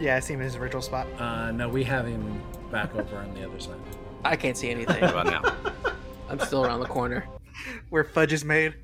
Yeah, 0.00 0.16
I 0.16 0.20
see 0.20 0.34
him 0.34 0.40
in 0.40 0.44
his 0.46 0.56
original 0.56 0.82
spot. 0.82 1.06
Uh, 1.18 1.52
no, 1.52 1.68
we 1.68 1.84
have 1.84 2.06
him 2.06 2.40
back 2.70 2.94
over 2.94 3.16
on 3.16 3.32
the 3.34 3.46
other 3.46 3.60
side. 3.60 3.76
I 4.24 4.36
can't 4.36 4.56
see 4.56 4.70
anything. 4.70 5.02
How 5.02 5.10
about 5.18 5.26
now? 5.26 5.92
I'm 6.30 6.38
still 6.40 6.64
around 6.64 6.80
the 6.80 6.86
corner. 6.86 7.26
Where 7.90 8.04
fudge 8.04 8.32
is 8.32 8.44
made. 8.44 8.74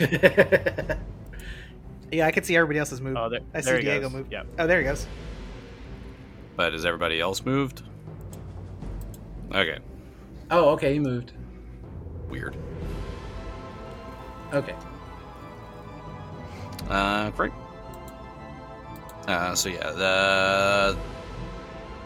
Yeah, 2.12 2.26
I 2.26 2.32
can 2.32 2.42
see 2.42 2.56
everybody 2.56 2.80
else's 2.80 3.00
move. 3.00 3.16
Oh, 3.16 3.28
there, 3.28 3.38
I 3.54 3.60
see 3.60 3.76
he 3.76 3.80
Diego 3.82 4.08
goes. 4.08 4.12
move. 4.12 4.32
Yep. 4.32 4.46
Oh, 4.58 4.66
there 4.66 4.78
he 4.78 4.84
goes. 4.84 5.06
But 6.56 6.74
is 6.74 6.84
everybody 6.84 7.20
else 7.20 7.44
moved? 7.44 7.82
Okay, 9.54 9.78
oh, 10.50 10.70
okay, 10.70 10.92
he 10.92 10.98
moved. 10.98 11.32
weird. 12.28 12.56
Okay. 14.52 14.74
Uh, 16.88 17.30
great. 17.30 17.52
Uh, 19.28 19.54
so 19.54 19.68
yeah, 19.68 19.90
the 19.92 20.98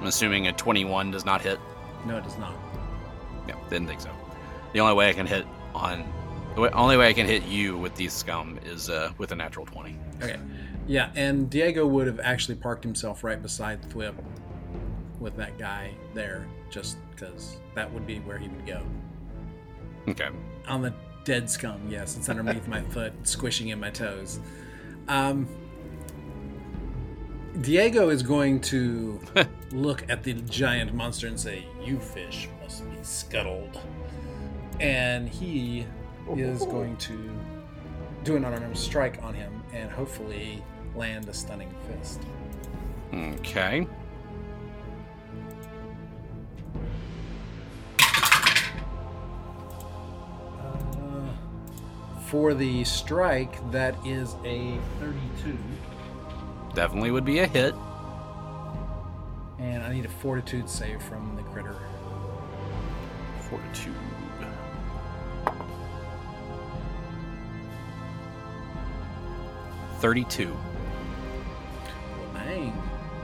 I'm 0.01 0.07
assuming 0.07 0.49
a 0.49 0.53
21 0.53 1.11
does 1.12 1.24
not 1.24 1.40
hit. 1.40 1.59
No, 2.07 2.18
it 2.18 2.24
does 2.24 2.36
not. 2.36 2.55
Yeah, 3.49 3.55
didn't 3.70 3.88
think 3.88 4.03
so. 4.03 4.11
The 4.74 4.80
only 4.80 4.92
way 4.95 5.09
I 5.09 5.14
can 5.14 5.26
hit 5.26 5.47
on 5.74 6.05
the 6.55 6.61
way, 6.61 6.70
only 6.70 6.96
way 6.96 7.09
I 7.09 7.12
can 7.12 7.26
hit 7.26 7.44
you 7.44 7.76
with 7.76 7.94
these 7.96 8.12
scum 8.12 8.59
is 8.64 8.88
uh, 8.88 9.12
with 9.18 9.32
a 9.32 9.36
natural 9.36 9.66
20. 9.66 9.96
Okay. 10.22 10.38
Yeah, 10.86 11.11
and 11.14 11.48
Diego 11.48 11.86
would 11.86 12.07
have 12.07 12.20
actually 12.20 12.57
parked 12.57 12.84
himself 12.84 13.24
right 13.24 13.40
beside 13.40 13.82
Thwip 13.90 14.14
with 15.18 15.36
that 15.36 15.59
guy 15.59 15.92
there, 16.12 16.46
just 16.70 16.98
because 17.11 17.57
that 17.74 17.90
would 17.92 18.07
be 18.07 18.18
where 18.20 18.38
he 18.38 18.48
would 18.48 18.66
go. 18.66 18.82
Okay. 20.09 20.28
On 20.68 20.82
the 20.82 20.92
dead 21.24 21.48
scum, 21.50 21.80
yes. 21.88 22.16
It's 22.16 22.28
underneath 22.28 22.68
my 22.68 22.82
foot, 22.82 23.12
squishing 23.26 23.68
in 23.68 23.80
my 23.80 23.90
toes. 23.90 24.40
Um, 25.09 25.48
Diego 27.62 28.11
is 28.11 28.22
going 28.22 28.61
to 28.62 29.20
look 29.72 30.05
at 30.09 30.22
the 30.22 30.34
giant 30.34 30.92
monster 30.92 31.26
and 31.26 31.38
say, 31.38 31.66
You 31.82 31.98
fish 31.98 32.48
must 32.62 32.88
be 32.90 32.96
scuttled. 33.02 33.80
And 34.80 35.28
he 35.28 35.86
is 36.36 36.64
going 36.64 36.96
to 36.96 37.30
do 38.24 38.36
an 38.36 38.44
unarmed 38.44 38.76
strike 38.76 39.22
on 39.22 39.34
him 39.34 39.62
and 39.72 39.90
hopefully 39.90 40.62
land 40.96 41.28
a 41.28 41.34
stunning 41.34 41.72
fist. 41.88 42.20
Okay. 43.12 43.86
Uh, 50.98 51.28
for 52.26 52.54
the 52.54 52.82
strike, 52.84 53.70
that 53.70 53.94
is 54.06 54.34
a 54.44 54.78
32. 55.00 55.56
Definitely 56.74 57.10
would 57.10 57.24
be 57.24 57.40
a 57.40 57.46
hit. 57.46 57.74
And 59.58 59.82
I 59.82 59.92
need 59.92 60.04
a 60.04 60.08
fortitude 60.08 60.68
save 60.68 61.00
from 61.02 61.36
the 61.36 61.42
critter. 61.42 61.76
Fortitude. 63.48 63.94
Thirty-two. 70.05 70.52
Well, 70.52 70.61
dang. 72.34 72.76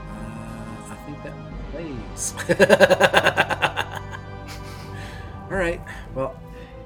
Uh, 0.09 0.89
I 0.89 0.95
think 1.05 1.21
that 1.21 1.37
plays. 1.69 2.33
All 5.51 5.57
right. 5.57 5.79
Well, 6.15 6.41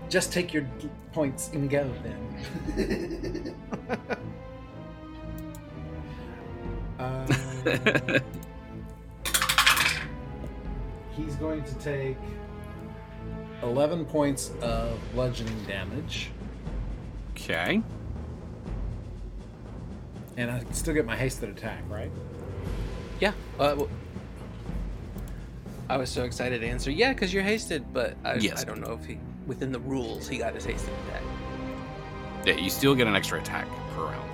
just 0.10 0.34
take 0.34 0.54
your 0.54 0.68
points 1.14 1.50
and 1.54 1.70
go 1.70 1.90
then. 2.04 3.56
uh, 7.00 7.26
he's 11.16 11.36
going 11.36 11.64
to 11.64 11.74
take 11.76 12.18
11 13.64 14.04
points 14.04 14.52
of 14.62 15.00
bludgeoning 15.14 15.64
damage. 15.64 16.32
Okay. 17.32 17.82
And 20.38 20.52
I 20.52 20.64
still 20.72 20.94
get 20.94 21.06
my 21.06 21.16
hasted 21.16 21.50
attack, 21.50 21.82
right? 21.90 22.12
Yeah. 23.20 23.32
Uh, 23.60 23.70
w- 23.70 23.90
I 25.90 25.98
was 25.98 26.10
so 26.10 26.24
excited 26.24 26.60
to 26.62 26.68
answer. 26.68 26.92
Yeah, 26.92 27.14
because 27.14 27.34
you're 27.34 27.44
hasted, 27.44 27.94
but 27.94 28.16
I, 28.26 28.36
Yes. 28.36 28.62
I 28.62 28.66
don't 28.66 28.82
know 28.82 28.94
if 29.00 29.06
he, 29.06 29.18
within 29.48 29.72
the 29.72 29.80
rules, 29.80 30.28
he 30.28 30.38
got 30.38 30.54
his 30.56 30.66
hasted 30.66 30.94
attack. 31.08 31.22
Yeah, 32.46 32.56
you 32.56 32.70
still 32.70 32.96
get 32.96 33.08
an 33.08 33.16
extra 33.16 33.40
attack 33.40 33.68
per 33.96 34.04
round. 34.06 34.32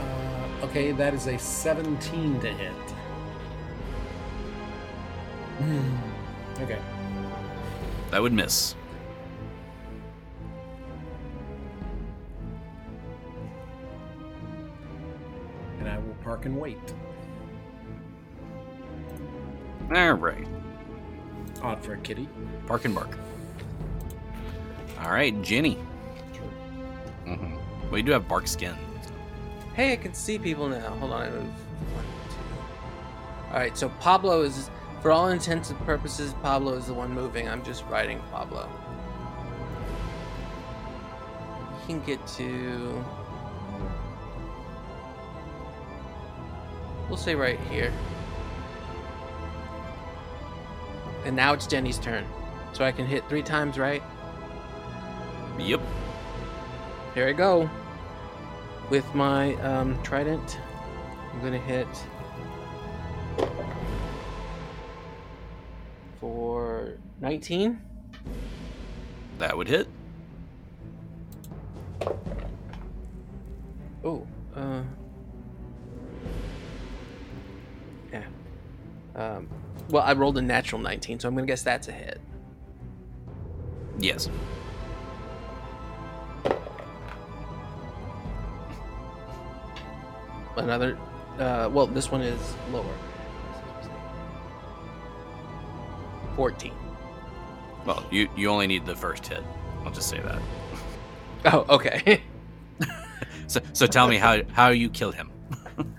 Uh, 0.00 0.64
okay, 0.66 0.92
that 0.92 1.14
is 1.14 1.26
a 1.26 1.38
17 1.38 2.40
to 2.40 2.48
hit. 2.52 2.72
Hmm. 5.58 6.62
Okay. 6.62 6.78
That 8.10 8.22
would 8.22 8.32
miss. 8.32 8.74
And 16.30 16.36
I 16.36 16.36
park 16.36 16.46
and 16.46 16.60
wait. 16.60 16.78
All 19.94 20.12
right. 20.12 20.46
Odd 21.62 21.82
for 21.84 21.94
a 21.94 21.98
kitty. 21.98 22.28
Bark 22.66 22.84
and 22.84 22.94
bark. 22.94 23.18
All 25.00 25.10
right, 25.10 25.34
Genny. 25.42 25.76
hmm 27.24 27.56
Well, 27.88 27.98
you 27.98 28.02
do 28.02 28.12
have 28.12 28.28
bark 28.28 28.46
skin. 28.46 28.76
Hey, 29.74 29.92
I 29.92 29.96
can 29.96 30.14
see 30.14 30.38
people 30.38 30.68
now. 30.68 30.90
Hold 30.90 31.12
on, 31.12 31.22
I 31.22 31.30
move. 31.30 31.44
One, 31.94 32.04
two. 32.28 33.52
All 33.52 33.58
right, 33.58 33.76
so 33.76 33.88
Pablo 34.00 34.42
is, 34.42 34.70
for 35.00 35.10
all 35.10 35.28
intents 35.28 35.70
and 35.70 35.78
purposes, 35.80 36.34
Pablo 36.42 36.74
is 36.74 36.86
the 36.86 36.94
one 36.94 37.12
moving. 37.12 37.48
I'm 37.48 37.64
just 37.64 37.84
riding 37.86 38.20
Pablo. 38.30 38.68
He 41.86 41.94
can 41.94 42.02
get 42.04 42.24
to. 42.28 43.04
We'll 47.10 47.18
say 47.18 47.34
right 47.34 47.58
here. 47.62 47.92
And 51.24 51.34
now 51.34 51.52
it's 51.52 51.66
Genny's 51.66 51.98
turn. 51.98 52.24
So 52.72 52.84
I 52.84 52.92
can 52.92 53.04
hit 53.04 53.28
three 53.28 53.42
times, 53.42 53.78
right? 53.78 54.00
Yep. 55.58 55.80
Here 57.14 57.26
I 57.26 57.32
go. 57.32 57.68
With 58.90 59.12
my 59.12 59.54
um, 59.56 60.00
trident, 60.04 60.60
I'm 61.32 61.40
gonna 61.40 61.58
hit 61.58 61.88
for 66.20 66.92
19. 67.20 67.80
That 69.38 69.56
would 69.56 69.66
hit. 69.66 69.88
I 80.10 80.12
rolled 80.12 80.36
a 80.38 80.42
natural 80.42 80.80
19, 80.80 81.20
so 81.20 81.28
I'm 81.28 81.36
gonna 81.36 81.46
guess 81.46 81.62
that's 81.62 81.86
a 81.86 81.92
hit. 81.92 82.20
Yes. 84.00 84.28
Another, 90.56 90.98
uh, 91.38 91.70
well, 91.72 91.86
this 91.86 92.10
one 92.10 92.22
is 92.22 92.40
lower. 92.72 92.92
14. 96.34 96.72
Well, 97.86 98.04
you 98.10 98.28
you 98.36 98.48
only 98.48 98.66
need 98.66 98.84
the 98.86 98.96
first 98.96 99.28
hit. 99.28 99.44
I'll 99.84 99.92
just 99.92 100.08
say 100.08 100.18
that. 100.18 100.42
Oh, 101.44 101.64
okay. 101.76 102.22
So 103.46 103.60
so 103.72 103.86
tell 103.86 104.06
me 104.06 104.16
how 104.16 104.42
how 104.52 104.68
you 104.68 104.88
killed 104.90 105.14
him. 105.14 105.30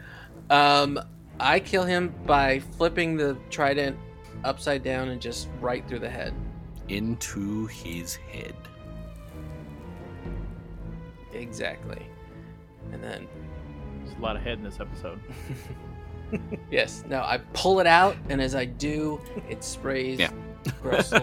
Um, 0.50 1.00
I 1.44 1.60
kill 1.60 1.84
him 1.84 2.14
by 2.26 2.60
flipping 2.60 3.18
the 3.18 3.36
trident 3.50 3.98
upside 4.44 4.84
down 4.84 5.10
and 5.10 5.22
just 5.22 5.50
right 5.60 5.86
through 5.88 6.00
the 6.00 6.10
head. 6.10 6.34
Into 6.88 7.66
his 7.68 8.16
head. 8.16 8.56
Exactly. 11.34 12.06
And 12.92 13.04
then, 13.04 13.28
There's 14.04 14.18
a 14.18 14.22
lot 14.22 14.36
of 14.36 14.42
head 14.44 14.58
in 14.60 14.64
this 14.64 14.80
episode. 14.80 15.20
Yes. 16.72 17.04
No, 17.10 17.20
I 17.20 17.40
pull 17.52 17.82
it 17.82 17.88
out, 17.88 18.16
and 18.30 18.42
as 18.42 18.56
I 18.56 18.64
do, 18.64 19.20
it 19.50 19.66
sprays 19.66 20.18
Yeah. 20.18 20.32
gross 20.82 21.10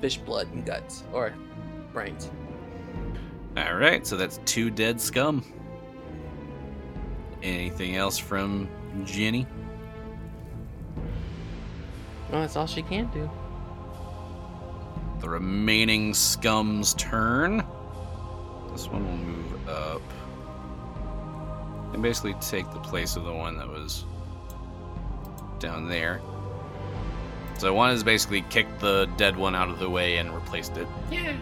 fish 0.00 0.18
blood 0.18 0.46
and 0.52 0.64
guts 0.64 1.02
or 1.12 1.34
brains. 1.92 2.30
All 3.56 3.74
right, 3.74 4.06
so 4.06 4.16
that's 4.16 4.38
two 4.44 4.70
dead 4.70 5.00
scum. 5.00 5.44
Anything 7.42 7.96
else 7.96 8.18
from 8.18 8.68
Genny? 9.00 9.46
Well, 12.30 12.42
that's 12.42 12.56
all 12.56 12.66
she 12.66 12.82
can 12.82 13.08
do. 13.08 13.28
The 15.20 15.28
remaining 15.28 16.14
scum's 16.14 16.94
turn. 16.94 17.64
This 18.72 18.88
one 18.88 19.06
will 19.06 19.16
move 19.16 19.68
up. 19.68 20.02
And 21.92 22.02
basically 22.02 22.34
take 22.34 22.70
the 22.72 22.80
place 22.80 23.16
of 23.16 23.24
the 23.24 23.34
one 23.34 23.58
that 23.58 23.68
was 23.68 24.04
down 25.58 25.88
there. 25.88 26.20
So 27.58 27.72
one 27.74 27.90
has 27.90 28.02
basically 28.02 28.42
kicked 28.50 28.80
the 28.80 29.08
dead 29.16 29.36
one 29.36 29.54
out 29.54 29.68
of 29.68 29.78
the 29.78 29.90
way 29.90 30.16
and 30.16 30.34
replaced 30.34 30.76
it. 30.76 30.88
Yeah. 31.10 31.36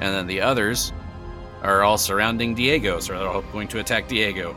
And 0.00 0.14
then 0.14 0.26
the 0.26 0.40
others 0.40 0.92
are 1.62 1.82
all 1.82 1.98
surrounding 1.98 2.54
Diego, 2.54 2.98
so 2.98 3.18
they're 3.18 3.28
all 3.28 3.42
going 3.42 3.68
to 3.68 3.78
attack 3.78 4.08
Diego. 4.08 4.56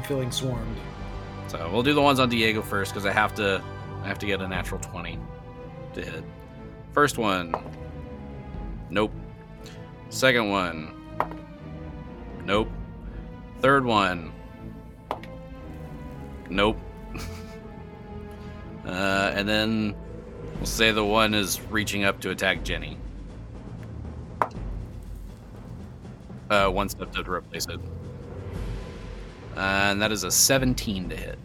I'm 0.00 0.06
feeling 0.06 0.32
swarmed. 0.32 0.78
So 1.48 1.68
we'll 1.70 1.82
do 1.82 1.92
the 1.92 2.00
ones 2.00 2.20
on 2.20 2.30
Diego 2.30 2.62
first 2.62 2.92
because 2.92 3.04
I 3.04 3.12
have 3.12 3.34
to 3.34 3.62
I 4.02 4.08
have 4.08 4.18
to 4.20 4.26
get 4.26 4.40
a 4.40 4.48
natural 4.48 4.80
20 4.80 5.18
to 5.92 6.02
hit. 6.02 6.24
First 6.92 7.18
one. 7.18 7.54
Nope. 8.88 9.12
Second 10.08 10.48
one. 10.48 10.94
Nope. 12.46 12.70
Third 13.60 13.84
one. 13.84 14.32
Nope. 16.48 16.78
uh, 18.86 19.32
and 19.34 19.46
then 19.46 19.94
we'll 20.56 20.64
say 20.64 20.92
the 20.92 21.04
one 21.04 21.34
is 21.34 21.60
reaching 21.68 22.04
up 22.04 22.20
to 22.20 22.30
attack 22.30 22.64
Genny. 22.64 22.96
Uh, 26.48 26.70
one 26.70 26.88
step 26.88 27.12
to 27.12 27.30
replace 27.30 27.66
it. 27.66 27.80
Uh, 29.60 29.90
and 29.90 30.00
that 30.00 30.10
is 30.10 30.24
a 30.24 30.30
17 30.30 31.10
to 31.10 31.16
hit. 31.16 31.38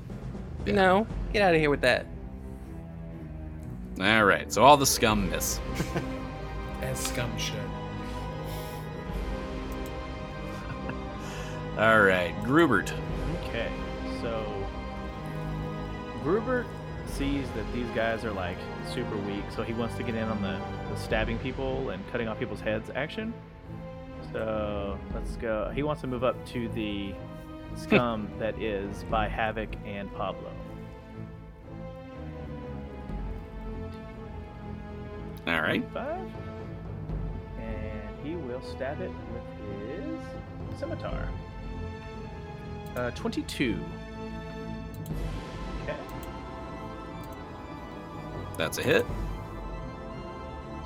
No, 0.65 1.05
get 1.33 1.41
out 1.41 1.53
of 1.53 1.59
here 1.59 1.69
with 1.69 1.81
that. 1.81 2.05
All 3.99 4.23
right, 4.23 4.49
so 4.49 4.63
all 4.63 4.77
the 4.77 4.85
scum 4.85 5.29
miss. 5.29 5.59
As 6.81 6.97
scum 6.97 7.37
should. 7.37 7.57
All 11.77 12.03
right, 12.03 12.33
Grubert. 12.45 12.93
Okay, 13.43 13.69
so 14.21 14.65
Grubert 16.23 16.67
sees 17.05 17.51
that 17.51 17.69
these 17.73 17.89
guys 17.89 18.23
are 18.23 18.31
like 18.31 18.55
super 18.93 19.17
weak, 19.17 19.43
so 19.53 19.61
he 19.61 19.73
wants 19.73 19.97
to 19.97 20.03
get 20.03 20.15
in 20.15 20.29
on 20.29 20.41
the, 20.41 20.57
the 20.89 20.95
stabbing 20.95 21.37
people 21.39 21.89
and 21.89 22.01
cutting 22.13 22.29
off 22.29 22.39
people's 22.39 22.61
heads 22.61 22.89
action. 22.95 23.33
So 24.31 24.97
let's 25.13 25.35
go. 25.35 25.69
He 25.75 25.83
wants 25.83 25.99
to 26.03 26.07
move 26.07 26.23
up 26.23 26.45
to 26.47 26.69
the 26.69 27.13
scum 27.75 28.29
that 28.39 28.59
is 28.61 29.03
by 29.09 29.27
Havoc 29.27 29.69
and 29.85 30.13
Pablo. 30.15 30.51
All 35.47 35.61
right, 35.61 35.83
Five. 35.93 36.27
And 37.59 38.25
he 38.25 38.35
will 38.35 38.61
stab 38.61 38.99
it 38.99 39.11
with 39.31 39.99
his 39.99 40.79
scimitar. 40.79 41.29
Uh, 42.95 43.11
22. 43.11 43.79
Okay. 45.83 45.95
that's 48.57 48.77
a 48.79 48.83
hit. 48.83 49.05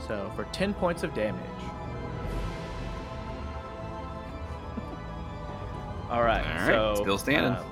So 0.07 0.31
for 0.35 0.43
10 0.45 0.73
points 0.73 1.03
of 1.03 1.13
damage. 1.13 1.43
All 6.09 6.23
right. 6.23 6.45
All 6.45 6.53
right, 6.53 6.65
so 6.67 6.95
still 7.03 7.17
standing. 7.17 7.53
um, 7.53 7.65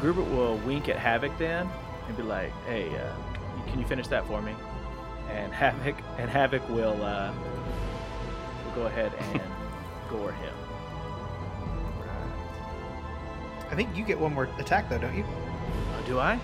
Grubert 0.00 0.28
will 0.30 0.56
wink 0.58 0.88
at 0.88 0.96
Havoc 0.96 1.36
then 1.38 1.68
and 2.08 2.16
be 2.16 2.22
like, 2.22 2.50
"Hey, 2.66 2.88
uh, 2.96 3.14
can 3.68 3.78
you 3.78 3.86
finish 3.86 4.08
that 4.08 4.26
for 4.26 4.40
me?" 4.42 4.54
And 5.30 5.52
Havoc 5.52 5.94
and 6.18 6.28
Havoc 6.30 6.66
will 6.68 7.00
uh, 7.02 7.32
will 8.64 8.74
go 8.74 8.86
ahead 8.86 9.12
and 9.32 9.40
gore 10.10 10.32
him. 10.32 10.54
I 13.70 13.74
think 13.74 13.96
you 13.96 14.04
get 14.04 14.18
one 14.18 14.34
more 14.34 14.48
attack 14.58 14.88
though, 14.90 14.98
don't 14.98 15.16
you? 15.16 15.24
Oh, 15.26 16.02
do 16.06 16.18
I? 16.18 16.38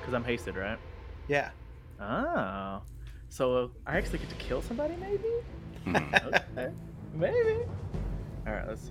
Because 0.00 0.14
I'm 0.14 0.24
hasted, 0.24 0.56
right? 0.56 0.78
Yeah. 1.28 1.50
Oh, 2.00 2.82
so 3.28 3.70
I 3.86 3.96
actually 3.98 4.18
get 4.18 4.28
to 4.30 4.34
kill 4.36 4.62
somebody, 4.62 4.94
maybe? 4.96 5.28
Hmm, 5.84 5.96
Okay, 6.56 6.72
maybe. 7.14 7.58
All 8.46 8.52
right, 8.52 8.66
let's. 8.66 8.90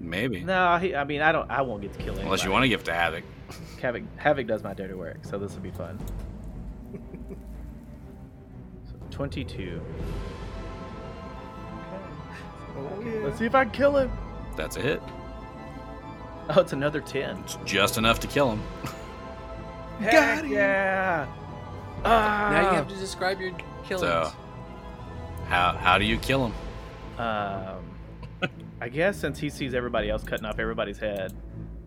maybe. 0.00 0.40
No, 0.40 0.78
he, 0.78 0.94
I 0.94 1.04
mean, 1.04 1.20
I 1.20 1.32
don't. 1.32 1.50
I 1.50 1.62
won't 1.62 1.82
get 1.82 1.92
to 1.92 1.98
kill 1.98 2.08
anybody. 2.08 2.26
Unless 2.26 2.44
you 2.44 2.50
want 2.50 2.64
to 2.64 2.68
give 2.68 2.84
to 2.84 2.94
Havoc. 2.94 3.24
Havoc, 3.80 4.02
Havoc 4.16 4.46
does 4.46 4.62
my 4.62 4.74
dirty 4.74 4.94
work, 4.94 5.18
so 5.22 5.38
this 5.38 5.54
will 5.54 5.60
be 5.62 5.70
fun. 5.70 5.98
so, 8.86 8.94
Twenty-two. 9.10 9.80
Okay. 12.76 13.20
Let's 13.24 13.38
see 13.38 13.46
if 13.46 13.54
I 13.54 13.64
can 13.64 13.72
kill 13.72 13.96
him. 13.96 14.10
That's 14.56 14.76
a 14.76 14.80
hit. 14.80 15.02
Oh, 16.50 16.60
it's 16.60 16.72
another 16.72 17.00
ten. 17.00 17.38
It's 17.40 17.58
just 17.64 17.98
enough 17.98 18.20
to 18.20 18.26
kill 18.26 18.52
him. 18.52 18.62
Got 20.00 20.44
him. 20.44 20.52
Yeah. 20.52 21.26
Ah. 22.04 22.50
Now 22.52 22.70
you 22.70 22.76
have 22.76 22.88
to 22.88 22.94
describe 22.96 23.40
your 23.40 23.52
killings. 23.84 24.00
So, 24.08 24.32
how 25.48 25.72
how 25.72 25.98
do 25.98 26.04
you 26.04 26.16
kill 26.18 26.46
him? 26.46 26.54
Um, 27.18 27.87
I 28.80 28.88
guess 28.88 29.16
since 29.18 29.38
he 29.38 29.50
sees 29.50 29.74
everybody 29.74 30.08
else 30.10 30.22
cutting 30.22 30.46
off 30.46 30.58
everybody's 30.58 30.98
head, 30.98 31.32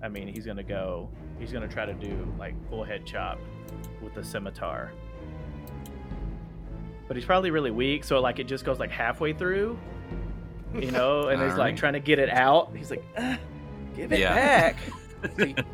I 0.04 0.10
mean, 0.10 0.28
he's 0.28 0.46
gonna 0.46 0.64
go. 0.64 1.10
He's 1.40 1.52
gonna 1.52 1.68
try 1.68 1.86
to 1.86 1.94
do 1.94 2.32
like 2.38 2.54
full 2.70 2.84
head 2.84 3.06
chop 3.06 3.40
with 4.02 4.14
the 4.14 4.24
scimitar. 4.24 4.92
But 7.08 7.18
he's 7.18 7.26
probably 7.26 7.52
really 7.52 7.72
weak, 7.72 8.04
so 8.04 8.20
like 8.22 8.40
it 8.40 8.46
just 8.46 8.64
goes 8.66 8.80
like 8.80 8.92
halfway 8.92 9.34
through, 9.34 9.78
you 10.74 10.92
know, 10.92 11.28
and 11.28 11.42
he's 11.42 11.58
like 11.58 11.76
trying 11.76 11.94
to 11.94 12.00
get 12.00 12.20
it 12.20 12.30
out. 12.30 12.76
He's 12.76 12.90
like, 12.92 13.04
"Ah, 13.18 13.38
"Give 13.96 14.12
it 14.12 14.20
Yeah. 14.20 14.34
back." 14.36 14.78
See, 15.38 15.56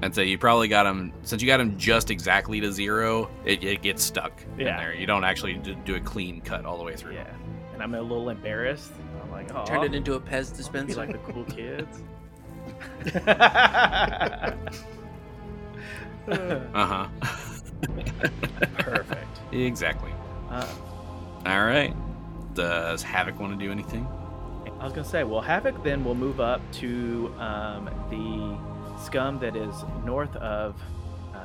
And 0.00 0.14
so 0.14 0.20
you 0.20 0.38
probably 0.38 0.68
got 0.68 0.86
him 0.86 1.12
since 1.24 1.42
you 1.42 1.48
got 1.48 1.58
him 1.60 1.76
just 1.76 2.12
exactly 2.12 2.60
to 2.60 2.70
zero. 2.72 3.28
It, 3.44 3.64
it 3.64 3.82
gets 3.82 4.02
stuck 4.02 4.40
in 4.56 4.66
Yeah. 4.66 4.78
there. 4.78 4.94
You 4.94 5.06
don't 5.06 5.24
actually 5.24 5.54
do, 5.54 5.74
do 5.74 5.96
a 5.96 6.00
clean 6.00 6.40
cut 6.40 6.64
all 6.64 6.78
the 6.78 6.84
way 6.84 6.94
through. 6.94 7.14
yeah, 7.14 7.26
and 7.78 7.82
I'm 7.84 7.94
a 7.94 8.02
little 8.02 8.28
embarrassed. 8.30 8.90
I'm 9.22 9.30
like, 9.30 9.54
"Oh, 9.54 9.64
turned 9.64 9.84
it 9.84 9.94
into 9.94 10.14
a 10.14 10.20
Pez 10.20 10.50
be 10.50 10.56
dispenser. 10.56 10.96
like 10.96 11.12
the 11.12 11.18
cool 11.18 11.44
kids." 11.44 12.02
Uh 16.74 16.86
huh. 16.86 17.08
Perfect. 18.78 19.40
exactly. 19.52 20.10
Uh, 20.50 20.66
All 21.46 21.64
right. 21.64 21.94
Does 22.54 23.02
Havoc 23.02 23.38
want 23.40 23.58
to 23.58 23.64
do 23.64 23.70
anything? 23.72 24.06
I 24.80 24.84
was 24.84 24.92
gonna 24.92 25.08
say, 25.08 25.24
well, 25.24 25.40
Havoc 25.40 25.82
then 25.82 26.04
will 26.04 26.14
move 26.14 26.40
up 26.40 26.60
to 26.74 27.32
um, 27.38 27.88
the 28.10 29.02
scum 29.02 29.38
that 29.38 29.56
is 29.56 29.74
north 30.04 30.34
of 30.36 30.76
uh, 31.34 31.38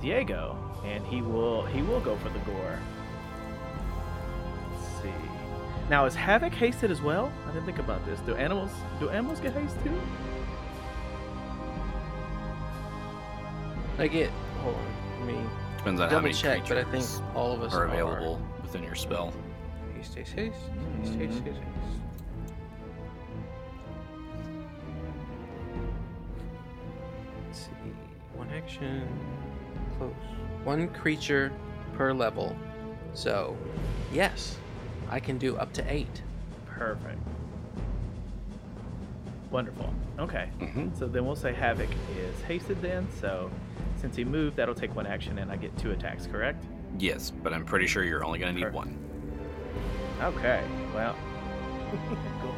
Diego, 0.00 0.56
and 0.84 1.04
he 1.06 1.20
will 1.20 1.66
he 1.66 1.82
will 1.82 2.00
go 2.00 2.16
for 2.16 2.28
the 2.30 2.38
gore. 2.40 2.78
Let's 5.86 5.88
see. 5.88 5.90
Now, 5.90 6.04
is 6.04 6.14
Havoc 6.14 6.52
hasted 6.52 6.90
as 6.90 7.00
well? 7.00 7.32
I 7.46 7.52
didn't 7.52 7.66
think 7.66 7.78
about 7.78 8.04
this. 8.06 8.20
Do 8.20 8.34
animals 8.34 8.70
do 9.00 9.08
animals 9.08 9.40
get 9.40 9.52
haste 9.52 9.76
too? 9.84 10.00
I 13.98 14.08
get. 14.08 14.30
Hold 14.62 14.74
on. 14.74 15.26
Let 15.26 15.34
me 15.34 15.40
Depends 15.78 16.00
on 16.00 16.10
how 16.10 16.20
many 16.20 16.34
check, 16.34 16.66
but 16.68 16.78
I 16.78 16.84
think 16.84 17.06
all 17.34 17.52
of 17.52 17.62
us 17.62 17.72
are 17.72 17.84
available 17.84 18.42
within 18.60 18.82
your 18.82 18.96
spell. 18.96 19.32
Haste, 19.94 20.14
haste, 20.16 20.32
haste, 20.32 20.56
haste, 21.00 21.14
haste, 21.14 21.14
mm-hmm. 21.14 21.20
haste, 21.20 21.44
haste. 21.44 21.60
Let's 27.46 27.58
see. 27.60 27.92
One 28.34 28.50
action. 28.50 29.08
Close. 29.96 30.12
One 30.64 30.88
creature 30.88 31.52
per 31.94 32.12
level. 32.12 32.56
So, 33.14 33.56
yes, 34.12 34.58
I 35.10 35.20
can 35.20 35.38
do 35.38 35.56
up 35.56 35.72
to 35.74 35.92
eight. 35.92 36.22
Perfect. 36.66 37.18
Wonderful. 39.50 39.92
Okay. 40.18 40.48
hmm 40.58 40.88
So 40.98 41.06
then 41.06 41.24
we'll 41.24 41.36
say 41.36 41.52
Havoc 41.52 41.88
is 42.18 42.40
hasted 42.42 42.82
then. 42.82 43.06
So 43.20 43.50
since 44.00 44.16
he 44.16 44.24
moved, 44.24 44.56
that'll 44.56 44.74
take 44.74 44.94
one 44.94 45.06
action, 45.06 45.38
and 45.38 45.50
I 45.50 45.56
get 45.56 45.76
two 45.78 45.92
attacks. 45.92 46.26
Correct? 46.26 46.64
Yes, 46.98 47.30
but 47.42 47.52
I'm 47.52 47.64
pretty 47.64 47.86
sure 47.86 48.02
you're 48.04 48.24
only 48.24 48.38
going 48.38 48.54
to 48.54 48.60
need 48.60 48.72
Perfect. 48.72 48.76
one. 48.76 48.98
Okay. 50.22 50.62
Well. 50.94 51.14
go. 52.42 52.54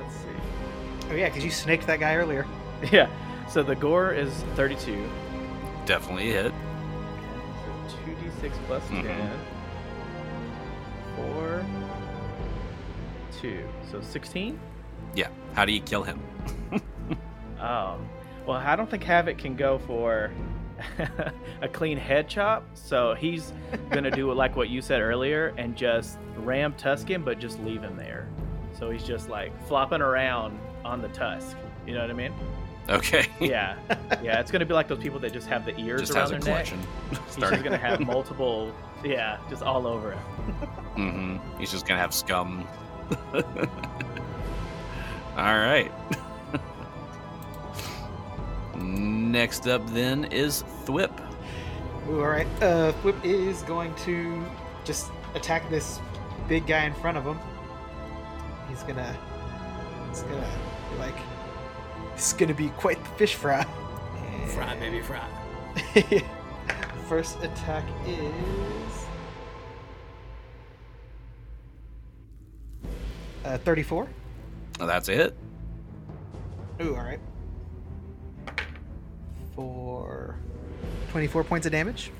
Let's 0.00 0.14
see. 0.14 1.10
Oh 1.10 1.14
yeah, 1.14 1.28
because 1.28 1.44
you 1.44 1.50
snaked 1.50 1.86
that 1.86 2.00
guy 2.00 2.14
earlier. 2.16 2.46
Yeah. 2.92 3.10
So 3.48 3.64
the 3.64 3.74
gore 3.74 4.12
is 4.12 4.30
32. 4.54 5.10
Definitely 5.84 6.30
a 6.30 6.42
hit. 6.44 6.52
So 7.88 7.96
2d6 8.06 8.52
plus 8.68 8.84
Mhm. 8.84 9.02
10. 9.02 9.30
2. 13.40 13.64
So 13.90 14.00
16? 14.00 14.58
Yeah. 15.14 15.28
How 15.54 15.64
do 15.64 15.72
you 15.72 15.80
kill 15.80 16.02
him? 16.02 16.20
Oh. 17.60 17.98
Well, 18.46 18.56
I 18.56 18.76
don't 18.76 18.88
think 18.90 19.04
Havoc 19.04 19.36
can 19.36 19.56
go 19.56 19.76
for 19.80 20.30
a 21.60 21.68
clean 21.68 21.98
head 21.98 22.28
chop, 22.30 22.64
so 22.72 23.12
he's 23.12 23.52
gonna 23.90 24.10
do 24.10 24.32
like 24.32 24.56
what 24.56 24.70
you 24.70 24.80
said 24.80 25.02
earlier 25.02 25.52
and 25.58 25.76
just 25.76 26.16
ram 26.38 26.72
Tuscan, 26.78 27.22
but 27.22 27.38
just 27.38 27.60
leave 27.60 27.82
him 27.82 27.94
there. 27.98 28.26
So 28.72 28.88
he's 28.88 29.02
just 29.02 29.28
like 29.28 29.52
flopping 29.66 30.00
around 30.00 30.58
on 30.82 31.02
the 31.02 31.08
tusk. 31.08 31.58
You 31.86 31.92
know 31.92 32.00
what 32.00 32.08
I 32.08 32.14
mean? 32.14 32.32
Okay. 32.88 33.26
Yeah, 33.38 33.76
yeah. 34.22 34.40
It's 34.40 34.50
gonna 34.50 34.64
be 34.64 34.72
like 34.72 34.88
those 34.88 34.98
people 35.00 35.18
that 35.18 35.34
just 35.34 35.46
have 35.48 35.66
the 35.66 35.78
ears 35.78 36.00
Just 36.00 36.12
around 36.14 36.20
has 36.22 36.30
a 36.30 36.32
their 36.32 36.40
neck. 36.40 36.66
collection. 36.66 36.78
He's 37.10 37.36
just 37.36 37.62
gonna 37.62 37.76
have 37.76 38.00
multiple, 38.00 38.74
yeah, 39.04 39.36
just 39.50 39.62
all 39.62 39.86
over 39.86 40.12
him. 40.12 40.22
Mm-hmm. 40.96 41.58
He's 41.60 41.70
just 41.70 41.86
gonna 41.86 42.00
have 42.00 42.14
scum. 42.14 42.66
All 45.36 45.56
right. 45.56 45.92
Next 48.76 49.68
up 49.68 49.86
then 49.90 50.24
is 50.24 50.64
Thwip. 50.84 51.12
Ooh, 52.08 52.20
all 52.20 52.28
right. 52.28 52.46
Uh, 52.60 52.92
Thwip 53.02 53.22
is 53.24 53.62
going 53.62 53.94
to 53.96 54.44
just 54.84 55.12
attack 55.34 55.68
this 55.70 56.00
big 56.48 56.66
guy 56.66 56.84
in 56.84 56.94
front 56.94 57.18
of 57.18 57.24
him. 57.24 57.38
He's 58.68 58.82
gonna, 58.82 59.16
he's 60.08 60.22
gonna 60.22 60.50
be 60.90 60.98
like, 60.98 61.16
it's 62.14 62.32
gonna 62.32 62.54
be 62.54 62.70
quite 62.70 63.02
the 63.04 63.10
fish 63.10 63.34
fry. 63.34 63.64
Fry, 64.48 64.74
baby, 64.76 65.02
fry. 65.02 65.28
First 67.08 67.42
attack 67.42 67.84
is 68.06 69.07
uh, 73.48 73.58
34. 73.58 74.08
Oh, 74.80 74.86
that's 74.86 75.08
it. 75.08 75.36
Ooh, 76.80 76.94
all 76.94 77.02
right. 77.02 77.18
For 79.56 80.36
24 81.10 81.42
points 81.44 81.66
of 81.66 81.72
damage. 81.72 82.12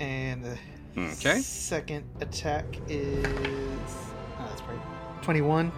And 0.00 0.44
the 0.44 0.58
Okay. 0.96 1.40
second 1.40 2.04
attack 2.20 2.64
is. 2.88 3.24
Oh, 3.26 4.46
that's 4.48 4.62
right. 4.62 5.22
21. 5.22 5.72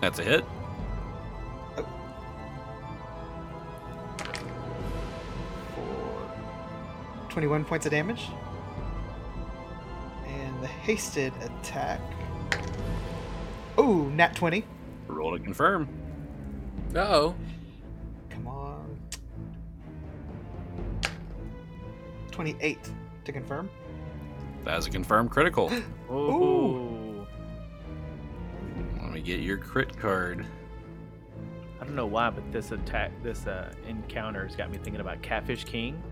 That's 0.00 0.18
a 0.18 0.24
hit. 0.24 0.44
for 5.74 6.26
21 7.30 7.64
points 7.64 7.86
of 7.86 7.92
damage. 7.92 8.28
And 10.64 10.70
the 10.70 10.80
hasted 10.80 11.34
attack. 11.42 12.00
Ooh, 13.78 14.10
nat 14.12 14.34
20. 14.34 14.64
Roll 15.08 15.36
to 15.36 15.38
confirm. 15.38 15.86
Uh 16.94 17.00
oh. 17.00 17.34
Come 18.30 18.46
on. 18.46 18.98
28 22.30 22.78
to 23.26 23.32
confirm. 23.32 23.68
That 24.64 24.78
is 24.78 24.86
a 24.86 24.90
confirmed 24.90 25.30
critical. 25.30 25.70
Ooh. 26.10 27.26
Let 29.02 29.12
me 29.12 29.20
get 29.20 29.40
your 29.40 29.58
crit 29.58 29.94
card. 29.98 30.46
I 31.78 31.84
don't 31.84 31.94
know 31.94 32.06
why, 32.06 32.30
but 32.30 32.50
this 32.52 32.72
attack, 32.72 33.12
this 33.22 33.46
uh, 33.46 33.70
encounter 33.86 34.46
has 34.46 34.56
got 34.56 34.70
me 34.70 34.78
thinking 34.78 35.02
about 35.02 35.20
Catfish 35.20 35.64
King. 35.64 36.02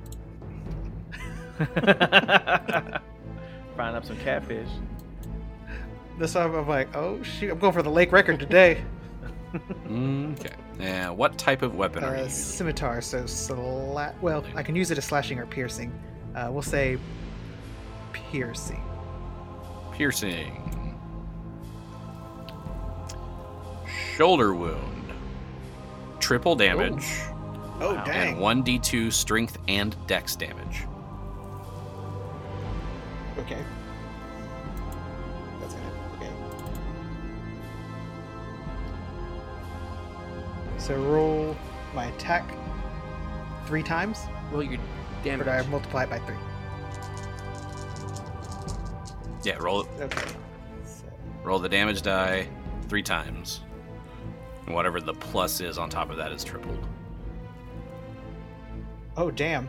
Frying 3.77 3.95
up 3.97 4.05
some 4.05 4.18
catfish. 4.18 4.68
This 6.18 6.35
time 6.35 6.55
I'm 6.55 6.68
like, 6.68 6.95
oh 6.95 7.23
shoot, 7.23 7.51
I'm 7.51 7.59
going 7.59 7.73
for 7.73 7.83
the 7.83 7.91
lake 7.91 8.12
record 8.12 8.39
today. 8.39 8.83
Okay. 9.55 10.51
Yeah. 10.81 11.11
What 11.11 11.37
type 11.39 11.61
of 11.62 11.75
weapon 11.77 12.05
are 12.05 12.14
you 12.14 12.20
Uh, 12.23 12.25
using? 12.25 12.31
scimitar, 12.45 13.01
so 13.03 13.25
sla- 13.25 14.14
Well, 14.23 14.45
I 14.55 14.62
can 14.62 14.75
use 14.77 14.91
it 14.91 14.97
as 14.99 15.05
slashing 15.05 15.39
or 15.39 15.47
piercing. 15.47 15.93
Uh, 16.35 16.49
we'll 16.51 16.62
say 16.62 16.97
piercing. 18.12 18.83
Piercing. 19.93 20.59
Shoulder 24.16 24.55
wound. 24.55 25.12
Triple 26.20 26.55
damage. 26.57 27.05
Oh, 27.81 27.95
Wow. 27.95 28.05
dang. 28.05 28.35
And 28.35 28.39
1d2 28.41 29.11
strength 29.12 29.59
and 29.68 29.95
dex 30.07 30.37
damage. 30.37 30.85
Okay. 33.43 33.62
That's 35.61 35.74
gonna. 35.74 35.90
Okay. 36.16 36.30
So 40.78 40.97
roll 40.97 41.57
my 41.95 42.07
attack 42.07 42.45
three 43.66 43.82
times, 43.82 44.18
Well, 44.53 44.62
your 44.62 44.74
or 44.74 45.24
damage. 45.24 45.47
do 45.47 45.51
I 45.51 45.62
multiply 45.66 46.05
it 46.05 46.11
by 46.11 46.18
three? 46.20 46.36
Yeah, 49.45 49.57
roll 49.59 49.86
Okay. 50.01 50.28
So, 50.84 51.05
roll 51.43 51.59
the 51.59 51.68
damage 51.68 52.03
die 52.03 52.47
three 52.88 53.03
times. 53.03 53.61
And 54.66 54.74
whatever 54.74 55.01
the 55.01 55.14
plus 55.14 55.61
is 55.61 55.78
on 55.78 55.90
top 55.90 56.11
of 56.11 56.16
that 56.16 56.30
is 56.32 56.45
tripled. 56.45 56.86
oh 59.16 59.30
damn, 59.30 59.68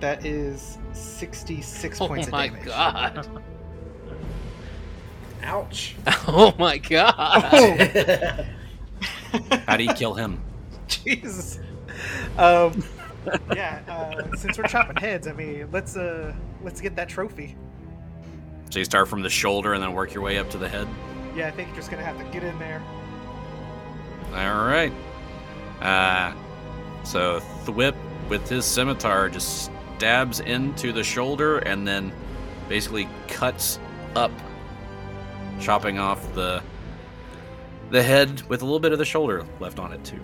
that 0.00 0.24
is 0.24 0.78
sixty-six 0.92 2.00
oh 2.00 2.08
points 2.08 2.28
of 2.28 2.34
damage. 2.34 2.66
Oh 2.72 2.92
my 2.92 3.18
god. 3.18 3.42
Ouch. 5.42 5.96
Oh 6.26 6.54
my 6.58 6.78
god. 6.78 8.46
How 9.66 9.76
do 9.76 9.84
you 9.84 9.94
kill 9.94 10.14
him? 10.14 10.40
Jesus. 10.88 11.60
Um, 12.36 12.84
yeah. 13.54 13.80
Uh, 13.88 14.36
since 14.36 14.58
we're 14.58 14.64
chopping 14.64 14.96
heads, 14.96 15.26
I 15.26 15.32
mean, 15.32 15.68
let's 15.72 15.96
uh, 15.96 16.34
let's 16.62 16.80
get 16.80 16.96
that 16.96 17.08
trophy. 17.08 17.56
So 18.70 18.78
you 18.78 18.84
start 18.84 19.08
from 19.08 19.22
the 19.22 19.30
shoulder 19.30 19.72
and 19.74 19.82
then 19.82 19.92
work 19.92 20.12
your 20.12 20.22
way 20.22 20.38
up 20.38 20.50
to 20.50 20.58
the 20.58 20.68
head. 20.68 20.86
Yeah, 21.34 21.48
I 21.48 21.50
think 21.50 21.68
you're 21.68 21.76
just 21.76 21.90
gonna 21.90 22.04
have 22.04 22.18
to 22.18 22.24
get 22.32 22.42
in 22.42 22.58
there. 22.58 22.82
All 24.32 24.66
right. 24.66 24.92
Uh, 25.80 26.32
so 27.04 27.40
Thwip 27.64 27.94
with 28.28 28.48
his 28.48 28.64
scimitar 28.64 29.28
just 29.30 29.70
stabs 30.02 30.38
into 30.38 30.92
the 30.92 31.02
shoulder 31.02 31.58
and 31.58 31.86
then 31.86 32.12
basically 32.68 33.08
cuts 33.26 33.80
up, 34.14 34.30
chopping 35.60 35.98
off 35.98 36.32
the 36.34 36.62
the 37.90 38.00
head 38.02 38.42
with 38.42 38.62
a 38.62 38.64
little 38.64 38.78
bit 38.78 38.92
of 38.92 38.98
the 38.98 39.04
shoulder 39.04 39.44
left 39.58 39.78
on 39.80 39.92
it 39.92 40.04
too. 40.04 40.20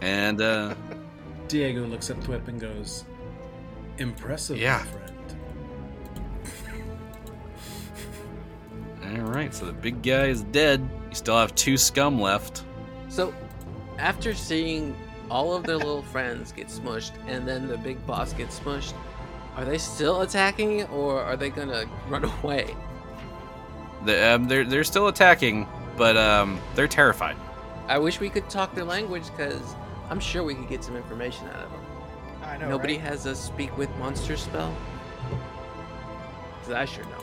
And 0.00 0.40
uh, 0.40 0.74
Diego 1.48 1.84
looks 1.86 2.08
at 2.08 2.18
Thwip 2.20 2.48
and 2.48 2.58
goes, 2.58 3.04
Impressive, 3.98 4.56
Yeah. 4.58 4.78
my 4.78 4.84
friend. 4.84 5.36
all 9.04 9.30
right, 9.32 9.52
so 9.52 9.66
the 9.66 9.72
big 9.72 10.02
guy 10.02 10.26
is 10.28 10.42
dead. 10.44 10.80
You 11.10 11.14
still 11.16 11.36
have 11.36 11.54
two 11.54 11.76
scum 11.76 12.18
left. 12.20 12.64
so, 13.10 13.34
after 13.98 14.32
seeing 14.34 14.96
all 15.30 15.54
of 15.54 15.64
their 15.64 15.76
little 15.76 16.02
friends 16.02 16.52
get 16.52 16.68
smushed 16.68 17.12
and 17.26 17.46
then 17.46 17.66
the 17.68 17.78
big 17.78 18.04
boss 18.06 18.32
gets 18.32 18.58
smushed, 18.60 18.94
are 19.56 19.64
they 19.64 19.78
still 19.78 20.22
attacking 20.22 20.84
or 20.84 21.20
are 21.20 21.36
they 21.36 21.50
gonna 21.50 21.84
run 22.08 22.24
away? 22.24 22.74
The, 24.04 24.34
um, 24.34 24.48
they're 24.48 24.64
they're 24.64 24.84
still 24.84 25.08
attacking, 25.08 25.66
but 25.96 26.16
um, 26.16 26.60
they're 26.74 26.88
terrified. 26.88 27.36
I 27.88 27.98
wish 27.98 28.18
we 28.20 28.28
could 28.30 28.48
talk 28.50 28.74
their 28.74 28.84
language 28.84 29.24
because 29.36 29.74
I'm 30.10 30.20
sure 30.20 30.42
we 30.42 30.54
could 30.54 30.68
get 30.68 30.82
some 30.82 30.96
information 30.96 31.46
out 31.48 31.64
of 31.64 31.70
them. 31.70 31.80
I 32.44 32.56
know. 32.58 32.68
Nobody 32.68 32.94
right? 32.94 33.02
has 33.02 33.26
a 33.26 33.34
speak 33.34 33.76
with 33.78 33.88
monster 33.98 34.36
spell? 34.36 34.74
'Cause 36.64 36.72
I 36.72 36.84
sure 36.84 37.04
know. 37.04 37.18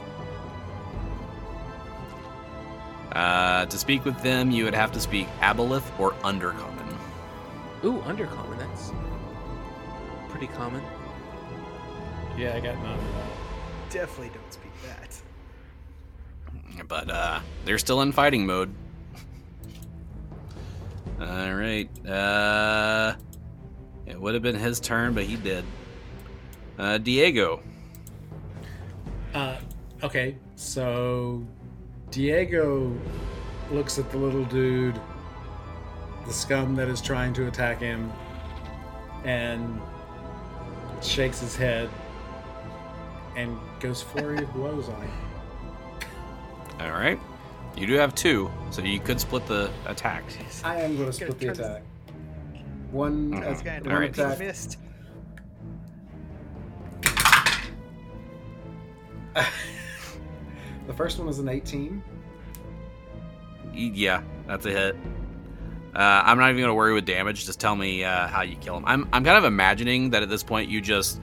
Uh, 3.17 3.65
to 3.65 3.77
speak 3.77 4.05
with 4.05 4.21
them, 4.21 4.51
you 4.51 4.63
would 4.65 4.73
have 4.75 4.91
to 4.91 4.99
speak 4.99 5.27
Aboleth 5.41 5.83
or 5.99 6.11
Undercommon. 6.23 6.68
Ooh, 7.83 7.99
undercommon. 7.99 8.57
That's 8.57 8.91
pretty 10.29 10.47
common. 10.47 10.81
Yeah, 12.37 12.55
I 12.55 12.59
got 12.59 12.75
none 12.83 12.97
of 12.97 13.13
that. 13.13 13.91
Definitely 13.91 14.31
don't 14.35 14.53
speak 14.53 14.71
that. 14.87 15.21
But 16.87 17.09
uh, 17.09 17.39
they're 17.65 17.77
still 17.77 18.01
in 18.01 18.11
fighting 18.11 18.45
mode. 18.45 18.73
All 21.19 21.53
right. 21.53 21.89
Uh, 22.07 23.15
it 24.05 24.19
would 24.19 24.33
have 24.33 24.43
been 24.43 24.55
his 24.55 24.79
turn, 24.79 25.13
but 25.13 25.23
he 25.23 25.35
did. 25.35 25.65
Uh, 26.77 26.97
Diego. 26.97 27.61
Uh, 29.33 29.57
okay, 30.01 30.37
so 30.55 31.45
Diego 32.09 32.97
looks 33.69 33.99
at 33.99 34.09
the 34.11 34.17
little 34.17 34.45
dude, 34.45 34.99
the 36.29 36.35
scum 36.35 36.75
that 36.75 36.87
is 36.87 37.01
trying 37.01 37.33
to 37.33 37.47
attack 37.47 37.79
him, 37.79 38.11
and 39.25 39.81
shakes 41.01 41.39
his 41.39 41.55
head 41.55 41.89
and 43.35 43.57
goes 43.79 44.01
flurry 44.03 44.37
of 44.37 44.53
blows 44.53 44.87
on 44.89 45.01
him. 45.01 45.11
All 46.79 46.91
right. 46.91 47.19
You 47.75 47.87
do 47.87 47.93
have 47.93 48.13
two, 48.13 48.51
so 48.69 48.81
you 48.83 48.99
could 48.99 49.19
split 49.19 49.45
the 49.47 49.71
attack. 49.87 50.23
I 50.63 50.81
am 50.81 50.95
going 50.97 51.07
to 51.07 51.13
split 51.13 51.39
the 51.39 51.47
attack. 51.47 51.81
One, 52.91 53.33
uh, 53.33 53.49
This 53.49 53.61
guy 53.61 53.79
one 53.79 53.91
Alright. 53.91 54.17
one 54.17 54.27
attack. 54.27 54.39
missed. 54.39 54.77
The 60.87 60.93
first 60.95 61.17
one 61.17 61.27
was 61.27 61.39
an 61.39 61.47
18. 61.49 62.03
Yeah, 63.73 64.23
that's 64.47 64.65
a 64.65 64.71
hit. 64.71 64.95
Uh, 65.95 65.99
I'm 66.25 66.37
not 66.37 66.49
even 66.51 66.61
gonna 66.61 66.75
worry 66.75 66.93
with 66.93 67.05
damage. 67.05 67.45
Just 67.45 67.59
tell 67.59 67.75
me 67.75 68.03
uh, 68.03 68.27
how 68.27 68.41
you 68.43 68.55
kill 68.57 68.77
him. 68.77 68.83
I'm 68.85 69.07
I'm 69.11 69.23
kind 69.23 69.37
of 69.37 69.43
imagining 69.45 70.11
that 70.11 70.21
at 70.23 70.29
this 70.29 70.43
point 70.43 70.69
you 70.69 70.81
just 70.81 71.19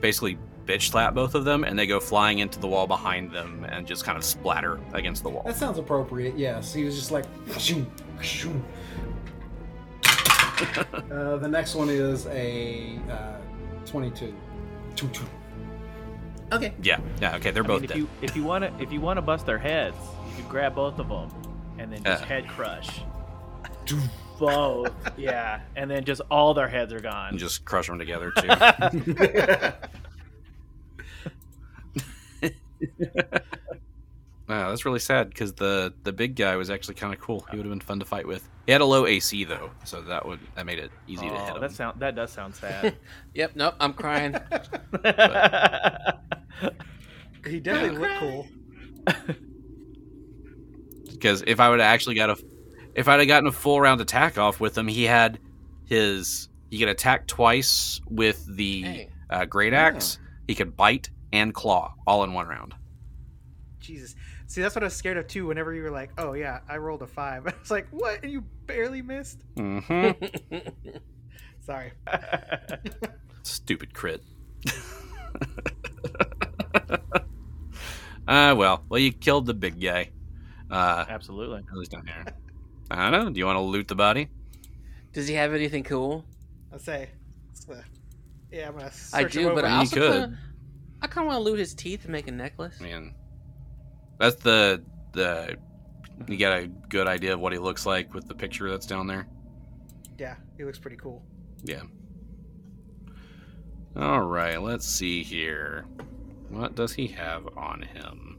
basically 0.00 0.38
bitch 0.66 0.90
slap 0.90 1.14
both 1.14 1.34
of 1.34 1.44
them, 1.44 1.64
and 1.64 1.76
they 1.78 1.86
go 1.86 1.98
flying 1.98 2.38
into 2.38 2.60
the 2.60 2.68
wall 2.68 2.86
behind 2.86 3.32
them 3.32 3.64
and 3.68 3.84
just 3.86 4.04
kind 4.04 4.16
of 4.16 4.24
splatter 4.24 4.78
against 4.92 5.24
the 5.24 5.30
wall. 5.30 5.42
That 5.44 5.56
sounds 5.56 5.78
appropriate. 5.78 6.38
Yes, 6.38 6.72
he 6.72 6.84
was 6.84 6.94
just 6.96 7.10
like. 7.10 7.24
"Shoom, 7.58 7.86
shoom." 8.20 8.62
uh, 11.10 11.36
the 11.38 11.48
next 11.48 11.74
one 11.74 11.88
is 11.90 12.26
a 12.28 12.98
uh, 13.10 13.36
22. 13.86 14.32
Choo, 14.94 15.08
choo. 15.08 15.24
Okay. 16.52 16.72
Yeah, 16.82 17.00
yeah. 17.20 17.34
Okay, 17.36 17.50
they're 17.50 17.64
I 17.64 17.66
both 17.66 17.80
mean, 17.80 17.84
if 17.84 17.90
dead. 17.90 17.98
you 17.98 18.08
if 18.20 18.36
you 18.36 18.44
want 18.44 18.62
to 18.64 18.82
if 18.82 18.92
you 18.92 19.00
want 19.00 19.16
to 19.16 19.22
bust 19.22 19.46
their 19.46 19.58
heads, 19.58 19.96
you 20.30 20.36
could 20.36 20.48
grab 20.50 20.74
both 20.74 20.98
of 20.98 21.08
them 21.08 21.30
and 21.78 21.92
then 21.92 22.04
just 22.04 22.22
Uh. 22.22 22.26
head 22.26 22.46
crush. 22.48 23.00
Both, 24.38 24.92
yeah, 25.16 25.60
and 25.76 25.90
then 25.90 26.04
just 26.04 26.20
all 26.30 26.54
their 26.54 26.68
heads 26.68 26.92
are 26.92 27.00
gone. 27.00 27.30
And 27.30 27.38
just 27.38 27.64
crush 27.64 27.86
them 27.86 27.98
together 27.98 28.32
too. 28.38 28.48
Wow, 34.48 34.68
that's 34.70 34.84
really 34.84 34.98
sad 34.98 35.28
because 35.28 35.52
the 35.54 35.94
the 36.02 36.12
big 36.12 36.34
guy 36.34 36.56
was 36.56 36.68
actually 36.68 36.94
kind 36.96 37.14
of 37.14 37.20
cool. 37.20 37.46
He 37.50 37.56
would 37.56 37.64
have 37.64 37.70
been 37.72 37.80
fun 37.80 38.00
to 38.00 38.04
fight 38.04 38.26
with. 38.26 38.46
He 38.66 38.72
had 38.72 38.80
a 38.80 38.84
low 38.84 39.06
AC 39.06 39.44
though, 39.44 39.70
so 39.84 40.02
that 40.02 40.26
would 40.26 40.40
that 40.56 40.66
made 40.66 40.78
it 40.78 40.90
easy 41.06 41.26
to 41.28 41.32
hit 41.32 41.50
Oh, 41.52 41.54
him. 41.54 41.60
that 41.62 41.72
sound 41.72 42.00
that 42.00 42.14
does 42.16 42.32
sound 42.32 42.54
sad. 42.54 42.96
Yep, 43.34 43.52
nope, 43.54 43.74
I'm 43.80 43.94
crying. 43.94 44.32
He 47.46 47.60
definitely 47.60 47.98
looked 47.98 48.18
cool. 48.18 48.46
because 51.12 51.42
if 51.46 51.58
I 51.60 51.70
would 51.70 51.80
have 51.80 51.92
actually 51.92 52.16
got 52.16 52.30
a, 52.30 52.36
if 52.94 53.08
I'd 53.08 53.18
have 53.20 53.28
gotten 53.28 53.46
a 53.48 53.52
full 53.52 53.80
round 53.80 54.00
attack 54.00 54.38
off 54.38 54.60
with 54.60 54.76
him, 54.76 54.88
he 54.88 55.04
had 55.04 55.38
his 55.86 56.48
he 56.70 56.78
could 56.78 56.88
attack 56.88 57.26
twice 57.26 58.00
with 58.08 58.44
the 58.56 58.82
Hey. 58.82 59.08
uh, 59.30 59.44
great 59.44 59.72
axe. 59.74 60.18
He 60.48 60.54
could 60.54 60.76
bite 60.76 61.10
and 61.32 61.52
claw 61.54 61.94
all 62.06 62.24
in 62.24 62.32
one 62.32 62.46
round. 62.48 62.74
Jesus. 63.80 64.14
See, 64.46 64.60
that's 64.60 64.74
what 64.74 64.82
I 64.82 64.86
was 64.86 64.94
scared 64.96 65.16
of 65.16 65.26
too. 65.26 65.46
Whenever 65.46 65.72
you 65.74 65.82
were 65.82 65.90
like, 65.90 66.10
"Oh 66.18 66.34
yeah, 66.34 66.60
I 66.68 66.76
rolled 66.76 67.02
a 67.02 67.06
five. 67.06 67.46
I 67.46 67.52
was 67.58 67.70
like, 67.70 67.88
"What? 67.90 68.22
And 68.22 68.30
you 68.32 68.42
barely 68.66 69.02
missed?" 69.02 69.42
hmm 69.56 70.10
Sorry. 71.60 71.92
Stupid 73.42 73.94
crit. 73.94 74.22
uh 78.28 78.54
well, 78.56 78.84
well 78.88 79.00
you 79.00 79.12
killed 79.12 79.46
the 79.46 79.54
big 79.54 79.80
guy. 79.80 80.10
Uh, 80.70 81.04
Absolutely. 81.08 81.58
at 81.70 81.76
least 81.76 81.90
down 81.92 82.06
here. 82.06 82.24
I 82.98 83.10
don't 83.10 83.24
know. 83.24 83.30
Do 83.30 83.38
you 83.38 83.46
want 83.46 83.56
to 83.56 83.60
loot 83.62 83.88
the 83.88 83.94
body? 83.94 84.28
Does 85.12 85.28
he 85.28 85.34
have 85.34 85.52
anything 85.54 85.82
cool? 85.84 86.24
I'll 86.72 86.78
say. 86.78 87.10
uh, 87.70 87.74
yeah, 88.50 88.68
I'm 88.68 88.76
gonna. 88.76 88.92
Search 88.92 89.14
I 89.14 89.22
him 89.22 89.28
do, 89.28 89.54
but 89.54 89.64
over. 89.64 89.66
I 89.66 89.76
also 89.76 89.96
could. 89.96 90.12
kinda, 90.12 90.38
I 91.02 91.06
kind 91.06 91.26
of 91.26 91.32
want 91.32 91.44
to 91.44 91.50
loot 91.50 91.58
his 91.58 91.74
teeth 91.74 92.04
and 92.04 92.12
make 92.12 92.28
a 92.28 92.32
necklace. 92.32 92.76
I 92.80 92.84
mean, 92.84 93.14
that's 94.18 94.36
the 94.36 94.82
the. 95.12 95.56
You 96.28 96.36
got 96.36 96.58
a 96.58 96.66
good 96.66 97.06
idea 97.06 97.34
of 97.34 97.40
what 97.40 97.52
he 97.52 97.58
looks 97.58 97.84
like 97.86 98.14
with 98.14 98.28
the 98.28 98.34
picture 98.34 98.70
that's 98.70 98.86
down 98.86 99.06
there. 99.06 99.26
yeah, 100.18 100.36
he 100.56 100.64
looks 100.64 100.78
pretty 100.78 100.96
cool. 100.96 101.22
Yeah. 101.64 101.82
All 103.96 104.22
right, 104.22 104.60
let's 104.60 104.86
see 104.86 105.22
here. 105.22 105.84
What 106.48 106.74
does 106.74 106.92
he 106.92 107.08
have 107.08 107.46
on 107.56 107.82
him? 107.82 108.38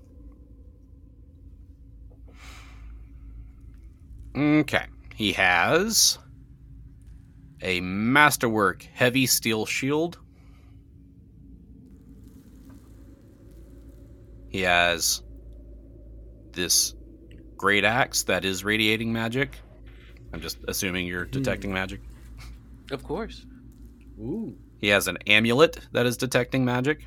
Okay. 4.35 4.85
He 5.15 5.33
has 5.33 6.17
a 7.61 7.79
masterwork 7.81 8.83
heavy 8.93 9.25
steel 9.25 9.65
shield. 9.65 10.17
He 14.49 14.61
has 14.61 15.23
this 16.51 16.93
great 17.57 17.85
axe 17.85 18.23
that 18.23 18.45
is 18.45 18.63
radiating 18.63 19.13
magic. 19.13 19.59
I'm 20.33 20.41
just 20.41 20.57
assuming 20.67 21.07
you're 21.07 21.25
hmm. 21.25 21.31
detecting 21.31 21.73
magic. 21.73 22.01
Of 22.91 23.03
course. 23.03 23.45
Ooh. 24.19 24.55
He 24.79 24.89
has 24.89 25.07
an 25.07 25.17
amulet 25.27 25.79
that 25.93 26.05
is 26.05 26.17
detecting 26.17 26.65
magic. 26.65 27.05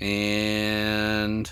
And 0.00 1.50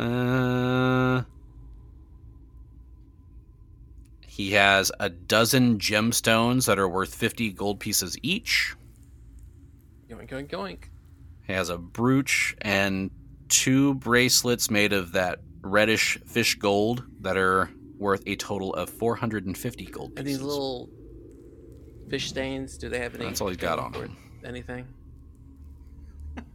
uh 0.00 1.22
he 4.26 4.52
has 4.52 4.90
a 4.98 5.10
dozen 5.10 5.78
gemstones 5.78 6.66
that 6.66 6.78
are 6.78 6.88
worth 6.88 7.14
50 7.14 7.52
gold 7.52 7.78
pieces 7.78 8.16
each. 8.22 8.74
Yoink, 10.08 10.30
yoink, 10.30 10.48
yoink. 10.48 10.84
He 11.46 11.52
has 11.52 11.68
a 11.68 11.76
brooch 11.76 12.56
and 12.62 13.10
two 13.48 13.94
bracelets 13.94 14.70
made 14.70 14.94
of 14.94 15.12
that 15.12 15.40
reddish 15.60 16.18
fish 16.24 16.54
gold 16.54 17.04
that 17.20 17.36
are 17.36 17.70
worth 17.98 18.22
a 18.26 18.34
total 18.36 18.72
of 18.74 18.88
450 18.88 19.84
gold 19.84 20.16
pieces. 20.16 20.18
And 20.18 20.26
these 20.26 20.40
little 20.40 20.88
fish 22.08 22.30
stains, 22.30 22.78
do 22.78 22.88
they 22.88 23.00
have 23.00 23.14
any? 23.14 23.26
That's 23.26 23.42
all 23.42 23.48
he's 23.48 23.58
got 23.58 23.78
on 23.78 23.92
him. 23.92 24.16
Anything? 24.42 24.86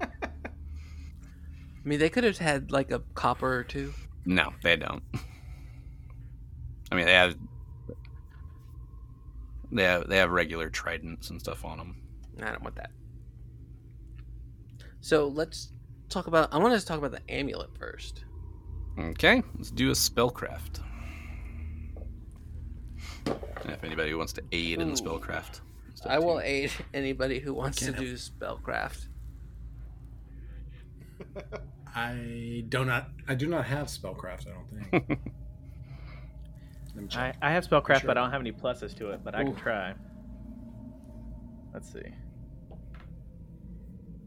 I 0.02 0.08
mean, 1.88 2.00
they 2.00 2.10
could 2.10 2.24
have 2.24 2.38
had 2.38 2.72
like 2.72 2.92
a 2.92 3.00
copper 3.14 3.54
or 3.54 3.64
two. 3.64 3.94
No, 4.26 4.54
they 4.64 4.76
don't. 4.76 5.04
I 6.92 6.96
mean, 6.96 7.06
they 7.06 7.14
have 7.14 7.36
they 9.72 9.84
have 9.84 10.08
they 10.08 10.18
have 10.18 10.32
regular 10.32 10.70
tridents 10.70 11.30
and 11.30 11.40
stuff 11.40 11.64
on 11.66 11.78
them. 11.78 12.02
I 12.42 12.52
don't 12.52 12.64
want 12.64 12.76
that. 12.76 12.92
So 15.02 15.28
let's 15.28 15.72
talk 16.10 16.28
about. 16.28 16.54
I 16.54 16.58
want 16.58 16.80
to 16.80 16.86
talk 16.86 16.98
about 16.98 17.12
the 17.12 17.22
amulet 17.32 17.78
first. 17.78 18.26
Okay, 18.98 19.44
let's 19.58 19.72
do 19.72 19.90
a 19.90 19.94
spellcraft. 19.94 20.82
If 23.66 23.84
anybody 23.84 24.14
wants 24.14 24.34
to 24.34 24.44
aid 24.52 24.80
in 24.80 24.90
the 24.90 24.96
spellcraft, 24.96 25.62
I 26.06 26.20
will 26.20 26.36
you. 26.36 26.42
aid 26.46 26.72
anybody 26.94 27.40
who 27.40 27.54
wants 27.54 27.80
to 27.80 27.92
Get 27.92 28.00
do 28.00 28.14
spellcraft. 28.14 29.08
I 31.96 32.66
do 32.70 32.84
not. 32.86 33.10
I 33.28 33.36
do 33.36 33.48
not 33.48 33.66
have 33.66 33.88
spellcraft. 33.88 34.48
I 34.48 34.52
don't 34.52 34.70
think. 34.92 35.20
I. 37.16 37.34
I 37.42 37.52
have 37.52 37.68
spellcraft, 37.68 38.02
Sure. 38.02 38.08
but 38.08 38.18
I 38.18 38.22
don't 38.22 38.32
have 38.32 38.42
any 38.42 38.52
pluses 38.52 38.96
to 38.98 39.12
it. 39.12 39.22
But 39.24 39.36
I 39.36 39.44
can 39.44 39.56
try. 39.56 39.94
Let's 41.74 41.92
see. 41.92 42.00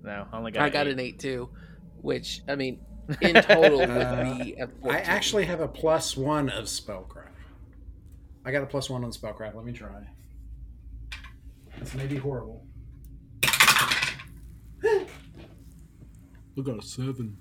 No, 0.02 0.26
I 0.32 0.36
only 0.36 0.52
got. 0.52 0.62
I 0.62 0.70
got 0.70 0.86
eight. 0.86 0.92
an 0.92 1.00
eight 1.00 1.18
too, 1.18 1.50
which 2.00 2.42
I 2.48 2.54
mean, 2.56 2.80
in 3.20 3.34
total 3.34 3.78
would 3.80 3.90
Uh, 3.90 4.38
be 4.44 4.54
a 4.54 4.64
I 4.64 4.66
14. 4.82 5.00
actually 5.04 5.44
have 5.46 5.60
a 5.60 5.68
plus 5.68 6.16
one 6.16 6.48
of 6.50 6.64
spellcraft. 6.66 7.24
I 8.44 8.52
got 8.52 8.62
a 8.62 8.66
plus 8.66 8.88
one 8.88 9.04
on 9.04 9.10
spellcraft. 9.12 9.54
Let 9.54 9.64
me 9.64 9.72
try. 9.72 10.06
This 11.78 11.94
may 11.94 12.06
be 12.06 12.16
horrible. 12.16 12.64
I 16.58 16.62
got 16.62 16.78
a 16.78 16.82
seven. 16.82 17.36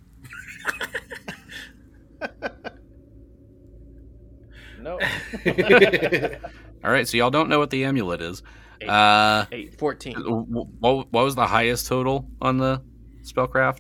No. 4.80 5.00
All 6.84 6.92
right, 6.92 7.08
so 7.08 7.18
y'all 7.18 7.32
don't 7.32 7.50
know 7.50 7.60
what 7.60 7.72
the 7.72 7.84
amulet 7.84 8.22
is. 8.22 8.44
Eight. 8.80 8.88
Uh, 8.88 9.46
Eight. 9.52 9.78
14. 9.80 10.16
what, 10.16 11.12
what 11.12 11.12
was 11.12 11.36
the 11.36 11.48
highest 11.48 11.88
total 11.88 12.30
on 12.42 12.58
the 12.58 12.82
spellcraft? 13.24 13.80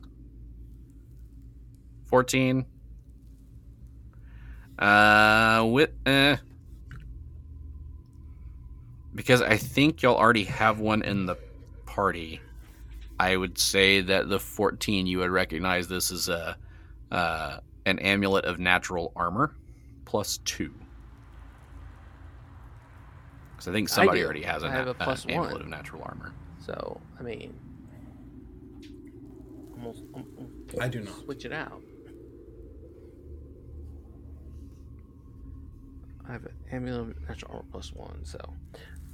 14. 2.05 2.65
Uh, 4.79 5.65
with, 5.69 5.91
eh. 6.05 6.37
Because 9.13 9.41
I 9.41 9.57
think 9.57 10.01
y'all 10.01 10.17
already 10.17 10.43
have 10.45 10.79
one 10.79 11.03
in 11.03 11.25
the 11.25 11.37
party. 11.85 12.41
I 13.19 13.35
would 13.35 13.57
say 13.57 14.01
that 14.01 14.29
the 14.29 14.39
14 14.39 15.07
you 15.07 15.19
would 15.19 15.31
recognize 15.31 15.87
this 15.87 16.11
as 16.11 16.29
a 16.29 16.57
uh, 17.11 17.59
an 17.85 17.99
amulet 17.99 18.45
of 18.45 18.59
natural 18.59 19.11
armor 19.15 19.55
plus 20.05 20.37
two. 20.39 20.73
Because 23.51 23.67
I 23.69 23.71
think 23.71 23.89
somebody 23.89 24.19
do. 24.19 24.25
already 24.25 24.43
has 24.43 24.63
I 24.63 24.67
an, 24.67 24.73
have 24.73 24.87
a 24.87 24.91
a- 24.91 24.93
plus 24.93 25.23
an 25.25 25.31
amulet 25.31 25.53
one. 25.53 25.61
of 25.61 25.67
natural 25.67 26.03
armor. 26.03 26.33
So 26.59 27.01
I 27.19 27.23
mean, 27.23 27.55
almost. 29.73 30.03
um, 30.13 30.25
um, 30.37 30.47
I 30.79 30.87
do 30.87 30.99
not. 30.99 31.15
Switch 31.23 31.45
it 31.45 31.53
out. 31.53 31.81
I 36.27 36.33
have 36.33 36.45
an 36.45 36.51
amulet 36.71 37.15
of 37.17 37.27
natural 37.27 37.51
armor 37.55 37.65
plus 37.71 37.93
one. 37.93 38.19
So 38.25 38.37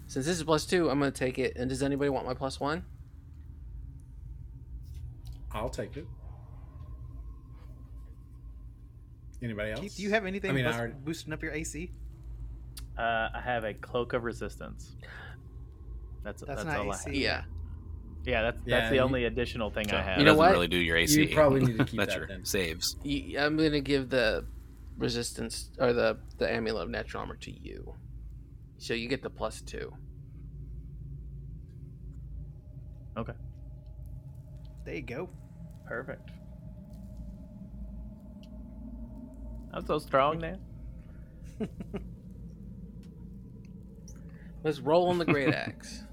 since 0.08 0.26
this 0.26 0.38
is 0.38 0.44
plus 0.44 0.66
two, 0.66 0.90
I'm 0.90 1.00
gonna 1.00 1.12
take 1.12 1.38
it. 1.40 1.54
And 1.56 1.70
does 1.70 1.84
anybody 1.84 2.10
want 2.10 2.26
my 2.26 2.34
plus 2.34 2.60
one? 2.60 2.84
I'll 5.54 5.70
take 5.70 5.96
it. 5.98 6.08
Anybody 9.42 9.72
else? 9.72 9.82
Keith, 9.82 9.96
do 9.98 10.04
you 10.04 10.10
have 10.12 10.26
anything 10.26 10.52
I 10.52 10.54
mean, 10.54 10.66
I 10.66 10.70
boost- 10.70 10.80
already- 10.80 10.94
boosting 11.04 11.34
up 11.34 11.44
your 11.44 11.52
AC? 11.54 11.92
Uh, 12.98 13.30
I 13.34 13.42
have 13.44 13.64
a 13.66 13.74
cloak 13.74 14.14
of 14.14 14.24
resistance. 14.24 14.96
That's 16.24 16.42
That's 16.42 16.64
that's, 16.64 16.66
not 16.66 16.78
all 16.78 16.92
I 16.92 16.96
AC. 16.96 17.04
have. 17.10 17.16
Yeah. 17.16 17.44
Yeah, 18.26 18.42
that's 18.44 18.62
Yeah, 18.66 18.78
that's 18.80 18.90
the 18.92 18.96
you- 18.96 19.02
only 19.02 19.26
additional 19.26 19.70
thing 19.70 19.88
So 19.90 19.98
I 19.98 20.02
have. 20.02 20.18
You 20.20 20.24
know 20.26 20.36
what? 20.36 20.52
really 20.52 20.70
do 20.70 20.78
your 20.78 20.96
AC. 20.96 21.26
You 21.28 21.36
probably 21.36 21.66
need 21.66 21.78
to 21.78 21.84
keep 21.86 22.00
That's 22.00 22.14
that 22.14 22.20
your 22.20 22.28
then. 22.28 22.46
saves. 22.46 22.96
You, 23.04 23.38
I'm 23.40 23.58
gonna 23.58 23.82
give 23.82 24.10
the 24.10 24.46
resistance 24.98 25.72
or 25.80 25.92
the 25.92 26.18
the 26.38 26.50
amulet 26.50 26.84
of 26.84 26.90
natural 26.90 27.22
armor 27.22 27.36
to 27.38 27.52
you. 27.52 27.96
So 28.78 28.94
you 28.94 29.10
get 29.10 29.22
the 29.24 29.30
plus 29.30 29.62
two. 29.62 29.92
Okay, 33.18 33.34
There 34.86 34.96
you 34.96 35.02
go. 35.02 35.30
Perfect. 35.88 36.30
I'm 39.74 39.86
so 39.86 39.98
strong, 40.00 40.40
man. 40.40 40.60
Let's 44.64 44.80
roll 44.80 45.10
on 45.10 45.18
the 45.18 45.26
great 45.26 45.50
axe. 45.54 46.04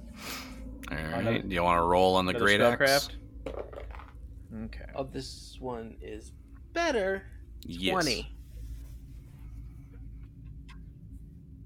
All 0.90 0.96
right. 0.96 1.46
Do 1.46 1.54
you 1.54 1.62
want 1.62 1.78
to 1.78 1.84
roll 1.84 2.16
on 2.16 2.24
the 2.26 2.30
Another 2.30 2.44
great 2.44 2.60
axe? 2.60 3.08
spellcraft? 3.46 4.64
Okay. 4.64 4.84
oh, 4.96 5.04
this 5.04 5.56
one 5.60 5.96
is 6.02 6.32
better. 6.72 7.22
Yes. 7.62 7.92
Twenty. 7.92 8.36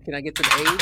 Can 0.04 0.14
I 0.14 0.20
get 0.20 0.36
some 0.36 0.66
aid? 0.66 0.80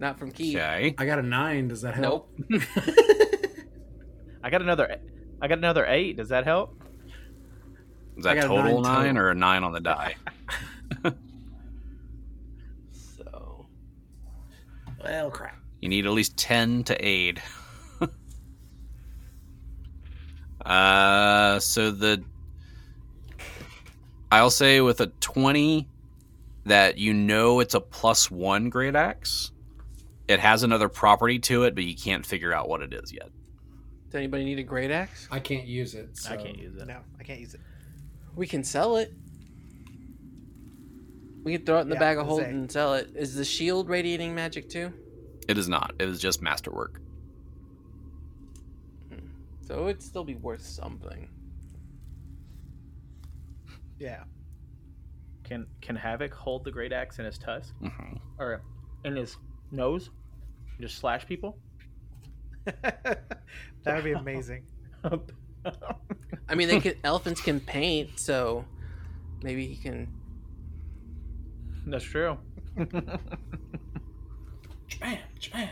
Not 0.00 0.18
from 0.18 0.32
Keith. 0.32 0.56
Okay. 0.56 0.94
I 0.98 1.04
got 1.06 1.18
a 1.18 1.22
nine. 1.22 1.68
Does 1.68 1.82
that 1.82 1.94
help? 1.94 2.32
Nope. 2.48 2.62
I 4.42 4.50
got 4.50 4.62
another. 4.62 4.98
I 5.40 5.48
got 5.48 5.58
another 5.58 5.86
eight. 5.86 6.16
Does 6.16 6.28
that 6.28 6.44
help? 6.44 6.82
Is 8.16 8.24
that 8.24 8.38
a 8.38 8.42
total 8.42 8.80
nine 8.80 8.82
nine 8.82 9.14
total. 9.14 9.22
or 9.22 9.30
a 9.30 9.34
nine 9.34 9.64
on 9.64 9.72
the 9.72 9.80
die? 9.80 10.16
So 12.92 13.66
well, 15.02 15.30
crap. 15.30 15.58
You 15.80 15.88
need 15.88 16.06
at 16.06 16.12
least 16.12 16.36
10 16.36 16.84
to 16.84 17.04
aid. 17.04 17.42
uh, 20.64 21.58
so 21.60 21.90
the. 21.90 22.22
I'll 24.30 24.50
say 24.50 24.80
with 24.80 25.00
a 25.00 25.06
20 25.06 25.88
that 26.64 26.98
you 26.98 27.14
know 27.14 27.60
it's 27.60 27.74
a 27.74 27.80
plus 27.80 28.30
one 28.30 28.68
great 28.68 28.96
axe. 28.96 29.52
It 30.26 30.40
has 30.40 30.62
another 30.62 30.88
property 30.88 31.38
to 31.40 31.62
it, 31.62 31.74
but 31.74 31.84
you 31.84 31.96
can't 31.96 32.26
figure 32.26 32.52
out 32.52 32.68
what 32.68 32.82
it 32.82 32.92
is 32.92 33.12
yet. 33.12 33.30
Does 34.08 34.14
anybody 34.14 34.44
need 34.44 34.58
a 34.58 34.62
great 34.62 34.90
axe? 34.90 35.28
I 35.30 35.38
can't 35.38 35.66
use 35.66 35.94
it. 35.94 36.16
So. 36.16 36.32
I 36.32 36.36
can't 36.36 36.58
use 36.58 36.76
it. 36.76 36.86
No, 36.86 36.98
I 37.20 37.22
can't 37.22 37.40
use 37.40 37.54
it. 37.54 37.60
We 38.34 38.46
can 38.46 38.64
sell 38.64 38.96
it. 38.96 39.12
We 41.44 41.56
can 41.56 41.66
throw 41.66 41.78
it 41.78 41.82
in 41.82 41.88
the 41.88 41.94
Yeah, 41.94 42.00
bag 42.00 42.18
of 42.18 42.24
I 42.24 42.26
holding 42.28 42.50
and 42.50 42.72
sell 42.72 42.94
it. 42.94 43.10
Is 43.14 43.34
the 43.34 43.44
shield 43.44 43.88
radiating 43.88 44.34
magic 44.34 44.68
too? 44.68 44.92
It 45.46 45.58
is 45.58 45.68
not. 45.68 45.94
It 45.98 46.08
is 46.08 46.20
just 46.20 46.42
masterwork. 46.42 47.00
So 49.60 49.88
it'd 49.88 50.02
still 50.02 50.24
be 50.24 50.34
worth 50.36 50.62
something. 50.64 51.28
Yeah. 53.98 54.24
Can 55.44 55.66
Can 55.82 55.96
Havoc 55.96 56.32
hold 56.32 56.64
the 56.64 56.70
great 56.70 56.92
axe 56.92 57.18
in 57.18 57.26
his 57.26 57.36
tusk 57.38 57.74
hmm 57.80 58.16
or 58.38 58.62
in 59.04 59.16
his 59.16 59.36
nose? 59.70 60.08
Just 60.80 60.96
slash 60.98 61.26
people. 61.26 61.58
that 62.64 63.40
would 63.86 64.04
be 64.04 64.12
amazing. 64.12 64.64
I 66.48 66.54
mean, 66.54 66.68
they 66.68 66.80
can 66.80 66.94
elephants 67.04 67.40
can 67.40 67.60
paint, 67.60 68.18
so 68.18 68.64
maybe 69.42 69.66
he 69.66 69.76
can. 69.76 70.08
That's 71.86 72.04
true. 72.04 72.38
Bam, 72.76 73.10
bam. 75.52 75.68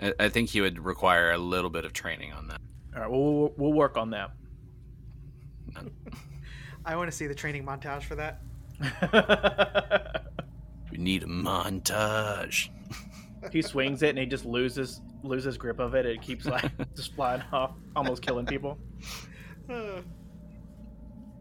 I, 0.00 0.14
I 0.18 0.28
think 0.28 0.48
he 0.48 0.60
would 0.60 0.78
require 0.78 1.32
a 1.32 1.38
little 1.38 1.70
bit 1.70 1.84
of 1.84 1.92
training 1.92 2.32
on 2.32 2.48
that. 2.48 2.60
All 2.94 3.00
right, 3.00 3.10
we'll, 3.10 3.32
we'll 3.32 3.52
we'll 3.56 3.72
work 3.72 3.96
on 3.96 4.10
that. 4.10 4.30
I 6.84 6.96
want 6.96 7.10
to 7.10 7.16
see 7.16 7.26
the 7.26 7.34
training 7.34 7.64
montage 7.64 8.02
for 8.02 8.16
that. 8.16 8.40
We 10.90 10.98
need 10.98 11.22
a 11.22 11.26
montage. 11.26 12.68
he 13.52 13.62
swings 13.62 14.02
it 14.02 14.10
and 14.10 14.18
he 14.18 14.26
just 14.26 14.44
loses 14.44 15.00
loses 15.22 15.56
grip 15.58 15.78
of 15.80 15.94
it. 15.94 16.06
It 16.06 16.22
keeps 16.22 16.46
like 16.46 16.70
just 16.96 17.14
flying 17.14 17.42
off, 17.52 17.72
almost 17.94 18.22
killing 18.22 18.46
people. 18.46 18.78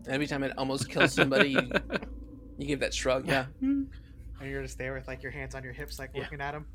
Every 0.07 0.27
time 0.27 0.43
it 0.43 0.53
almost 0.57 0.89
kills 0.89 1.13
somebody, 1.13 1.49
you, 1.51 1.71
you 2.57 2.67
give 2.67 2.79
that 2.81 2.93
shrug. 2.93 3.27
Yeah. 3.27 3.45
Hmm. 3.59 3.83
and 4.41 4.49
you're 4.49 4.61
just 4.61 4.77
there 4.77 4.93
with 4.93 5.07
like 5.07 5.21
your 5.23 5.31
hands 5.31 5.55
on 5.55 5.63
your 5.63 5.73
hips, 5.73 5.99
like 5.99 6.11
Yeah. 6.13 6.21
looking 6.23 6.41
at 6.41 6.53
him. 6.53 6.65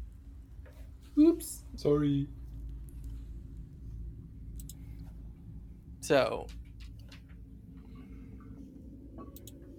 Oops. 1.18 1.62
Sorry. 1.76 2.28
So, 6.00 6.46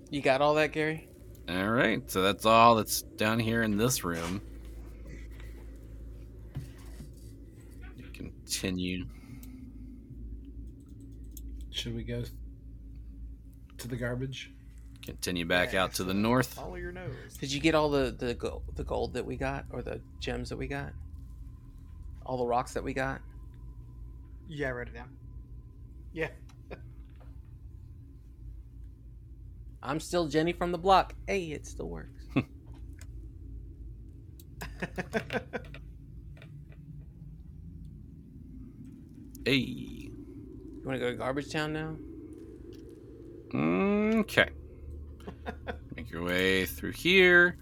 you 0.09 0.21
got 0.21 0.41
all 0.41 0.55
that, 0.55 0.71
Gary? 0.71 1.07
All 1.47 1.69
right, 1.69 2.09
so 2.09 2.23
that's 2.23 2.47
all 2.47 2.73
that's 2.73 3.03
down 3.03 3.37
here 3.37 3.61
in 3.61 3.77
this 3.77 4.03
room. 4.03 4.41
Continue. 8.45 9.05
Should 11.71 11.95
we 11.95 12.03
go 12.03 12.23
to 13.77 13.87
the 13.87 13.95
garbage? 13.95 14.51
Continue 15.03 15.45
back 15.45 15.73
Yeah, 15.73 15.83
out 15.83 15.93
to 15.95 16.03
the 16.03 16.13
north. 16.13 16.53
Follow 16.53 16.75
your 16.75 16.91
nose. 16.91 17.37
Did 17.39 17.51
you 17.51 17.59
get 17.59 17.73
all 17.75 17.89
the 17.89 18.15
the 18.17 18.35
gold, 18.35 18.63
the 18.75 18.83
gold 18.83 19.13
that 19.13 19.25
we 19.25 19.35
got, 19.35 19.65
or 19.71 19.81
the 19.81 19.99
gems 20.19 20.49
that 20.49 20.57
we 20.57 20.67
got? 20.67 20.93
All 22.25 22.37
the 22.37 22.45
rocks 22.45 22.73
that 22.73 22.83
we 22.83 22.93
got. 22.93 23.21
Yeah, 24.47 24.69
I 24.69 24.71
wrote 24.73 24.87
it 24.89 24.93
down. 24.93 25.09
Yeah. 26.13 26.29
I'm 29.83 29.99
still 29.99 30.27
Jenny 30.27 30.53
from 30.53 30.71
the 30.71 30.77
block. 30.77 31.15
Hey, 31.27 31.45
it 31.47 31.65
still 31.65 31.89
works. 31.89 32.25
Hey. 39.45 39.51
You 39.57 40.11
want 40.83 40.99
to 40.99 41.05
go 41.05 41.11
to 41.11 41.17
Garbage 41.17 41.51
Town 41.51 41.71
now? 41.71 41.95
Okay. 44.21 44.49
Make 45.95 46.09
your 46.09 46.23
way 46.23 46.65
through 46.65 46.93
here. 46.93 47.57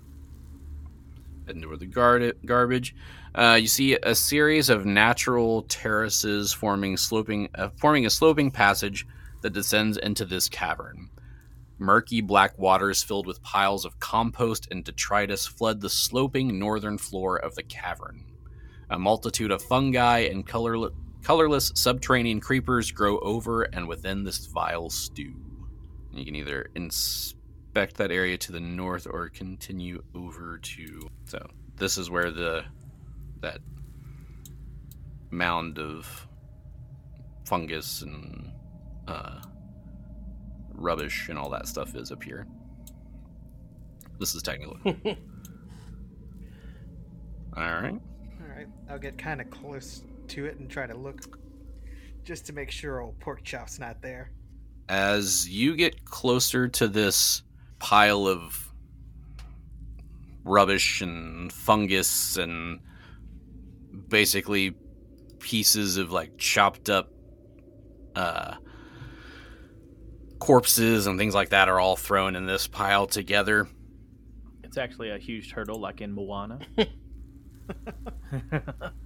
Heading 1.45 1.61
toward 1.61 1.81
the 1.81 1.85
guard- 1.85 2.37
garbage. 2.45 2.95
Uh, 3.35 3.57
you 3.59 3.67
see 3.67 3.97
a 4.01 4.15
series 4.15 4.69
of 4.69 4.85
natural 4.85 5.63
terraces 5.63 6.53
forming 6.53 6.95
sloping, 6.95 7.49
uh, 7.55 7.69
forming 7.75 8.05
a 8.05 8.09
sloping 8.09 8.49
passage 8.49 9.05
that 9.41 9.51
descends 9.51 9.97
into 9.97 10.23
this 10.23 10.47
cavern. 10.47 11.09
Murky 11.79 12.21
black 12.21 12.57
waters 12.57 13.03
filled 13.03 13.27
with 13.27 13.43
piles 13.43 13.83
of 13.83 13.99
compost 13.99 14.69
and 14.71 14.85
detritus 14.85 15.45
flood 15.45 15.81
the 15.81 15.89
sloping 15.89 16.57
northern 16.57 16.97
floor 16.97 17.37
of 17.37 17.55
the 17.55 17.63
cavern. 17.63 18.23
A 18.89 18.97
multitude 18.97 19.51
of 19.51 19.61
fungi 19.61 20.19
and 20.19 20.47
colorless, 20.47 20.93
colorless 21.23 21.71
subterranean 21.75 22.39
creepers 22.39 22.91
grow 22.91 23.17
over 23.19 23.63
and 23.63 23.87
within 23.87 24.23
this 24.23 24.45
vile 24.47 24.89
stew. 24.89 25.33
You 26.11 26.25
can 26.25 26.35
either 26.35 26.69
inspect 26.75 27.95
that 27.97 28.11
area 28.11 28.37
to 28.39 28.51
the 28.51 28.59
north 28.59 29.07
or 29.09 29.29
continue 29.29 30.03
over 30.13 30.59
to. 30.59 31.07
So 31.25 31.45
this 31.77 31.97
is 31.97 32.09
where 32.09 32.29
the 32.29 32.65
that 33.41 33.59
mound 35.31 35.79
of 35.79 36.27
fungus 37.45 38.01
and 38.03 38.51
uh, 39.07 39.41
rubbish 40.73 41.29
and 41.29 41.39
all 41.39 41.49
that 41.49 41.67
stuff 41.67 41.95
is 41.95 42.11
up 42.11 42.23
here. 42.23 42.45
This 44.19 44.35
is 44.35 44.43
technically. 44.43 44.79
all 47.57 47.63
right. 47.63 47.99
All 48.41 48.55
right. 48.55 48.67
I'll 48.89 48.99
get 48.99 49.17
kind 49.17 49.41
of 49.41 49.49
close 49.49 50.03
to 50.29 50.45
it 50.45 50.57
and 50.57 50.69
try 50.69 50.87
to 50.87 50.95
look 50.95 51.37
just 52.23 52.45
to 52.47 52.53
make 52.53 52.71
sure 52.71 53.01
old 53.01 53.19
Pork 53.19 53.43
Chop's 53.43 53.79
not 53.79 54.01
there. 54.01 54.31
As 54.89 55.47
you 55.47 55.75
get 55.75 56.05
closer 56.05 56.67
to 56.67 56.87
this 56.87 57.43
pile 57.79 58.27
of 58.27 58.73
rubbish 60.43 61.01
and 61.01 61.51
fungus 61.51 62.37
and 62.37 62.79
basically 64.09 64.75
pieces 65.39 65.97
of 65.97 66.11
like 66.11 66.37
chopped 66.37 66.89
up 66.89 67.09
uh, 68.15 68.55
corpses 70.39 71.07
and 71.07 71.17
things 71.17 71.33
like 71.33 71.49
that 71.49 71.69
are 71.69 71.79
all 71.79 71.95
thrown 71.95 72.35
in 72.35 72.45
this 72.45 72.67
pile 72.67 73.07
together. 73.07 73.67
It's 74.63 74.77
actually 74.77 75.11
a 75.11 75.17
huge 75.17 75.51
turtle, 75.51 75.79
like 75.79 76.01
in 76.01 76.13
Moana. 76.13 76.59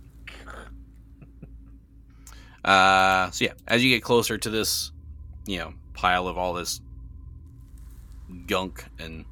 Uh, 2.67 3.31
so 3.31 3.45
yeah, 3.45 3.53
as 3.67 3.83
you 3.83 3.89
get 3.95 4.03
closer 4.03 4.37
to 4.37 4.49
this, 4.49 4.91
you 5.45 5.57
know, 5.57 5.73
pile 5.93 6.27
of 6.27 6.37
all 6.37 6.53
this 6.53 6.81
gunk 8.45 8.83
and 8.99 9.23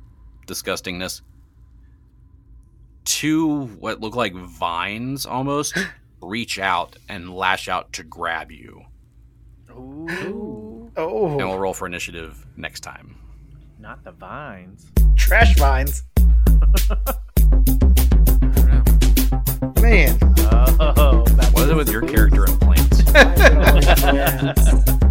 disgustingness, 0.48 1.22
two 3.03 3.66
what 3.80 3.99
look 3.99 4.16
like 4.16 4.34
vines 4.34 5.26
almost 5.26 5.78
reach 6.22 6.57
out 6.60 6.95
and 7.10 7.34
lash 7.36 7.68
out 7.68 7.91
to 7.94 8.03
grab 8.03 8.52
you. 8.52 8.84
Ooh, 9.72 10.90
Oh, 10.98 11.28
And 11.38 11.49
we'll 11.49 11.60
roll 11.60 11.74
for 11.74 11.86
initiative 11.88 12.45
next 12.56 12.80
time. 12.80 13.18
not 13.80 14.02
the 14.06 14.12
vines. 14.14 14.86
trash 15.18 15.57
vines. 15.57 16.03
I 16.18 16.22
don't 18.40 18.66
know. 18.66 18.84
Man. 19.82 20.18
Oh, 20.88 21.24
that's 21.32 21.52
What 21.53 21.64
is 21.64 21.70
it 21.70 21.76
with 21.76 21.90
your 21.91 22.02
character 22.03 22.45
and 22.45 22.60
plants? 22.62 22.85
Plants? 23.16 25.05